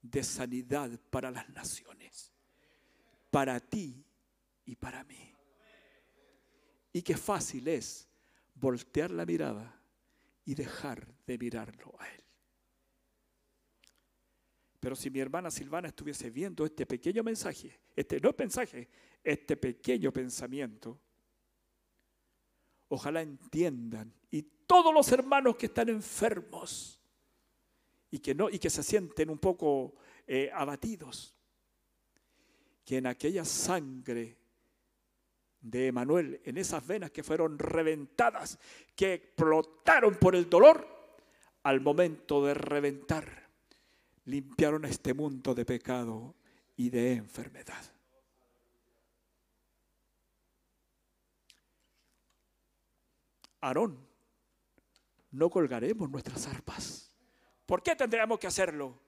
de 0.00 0.24
sanidad 0.24 0.98
para 1.10 1.30
las 1.30 1.46
naciones, 1.50 2.32
para 3.30 3.60
ti 3.60 4.02
y 4.64 4.76
para 4.76 5.04
mí. 5.04 5.37
Y 6.92 7.02
qué 7.02 7.16
fácil 7.16 7.68
es 7.68 8.08
voltear 8.54 9.10
la 9.10 9.26
mirada 9.26 9.80
y 10.44 10.54
dejar 10.54 11.06
de 11.26 11.38
mirarlo 11.38 11.94
a 11.98 12.08
Él. 12.08 12.24
Pero 14.80 14.94
si 14.96 15.10
mi 15.10 15.18
hermana 15.18 15.50
Silvana 15.50 15.88
estuviese 15.88 16.30
viendo 16.30 16.64
este 16.64 16.86
pequeño 16.86 17.22
mensaje, 17.22 17.80
este 17.94 18.20
no 18.20 18.34
mensaje, 18.38 18.88
este 19.22 19.56
pequeño 19.56 20.12
pensamiento, 20.12 20.98
ojalá 22.88 23.22
entiendan 23.22 24.12
y 24.30 24.42
todos 24.66 24.94
los 24.94 25.10
hermanos 25.10 25.56
que 25.56 25.66
están 25.66 25.88
enfermos, 25.88 26.98
y 28.10 28.18
que, 28.20 28.34
no, 28.34 28.48
y 28.48 28.58
que 28.58 28.70
se 28.70 28.82
sienten 28.82 29.30
un 29.30 29.38
poco 29.38 29.94
eh, 30.26 30.50
abatidos, 30.52 31.34
que 32.84 32.98
en 32.98 33.06
aquella 33.06 33.44
sangre 33.44 34.36
de 35.60 35.88
Emanuel, 35.88 36.40
en 36.44 36.56
esas 36.56 36.86
venas 36.86 37.10
que 37.10 37.22
fueron 37.22 37.58
reventadas, 37.58 38.58
que 38.94 39.14
explotaron 39.14 40.14
por 40.16 40.34
el 40.34 40.48
dolor, 40.48 40.86
al 41.62 41.80
momento 41.80 42.44
de 42.44 42.54
reventar, 42.54 43.48
limpiaron 44.24 44.84
este 44.84 45.14
mundo 45.14 45.54
de 45.54 45.64
pecado 45.64 46.34
y 46.76 46.90
de 46.90 47.14
enfermedad. 47.14 47.84
Aarón, 53.60 54.06
no 55.32 55.50
colgaremos 55.50 56.08
nuestras 56.08 56.46
arpas. 56.46 57.12
¿Por 57.66 57.82
qué 57.82 57.96
tendríamos 57.96 58.38
que 58.38 58.46
hacerlo? 58.46 58.98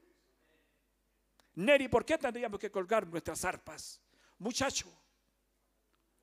Neri, 1.55 1.89
¿por 1.89 2.05
qué 2.05 2.19
tendríamos 2.19 2.59
que 2.59 2.71
colgar 2.71 3.07
nuestras 3.07 3.45
arpas? 3.45 4.01
Muchacho, 4.39 4.89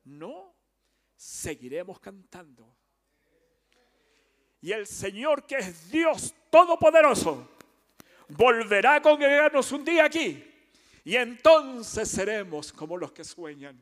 no, 0.08 0.54
seguiremos 1.16 2.00
cantando. 2.00 2.74
Y 4.60 4.72
el 4.72 4.86
Señor, 4.86 5.46
que 5.46 5.56
es 5.56 5.90
Dios 5.90 6.34
Todopoderoso, 6.50 7.48
volverá 8.28 8.96
a 8.96 9.02
congregarnos 9.02 9.70
un 9.72 9.84
día 9.84 10.04
aquí. 10.04 10.44
Y 11.04 11.16
entonces 11.16 12.10
seremos 12.10 12.72
como 12.72 12.96
los 12.96 13.12
que 13.12 13.24
sueñan. 13.24 13.78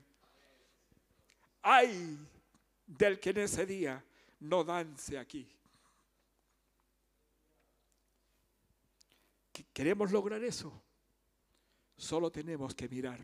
Ay 1.62 2.18
del 2.86 3.18
que 3.18 3.30
en 3.30 3.38
ese 3.38 3.66
día 3.66 4.02
no 4.40 4.62
dance 4.64 5.18
aquí. 5.18 5.48
¿Queremos 9.72 10.12
lograr 10.12 10.42
eso? 10.44 10.72
Solo 11.96 12.30
tenemos 12.30 12.74
que 12.74 12.88
mirar 12.88 13.20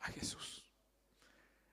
a 0.00 0.06
Jesús. 0.06 0.61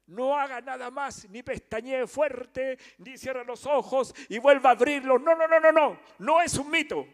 No 0.10 0.36
haga 0.36 0.60
nada 0.60 0.90
más, 0.90 1.30
ni 1.30 1.44
pestañee 1.44 2.08
fuerte, 2.08 2.80
ni 2.98 3.16
cierre 3.16 3.46
los 3.46 3.66
ojos 3.68 4.14
y 4.28 4.40
vuelva 4.40 4.72
a 4.72 4.74
abrirlos. 4.74 5.22
No, 5.22 5.36
no, 5.36 5.48
no, 5.48 5.60
no, 5.60 5.72
no. 5.72 6.00
No 6.18 6.42
es 6.42 6.56
un 6.56 6.72
mito. 6.72 7.06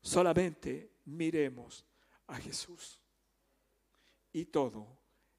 Solamente 0.00 0.98
miremos 1.04 1.86
a 2.26 2.36
Jesús 2.36 3.00
y 4.32 4.46
todo 4.46 4.98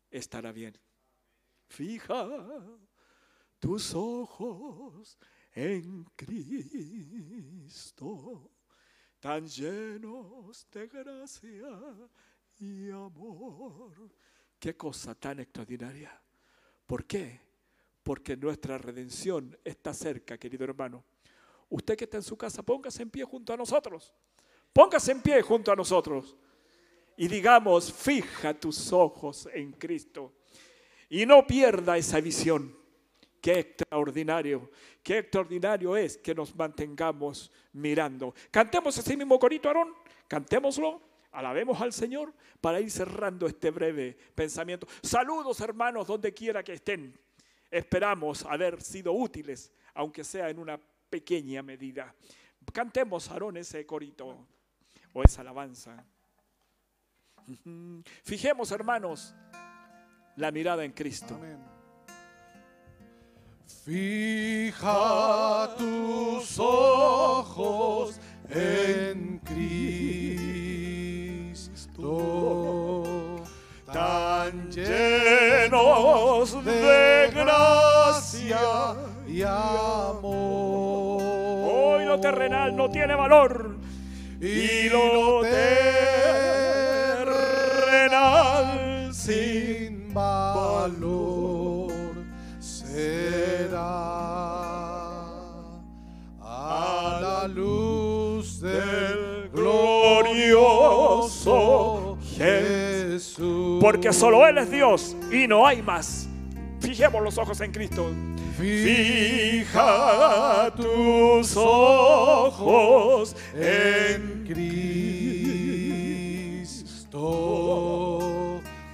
estará 0.10 0.54
bien. 0.54 0.80
Fija 1.68 2.26
tus 3.60 3.94
ojos 3.94 5.20
en 5.52 6.06
Cristo, 6.16 7.70
tan 9.20 9.46
llenos 9.46 10.68
de 10.72 10.88
gracia 10.88 12.10
y 12.60 12.90
amor. 12.92 14.10
Qué 14.58 14.78
cosa 14.78 15.16
tan 15.16 15.40
extraordinaria. 15.42 16.22
¿Por 16.90 17.06
qué? 17.06 17.40
Porque 18.02 18.36
nuestra 18.36 18.80
redención 18.80 19.56
está 19.64 19.94
cerca, 19.94 20.40
querido 20.40 20.64
hermano. 20.64 21.06
Usted 21.70 21.96
que 21.96 22.06
está 22.06 22.18
en 22.18 22.24
su 22.24 22.36
casa, 22.36 22.64
póngase 22.64 23.04
en 23.04 23.12
pie 23.12 23.24
junto 23.26 23.54
a 23.54 23.58
nosotros. 23.58 24.12
Póngase 24.74 25.12
en 25.12 25.22
pie 25.22 25.40
junto 25.44 25.72
a 25.72 25.76
nosotros. 25.76 26.36
Y 27.16 27.28
digamos, 27.28 27.94
fija 27.94 28.60
tus 28.60 28.92
ojos 28.92 29.48
en 29.54 29.74
Cristo. 29.74 30.34
Y 31.10 31.28
no 31.28 31.46
pierda 31.46 31.96
esa 31.96 32.20
visión. 32.20 32.76
Qué 33.40 33.60
extraordinario, 33.60 34.72
qué 35.04 35.20
extraordinario 35.20 35.96
es 35.96 36.18
que 36.18 36.34
nos 36.34 36.56
mantengamos 36.56 37.52
mirando. 37.72 38.34
Cantemos 38.50 38.98
ese 38.98 39.16
mismo 39.16 39.38
corito, 39.38 39.68
Aarón. 39.68 39.94
Cantémoslo. 40.28 41.09
Alabemos 41.32 41.80
al 41.82 41.94
Señor 41.94 42.34
para 42.60 42.80
ir 42.80 42.90
cerrando 42.90 43.48
este 43.48 43.70
breve 43.72 44.18
pensamiento. 44.34 44.88
Saludos 45.02 45.60
hermanos 45.62 46.08
donde 46.08 46.34
quiera 46.34 46.64
que 46.64 46.74
estén. 46.74 47.18
Esperamos 47.70 48.46
haber 48.46 48.82
sido 48.82 49.14
útiles, 49.14 49.72
aunque 49.94 50.24
sea 50.24 50.50
en 50.50 50.58
una 50.60 50.80
pequeña 51.10 51.62
medida. 51.62 52.16
Cantemos, 52.74 53.30
Aarón, 53.30 53.58
ese 53.58 53.86
corito 53.86 54.48
o 55.14 55.24
esa 55.24 55.42
alabanza. 55.42 56.04
Fijemos, 58.24 58.72
hermanos, 58.72 59.34
la 60.36 60.52
mirada 60.52 60.84
en 60.86 60.92
Cristo. 60.94 61.40
Fija 63.86 65.76
tus 65.78 66.60
ojos 66.60 68.20
en 68.50 69.40
Cristo, 69.40 70.59
tan 73.92 74.70
llenos 74.72 76.64
de 76.64 77.32
gracia 77.34 78.60
y 79.28 79.42
amor. 79.42 81.22
Hoy 81.22 82.06
lo 82.06 82.20
terrenal 82.20 82.76
no 82.76 82.90
tiene 82.90 83.16
valor 83.16 83.76
y 84.42 84.90
lo 84.90 85.42
terrenal 85.42 86.49
Porque 103.80 104.12
solo 104.12 104.46
Él 104.48 104.58
es 104.58 104.70
Dios 104.70 105.16
y 105.32 105.48
no 105.48 105.66
hay 105.66 105.82
más. 105.82 106.28
Fijemos 106.82 107.24
los 107.24 107.38
ojos 107.38 107.62
en 107.62 107.72
Cristo. 107.72 108.10
Fija 108.58 109.94
tus 110.76 111.56
ojos 111.56 113.36
en 113.56 114.44
Cristo, 114.46 114.82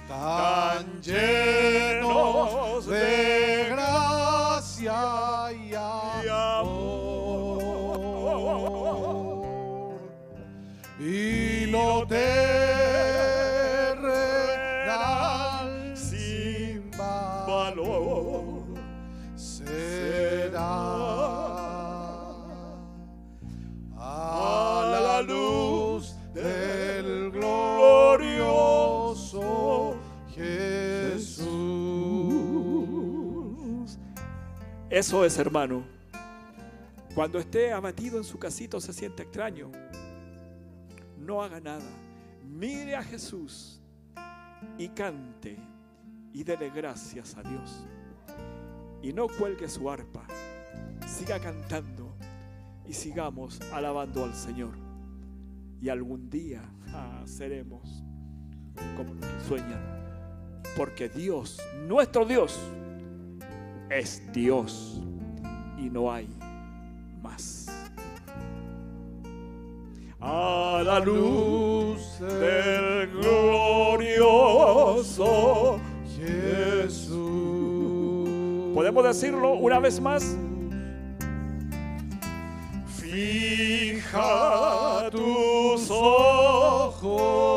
tan 0.06 1.02
llenos 1.02 2.86
de 2.86 3.66
gracia 3.70 4.94
y 5.52 5.74
amor. 5.74 6.86
Y 11.00 11.66
lo 11.66 12.06
terrenal 12.06 12.55
Eso 34.96 35.26
es, 35.26 35.38
hermano. 35.38 35.84
Cuando 37.14 37.38
esté 37.38 37.70
abatido 37.70 38.16
en 38.16 38.24
su 38.24 38.38
casito 38.38 38.80
se 38.80 38.94
siente 38.94 39.24
extraño. 39.24 39.70
No 41.18 41.42
haga 41.42 41.60
nada. 41.60 41.84
Mire 42.42 42.96
a 42.96 43.02
Jesús 43.02 43.78
y 44.78 44.88
cante 44.88 45.58
y 46.32 46.42
dele 46.42 46.70
gracias 46.70 47.36
a 47.36 47.42
Dios. 47.42 47.84
Y 49.02 49.12
no 49.12 49.28
cuelgue 49.28 49.68
su 49.68 49.90
arpa. 49.90 50.26
Siga 51.06 51.38
cantando 51.40 52.16
y 52.88 52.94
sigamos 52.94 53.60
alabando 53.74 54.24
al 54.24 54.34
Señor. 54.34 54.78
Y 55.78 55.90
algún 55.90 56.30
día 56.30 56.62
ah, 56.94 57.20
seremos 57.26 58.02
como 58.96 59.12
los 59.12 59.26
que 59.26 59.40
sueñan. 59.46 60.62
Porque 60.74 61.10
Dios, 61.10 61.60
nuestro 61.86 62.24
Dios, 62.24 62.58
es 63.90 64.22
Dios 64.32 65.00
y 65.78 65.90
no 65.90 66.12
hay 66.12 66.28
más. 67.22 67.66
A 70.20 70.82
la 70.84 70.98
luz 71.00 72.18
del 72.20 73.10
glorioso 73.20 74.58
Jesús. 76.16 77.16
¿Podemos 78.74 79.04
decirlo 79.04 79.52
una 79.54 79.78
vez 79.78 80.00
más? 80.00 80.36
Fija 82.98 84.20
tus 85.10 85.90
ojos 85.90 87.55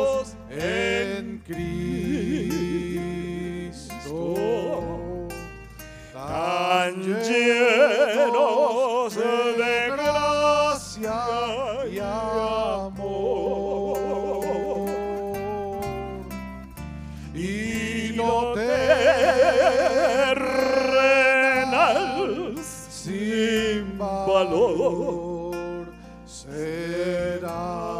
valor 24.44 25.92
será. 26.24 27.90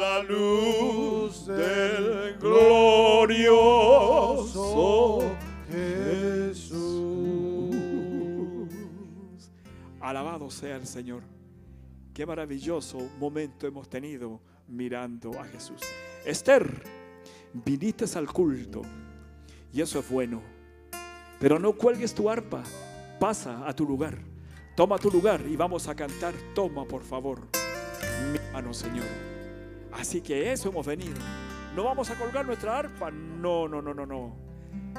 La 0.00 0.22
luz 0.22 1.46
del 1.46 2.36
glorioso 2.38 3.40
Jesús. 5.70 6.78
Alabado 10.00 10.50
sea 10.50 10.76
el 10.76 10.86
Señor. 10.86 11.22
Qué 12.14 12.24
maravilloso 12.26 12.98
momento 13.18 13.66
hemos 13.66 13.88
tenido 13.88 14.40
mirando 14.66 15.38
a 15.38 15.44
Jesús. 15.44 15.80
Esther, 16.24 16.82
viniste 17.52 18.04
al 18.16 18.26
culto 18.32 18.82
y 19.72 19.80
eso 19.80 19.98
es 20.00 20.10
bueno 20.10 20.57
pero 21.38 21.58
no 21.58 21.72
cuelgues 21.72 22.14
tu 22.14 22.28
arpa, 22.28 22.62
pasa 23.20 23.66
a 23.66 23.72
tu 23.74 23.84
lugar. 23.86 24.18
Toma 24.76 24.98
tu 24.98 25.10
lugar 25.10 25.40
y 25.48 25.56
vamos 25.56 25.88
a 25.88 25.94
cantar. 25.94 26.34
Toma, 26.54 26.84
por 26.84 27.02
favor, 27.02 27.40
mi 28.32 28.38
mano, 28.52 28.72
Señor. 28.72 29.06
Así 29.92 30.20
que 30.20 30.52
eso 30.52 30.68
hemos 30.68 30.86
venido. 30.86 31.18
No 31.74 31.84
vamos 31.84 32.10
a 32.10 32.14
colgar 32.16 32.46
nuestra 32.46 32.78
arpa. 32.78 33.10
No, 33.10 33.68
no, 33.68 33.82
no, 33.82 33.94
no, 33.94 34.06
no. 34.06 34.36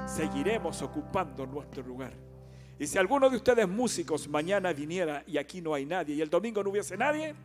Seguiremos 0.05 0.81
ocupando 0.81 1.45
nuestro 1.45 1.83
lugar. 1.83 2.13
Y 2.79 2.87
si 2.87 2.97
alguno 2.97 3.29
de 3.29 3.35
ustedes 3.35 3.67
músicos 3.67 4.29
mañana 4.29 4.71
viniera 4.71 5.23
y 5.27 5.37
aquí 5.37 5.61
no 5.61 5.73
hay 5.73 5.85
nadie 5.85 6.15
y 6.15 6.21
el 6.21 6.29
domingo 6.29 6.63
no 6.63 6.69
hubiese 6.69 6.95
nadie, 6.95 7.35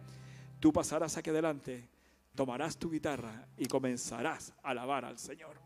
tú 0.61 0.73
pasarás 0.73 1.17
aquí 1.17 1.31
adelante, 1.31 1.89
tomarás 2.37 2.77
tu 2.77 2.89
guitarra 2.89 3.47
y 3.57 3.67
comenzarás 3.67 4.55
a 4.63 4.71
alabar 4.71 5.05
al 5.05 5.19
Señor. 5.19 5.57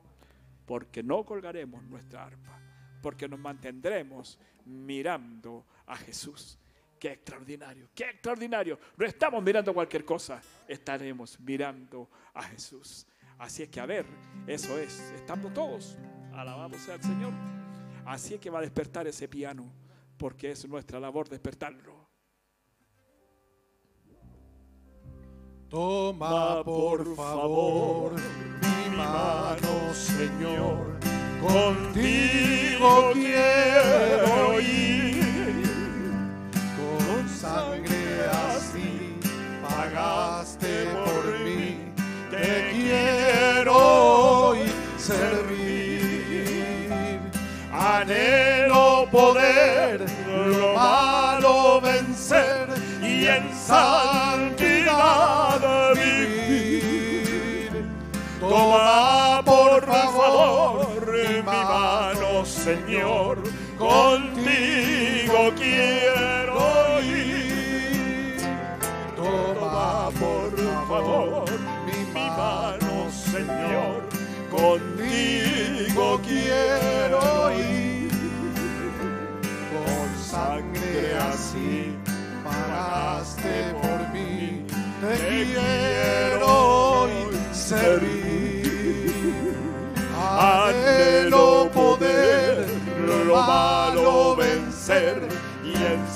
Porque 0.64 1.02
no 1.02 1.24
colgaremos 1.24 1.82
nuestra 1.84 2.24
arpa, 2.24 2.58
porque 3.01 3.28
nos 3.28 3.38
mantendremos 3.38 4.38
mirando 4.64 5.66
a 5.86 5.96
Jesús. 5.96 6.59
Qué 6.99 7.12
extraordinario, 7.12 7.88
qué 7.94 8.11
extraordinario. 8.11 8.78
No 8.96 9.07
estamos 9.07 9.42
mirando 9.42 9.72
cualquier 9.72 10.05
cosa, 10.05 10.42
estaremos 10.66 11.39
mirando 11.40 12.10
a 12.35 12.43
Jesús. 12.43 13.06
Así 13.39 13.62
es 13.62 13.68
que 13.68 13.78
a 13.78 13.86
ver, 13.86 14.05
eso 14.47 14.77
es, 14.78 14.98
estamos 15.12 15.55
todos, 15.55 15.97
alabamos 16.32 16.89
al 16.89 17.01
Señor. 17.01 17.32
Así 18.05 18.35
es 18.35 18.40
que 18.40 18.51
va 18.51 18.59
a 18.59 18.62
despertar 18.62 19.06
ese 19.06 19.28
piano, 19.28 19.70
porque 20.16 20.51
es 20.51 20.66
nuestra 20.66 20.98
labor 20.98 21.28
despertarlo. 21.28 22.09
Toma 25.68 26.64
por 26.64 27.14
favor 27.14 28.14
mi 28.14 28.97
mano, 28.97 29.93
Señor, 29.93 30.98
contigo 31.40 33.12
quiero 33.12 34.60
ir. 34.60 35.65
Con 36.77 37.28
sangre 37.28 38.27
así 38.47 39.19
pagaste 39.62 40.86
por 41.05 41.39
mí, 41.40 41.93
te 42.31 42.70
quiero 42.73 43.74
hoy 43.74 44.60
servir. 44.97 46.89
Anhelo 47.73 49.09
poder 49.10 50.05
lo 50.36 50.74
malo 50.74 51.81
vencer 51.81 52.69
y 53.02 53.27
en 53.27 53.55
santidad 53.55 54.68
Señor, 62.86 63.38
contigo 63.76 64.07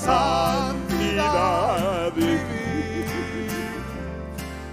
santidad. 0.04 1.62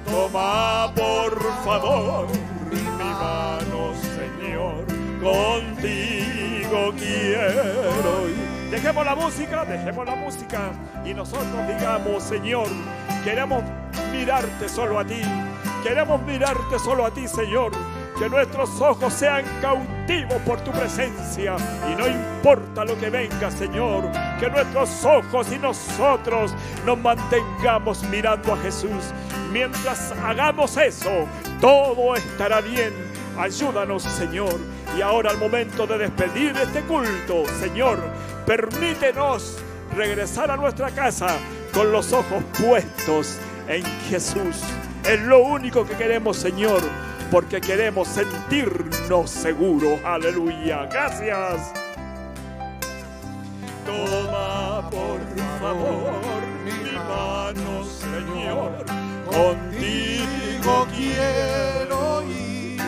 Toma 0.05 0.91
por 0.95 1.39
favor 1.63 2.27
mi 2.71 2.81
mano, 2.81 3.93
Señor, 4.17 4.85
contigo 5.21 6.93
quiero. 6.97 8.13
Dejemos 8.71 9.05
la 9.05 9.15
música, 9.15 9.65
dejemos 9.65 10.05
la 10.05 10.15
música 10.15 10.71
y 11.05 11.13
nosotros 11.13 11.67
digamos, 11.67 12.23
Señor, 12.23 12.67
queremos 13.23 13.63
mirarte 14.11 14.69
solo 14.69 14.99
a 14.99 15.05
ti. 15.05 15.21
Queremos 15.83 16.21
mirarte 16.23 16.77
solo 16.79 17.05
a 17.05 17.11
ti, 17.11 17.27
Señor. 17.27 17.71
Que 18.17 18.29
nuestros 18.29 18.81
ojos 18.81 19.13
sean 19.13 19.45
cautivos 19.61 20.41
por 20.45 20.59
tu 20.61 20.71
presencia 20.71 21.55
y 21.89 21.95
no 21.95 22.07
importa 22.07 22.83
lo 22.83 22.99
que 22.99 23.09
venga, 23.09 23.49
Señor. 23.49 24.09
Que 24.39 24.49
nuestros 24.49 25.03
ojos 25.05 25.51
y 25.51 25.57
nosotros 25.57 26.53
nos 26.85 26.97
mantengamos 26.97 28.03
mirando 28.03 28.53
a 28.53 28.57
Jesús. 28.57 29.13
Mientras 29.51 30.13
hagamos 30.23 30.77
eso, 30.77 31.27
todo 31.59 32.15
estará 32.15 32.61
bien. 32.61 32.93
Ayúdanos, 33.37 34.03
Señor. 34.03 34.55
Y 34.97 35.01
ahora 35.01 35.31
al 35.31 35.37
momento 35.37 35.85
de 35.85 35.97
despedir 35.97 36.55
este 36.57 36.81
culto, 36.81 37.43
Señor, 37.59 37.99
permítenos 38.45 39.57
regresar 39.95 40.51
a 40.51 40.57
nuestra 40.57 40.89
casa 40.91 41.37
con 41.73 41.91
los 41.91 42.13
ojos 42.13 42.43
puestos 42.59 43.37
en 43.67 43.83
Jesús. 44.09 44.63
Es 45.03 45.19
lo 45.21 45.39
único 45.39 45.85
que 45.85 45.95
queremos, 45.95 46.37
Señor, 46.37 46.81
porque 47.31 47.61
queremos 47.61 48.07
sentirnos 48.07 49.29
seguros. 49.29 49.99
Aleluya. 50.03 50.85
Gracias. 50.85 51.88
Toma 53.85 54.89
por 54.89 55.19
favor 55.59 56.41
mi 56.65 56.81
mano, 57.09 57.83
Señor, 57.83 58.85
contigo 59.25 60.87
quiero 60.95 62.23
ir. 62.23 62.81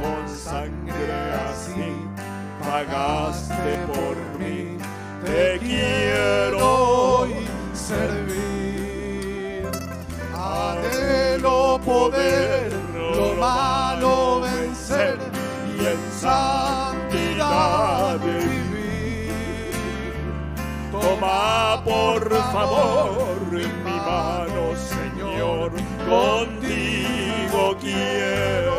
Con 0.00 0.28
sangre 0.28 1.12
así 1.48 2.06
pagaste 2.64 3.72
por 3.92 4.16
mí, 4.38 4.78
te 5.24 5.58
quiero 5.58 6.58
hoy 7.18 7.34
servir. 7.74 9.68
Anhelo 10.34 11.80
poder 11.84 12.72
lo 12.94 13.34
malo 13.34 14.40
vencer 14.40 15.18
y 15.78 15.86
en 15.86 16.00
Toma 21.02 21.82
por 21.84 22.30
favor 22.52 23.50
mi 23.50 23.66
mano, 23.82 24.62
Señor, 24.76 25.72
contigo 26.08 27.76
quiero. 27.80 28.76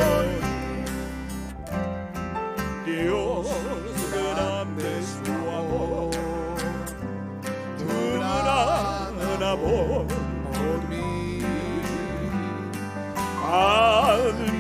Dios, 2.86 3.48
grande 4.14 5.00
es 5.00 5.10
tu 5.26 5.36
amor, 5.62 6.12
tu 7.78 7.92
gran 8.16 9.44
amor 9.44 10.06
por 10.54 10.78
mí. 10.90 11.42
Admirable 13.52 14.53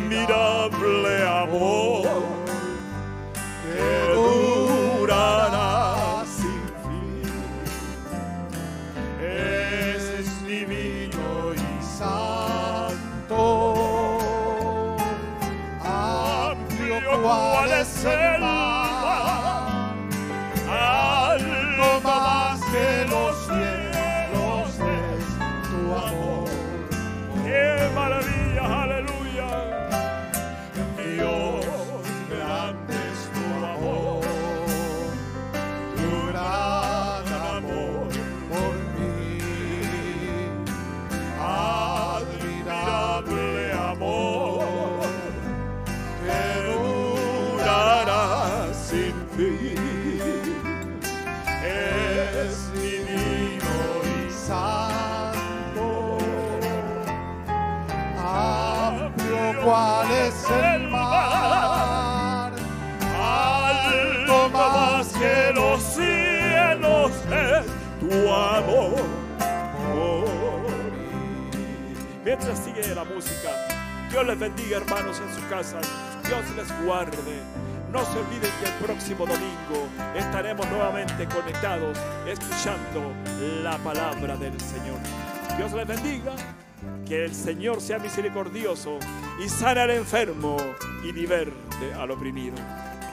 Señor 87.43 87.81
sea 87.81 87.99
misericordioso 87.99 88.99
y 89.43 89.49
sana 89.49 89.83
al 89.83 89.89
enfermo 89.89 90.55
y 91.03 91.11
liberte 91.11 91.93
al 91.93 92.09
oprimido. 92.11 92.55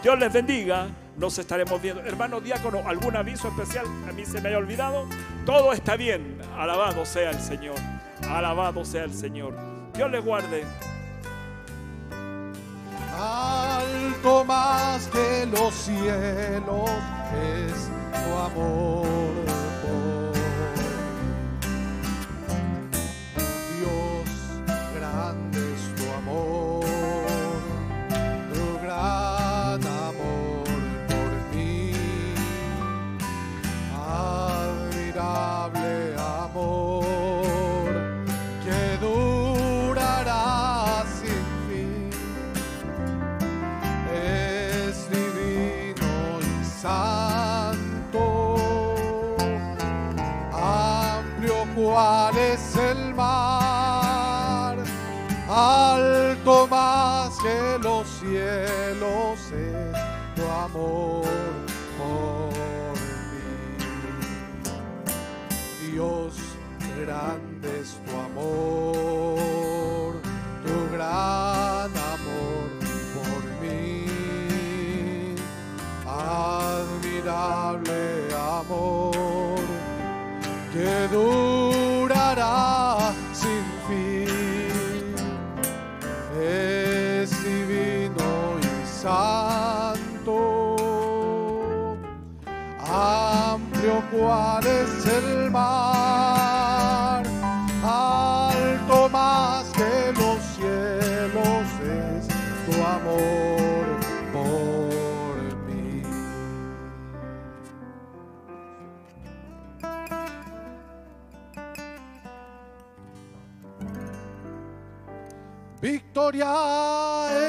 Dios 0.04 0.16
les 0.20 0.32
bendiga. 0.32 0.86
Nos 1.16 1.36
estaremos 1.38 1.82
viendo. 1.82 2.00
Hermano 2.02 2.40
diácono, 2.40 2.80
¿algún 2.86 3.16
aviso 3.16 3.48
especial? 3.48 3.84
A 4.08 4.12
mí 4.12 4.24
se 4.24 4.40
me 4.40 4.48
haya 4.48 4.58
olvidado. 4.58 5.06
Todo 5.44 5.72
está 5.72 5.96
bien. 5.96 6.38
Alabado 6.56 7.04
sea 7.04 7.30
el 7.30 7.40
Señor. 7.40 7.74
Alabado 8.28 8.84
sea 8.84 9.02
el 9.02 9.12
Señor. 9.12 9.52
Dios 9.94 10.08
les 10.12 10.24
guarde. 10.24 10.64
Alto 13.18 14.44
más 14.44 15.08
que 15.08 15.46
los 15.46 15.74
cielos 15.74 16.90
es 17.34 17.90
tu 18.12 18.36
amor. 18.36 19.49
Amor 60.64 61.24
por 61.98 62.94
mí. 63.30 63.48
Dios, 65.90 66.34
grande 67.00 67.68
es 67.80 67.90
tu 68.04 68.12
amor, 68.16 68.79
cual 94.10 94.66
es 94.66 95.06
el 95.06 95.50
mar, 95.50 97.22
alto 97.84 99.08
más 99.08 99.64
que 99.70 100.12
los 100.12 100.38
cielos 100.56 101.66
es 101.84 102.28
tu 102.66 102.82
amor 102.82 103.86
por 104.32 105.36
mí. 105.66 106.02
Victoria 115.80 116.52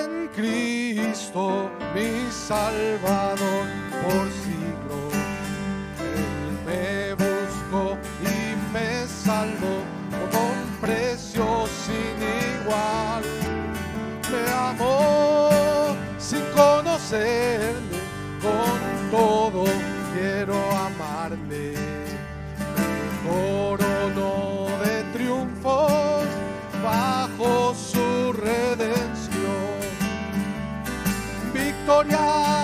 en 0.04 0.28
Cristo, 0.30 1.72
mi 1.96 2.32
Salvador 2.32 3.81
con 18.42 19.12
todo 19.12 19.66
quiero 20.14 20.56
amarle. 20.72 21.74
Me 22.78 23.30
coronó 23.30 24.70
de 24.86 25.04
triunfos 25.12 26.26
bajo 26.82 27.76
su 27.76 28.32
redención. 28.32 29.82
Victoria 31.54 32.61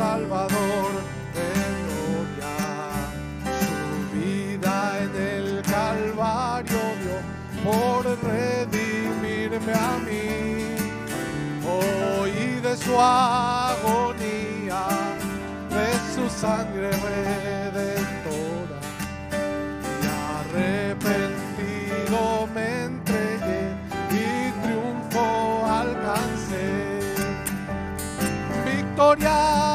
salvador 0.00 0.92
de 1.36 1.50
gloria. 1.84 2.56
Su 3.80 3.98
vida 4.16 4.74
en 5.04 5.12
el 5.34 5.46
Calvario 5.76 6.82
dio 7.00 7.18
por 7.62 8.02
redimirme 8.32 9.74
a 9.90 9.92
mí. 10.06 10.28
Oí 11.78 12.46
de 12.66 12.74
su 12.84 12.94
agonía, 12.98 14.82
de 15.76 15.88
su 16.14 16.24
sangre 16.44 16.90
redentora 17.10 18.80
y 20.00 20.04
arrepentido 20.38 22.18
me 22.54 22.66
entregué 22.84 23.62
y 24.22 24.22
triunfo 24.62 25.26
alcancé. 25.80 26.68
Victoria 28.64 29.69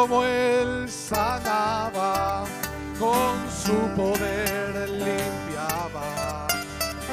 como 0.00 0.24
él 0.24 0.88
sanaba, 0.88 2.44
con 2.98 3.36
su 3.50 3.76
poder 3.94 4.88
limpiaba, 4.88 6.46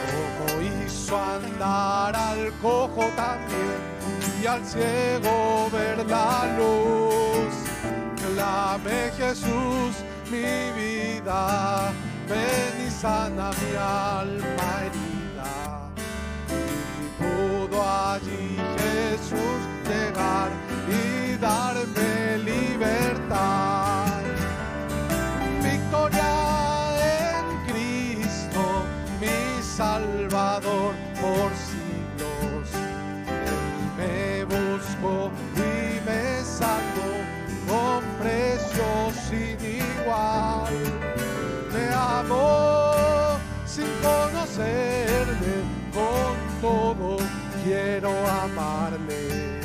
como 0.10 0.62
hizo 0.62 1.18
andar 1.18 2.16
al 2.16 2.54
cojo 2.62 3.04
también 3.18 3.80
y 4.42 4.46
al 4.46 4.66
ciego 4.66 5.70
ver 5.70 5.98
la 6.06 6.46
luz. 6.58 7.54
Clame 8.34 9.12
Jesús 9.18 9.94
mi 10.32 10.72
vida, 10.80 11.92
ven 12.30 12.88
y 12.88 12.90
sana 12.90 13.52
mi 13.62 13.76
alma 13.76 14.70
herida. 14.86 15.90
Y 16.56 17.08
pudo 17.22 17.84
allí 17.84 18.58
Jesús 18.78 19.60
llegar 19.90 20.50
y 20.88 21.36
darme 21.36 21.97
libertad. 22.78 24.22
Victoria 25.64 26.34
en 27.40 27.74
Cristo, 27.74 28.84
mi 29.20 29.64
Salvador 29.64 30.94
por 31.20 31.50
siglos. 31.70 32.70
Él 33.28 33.58
me 33.98 34.44
buscó 34.46 35.32
y 35.56 36.06
me 36.08 36.44
salvó 36.44 37.12
con 37.68 38.04
precio 38.22 38.86
sin 39.28 39.58
igual. 39.60 40.74
Me 41.74 41.86
amó 41.94 43.38
sin 43.66 43.88
conocerme, 44.04 45.56
con 45.94 46.62
todo 46.62 47.18
quiero 47.64 48.12
amarle. 48.28 49.62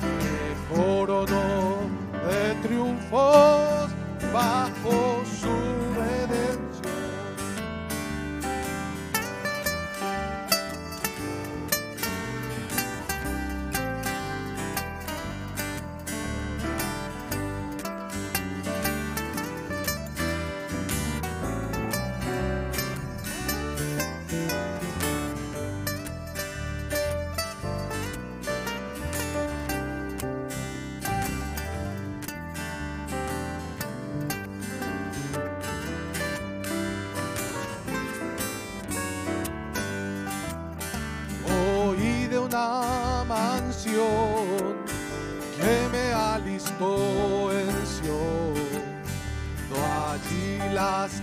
Me 0.00 0.76
coronó 0.76 1.71
triunfos 2.72 3.90
bajo 4.32 5.21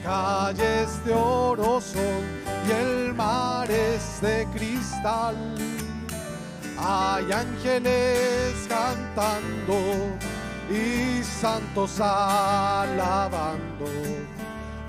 calles 0.04 1.04
de 1.06 1.14
oro 1.14 1.82
son 1.82 2.24
y 2.68 2.72
el 2.72 3.14
mar 3.14 3.70
es 3.70 4.22
de 4.22 4.48
cristal. 4.54 5.36
Hay 6.78 7.32
ángeles 7.32 8.68
cantando 8.68 9.78
y 10.70 11.24
santos 11.24 12.00
alabando. 12.00 13.86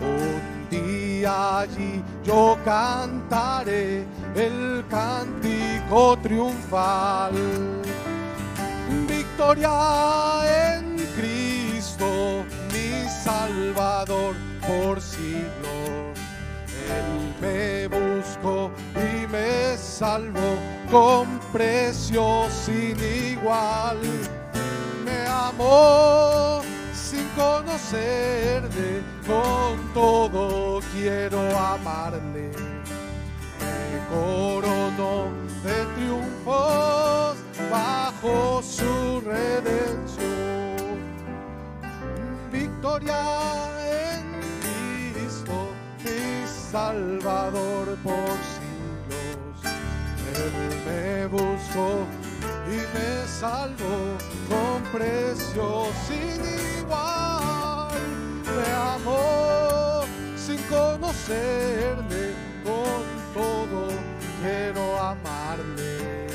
Un 0.01 0.69
día 0.71 1.61
allí 1.61 2.03
yo 2.25 2.57
cantaré 2.65 4.05
el 4.35 4.85
cántico 4.89 6.17
triunfal. 6.23 7.33
Victoria 9.09 10.77
en 10.77 10.97
Cristo, 11.17 12.45
mi 12.73 13.09
Salvador 13.09 14.50
por 14.67 15.01
siglos. 15.01 16.19
Él 16.89 17.35
me 17.41 17.87
buscó 17.89 18.71
y 18.95 19.27
me 19.27 19.77
salvó 19.77 20.57
con 20.91 21.41
precio 21.53 22.47
sin 22.51 22.97
igual. 23.33 23.99
Me 25.05 25.27
amó 25.27 26.63
sin 26.95 27.27
conocerle, 27.37 29.03
con 29.27 29.93
todo 29.95 30.81
quiero 30.93 31.41
amarle. 31.59 32.51
Me 33.61 33.99
coronó 34.09 35.29
de 35.65 35.85
triunfos 35.97 37.37
bajo 37.71 38.63
su 38.63 39.21
redención. 39.21 40.31
Victoria 42.51 43.23
en 44.17 44.30
Salvador 46.71 47.97
por 48.05 48.37
siglos. 48.47 49.59
Él 50.37 50.53
me 50.87 51.27
buscó 51.27 52.07
y 52.69 52.77
me 52.97 53.27
salvó 53.27 54.17
con 54.49 54.81
precio 54.93 55.87
sin 56.07 56.41
igual. 56.79 57.89
Me 58.45 58.73
amó 58.95 60.05
sin 60.37 60.59
conocerle, 60.69 62.35
con 62.63 63.03
todo 63.35 63.89
quiero 64.41 64.97
amarle. 65.01 66.29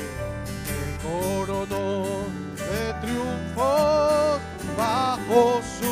Me 0.66 0.82
coronó 1.02 2.04
de 2.56 2.92
triunfo 3.00 4.38
bajo 4.76 5.62
su 5.80 5.90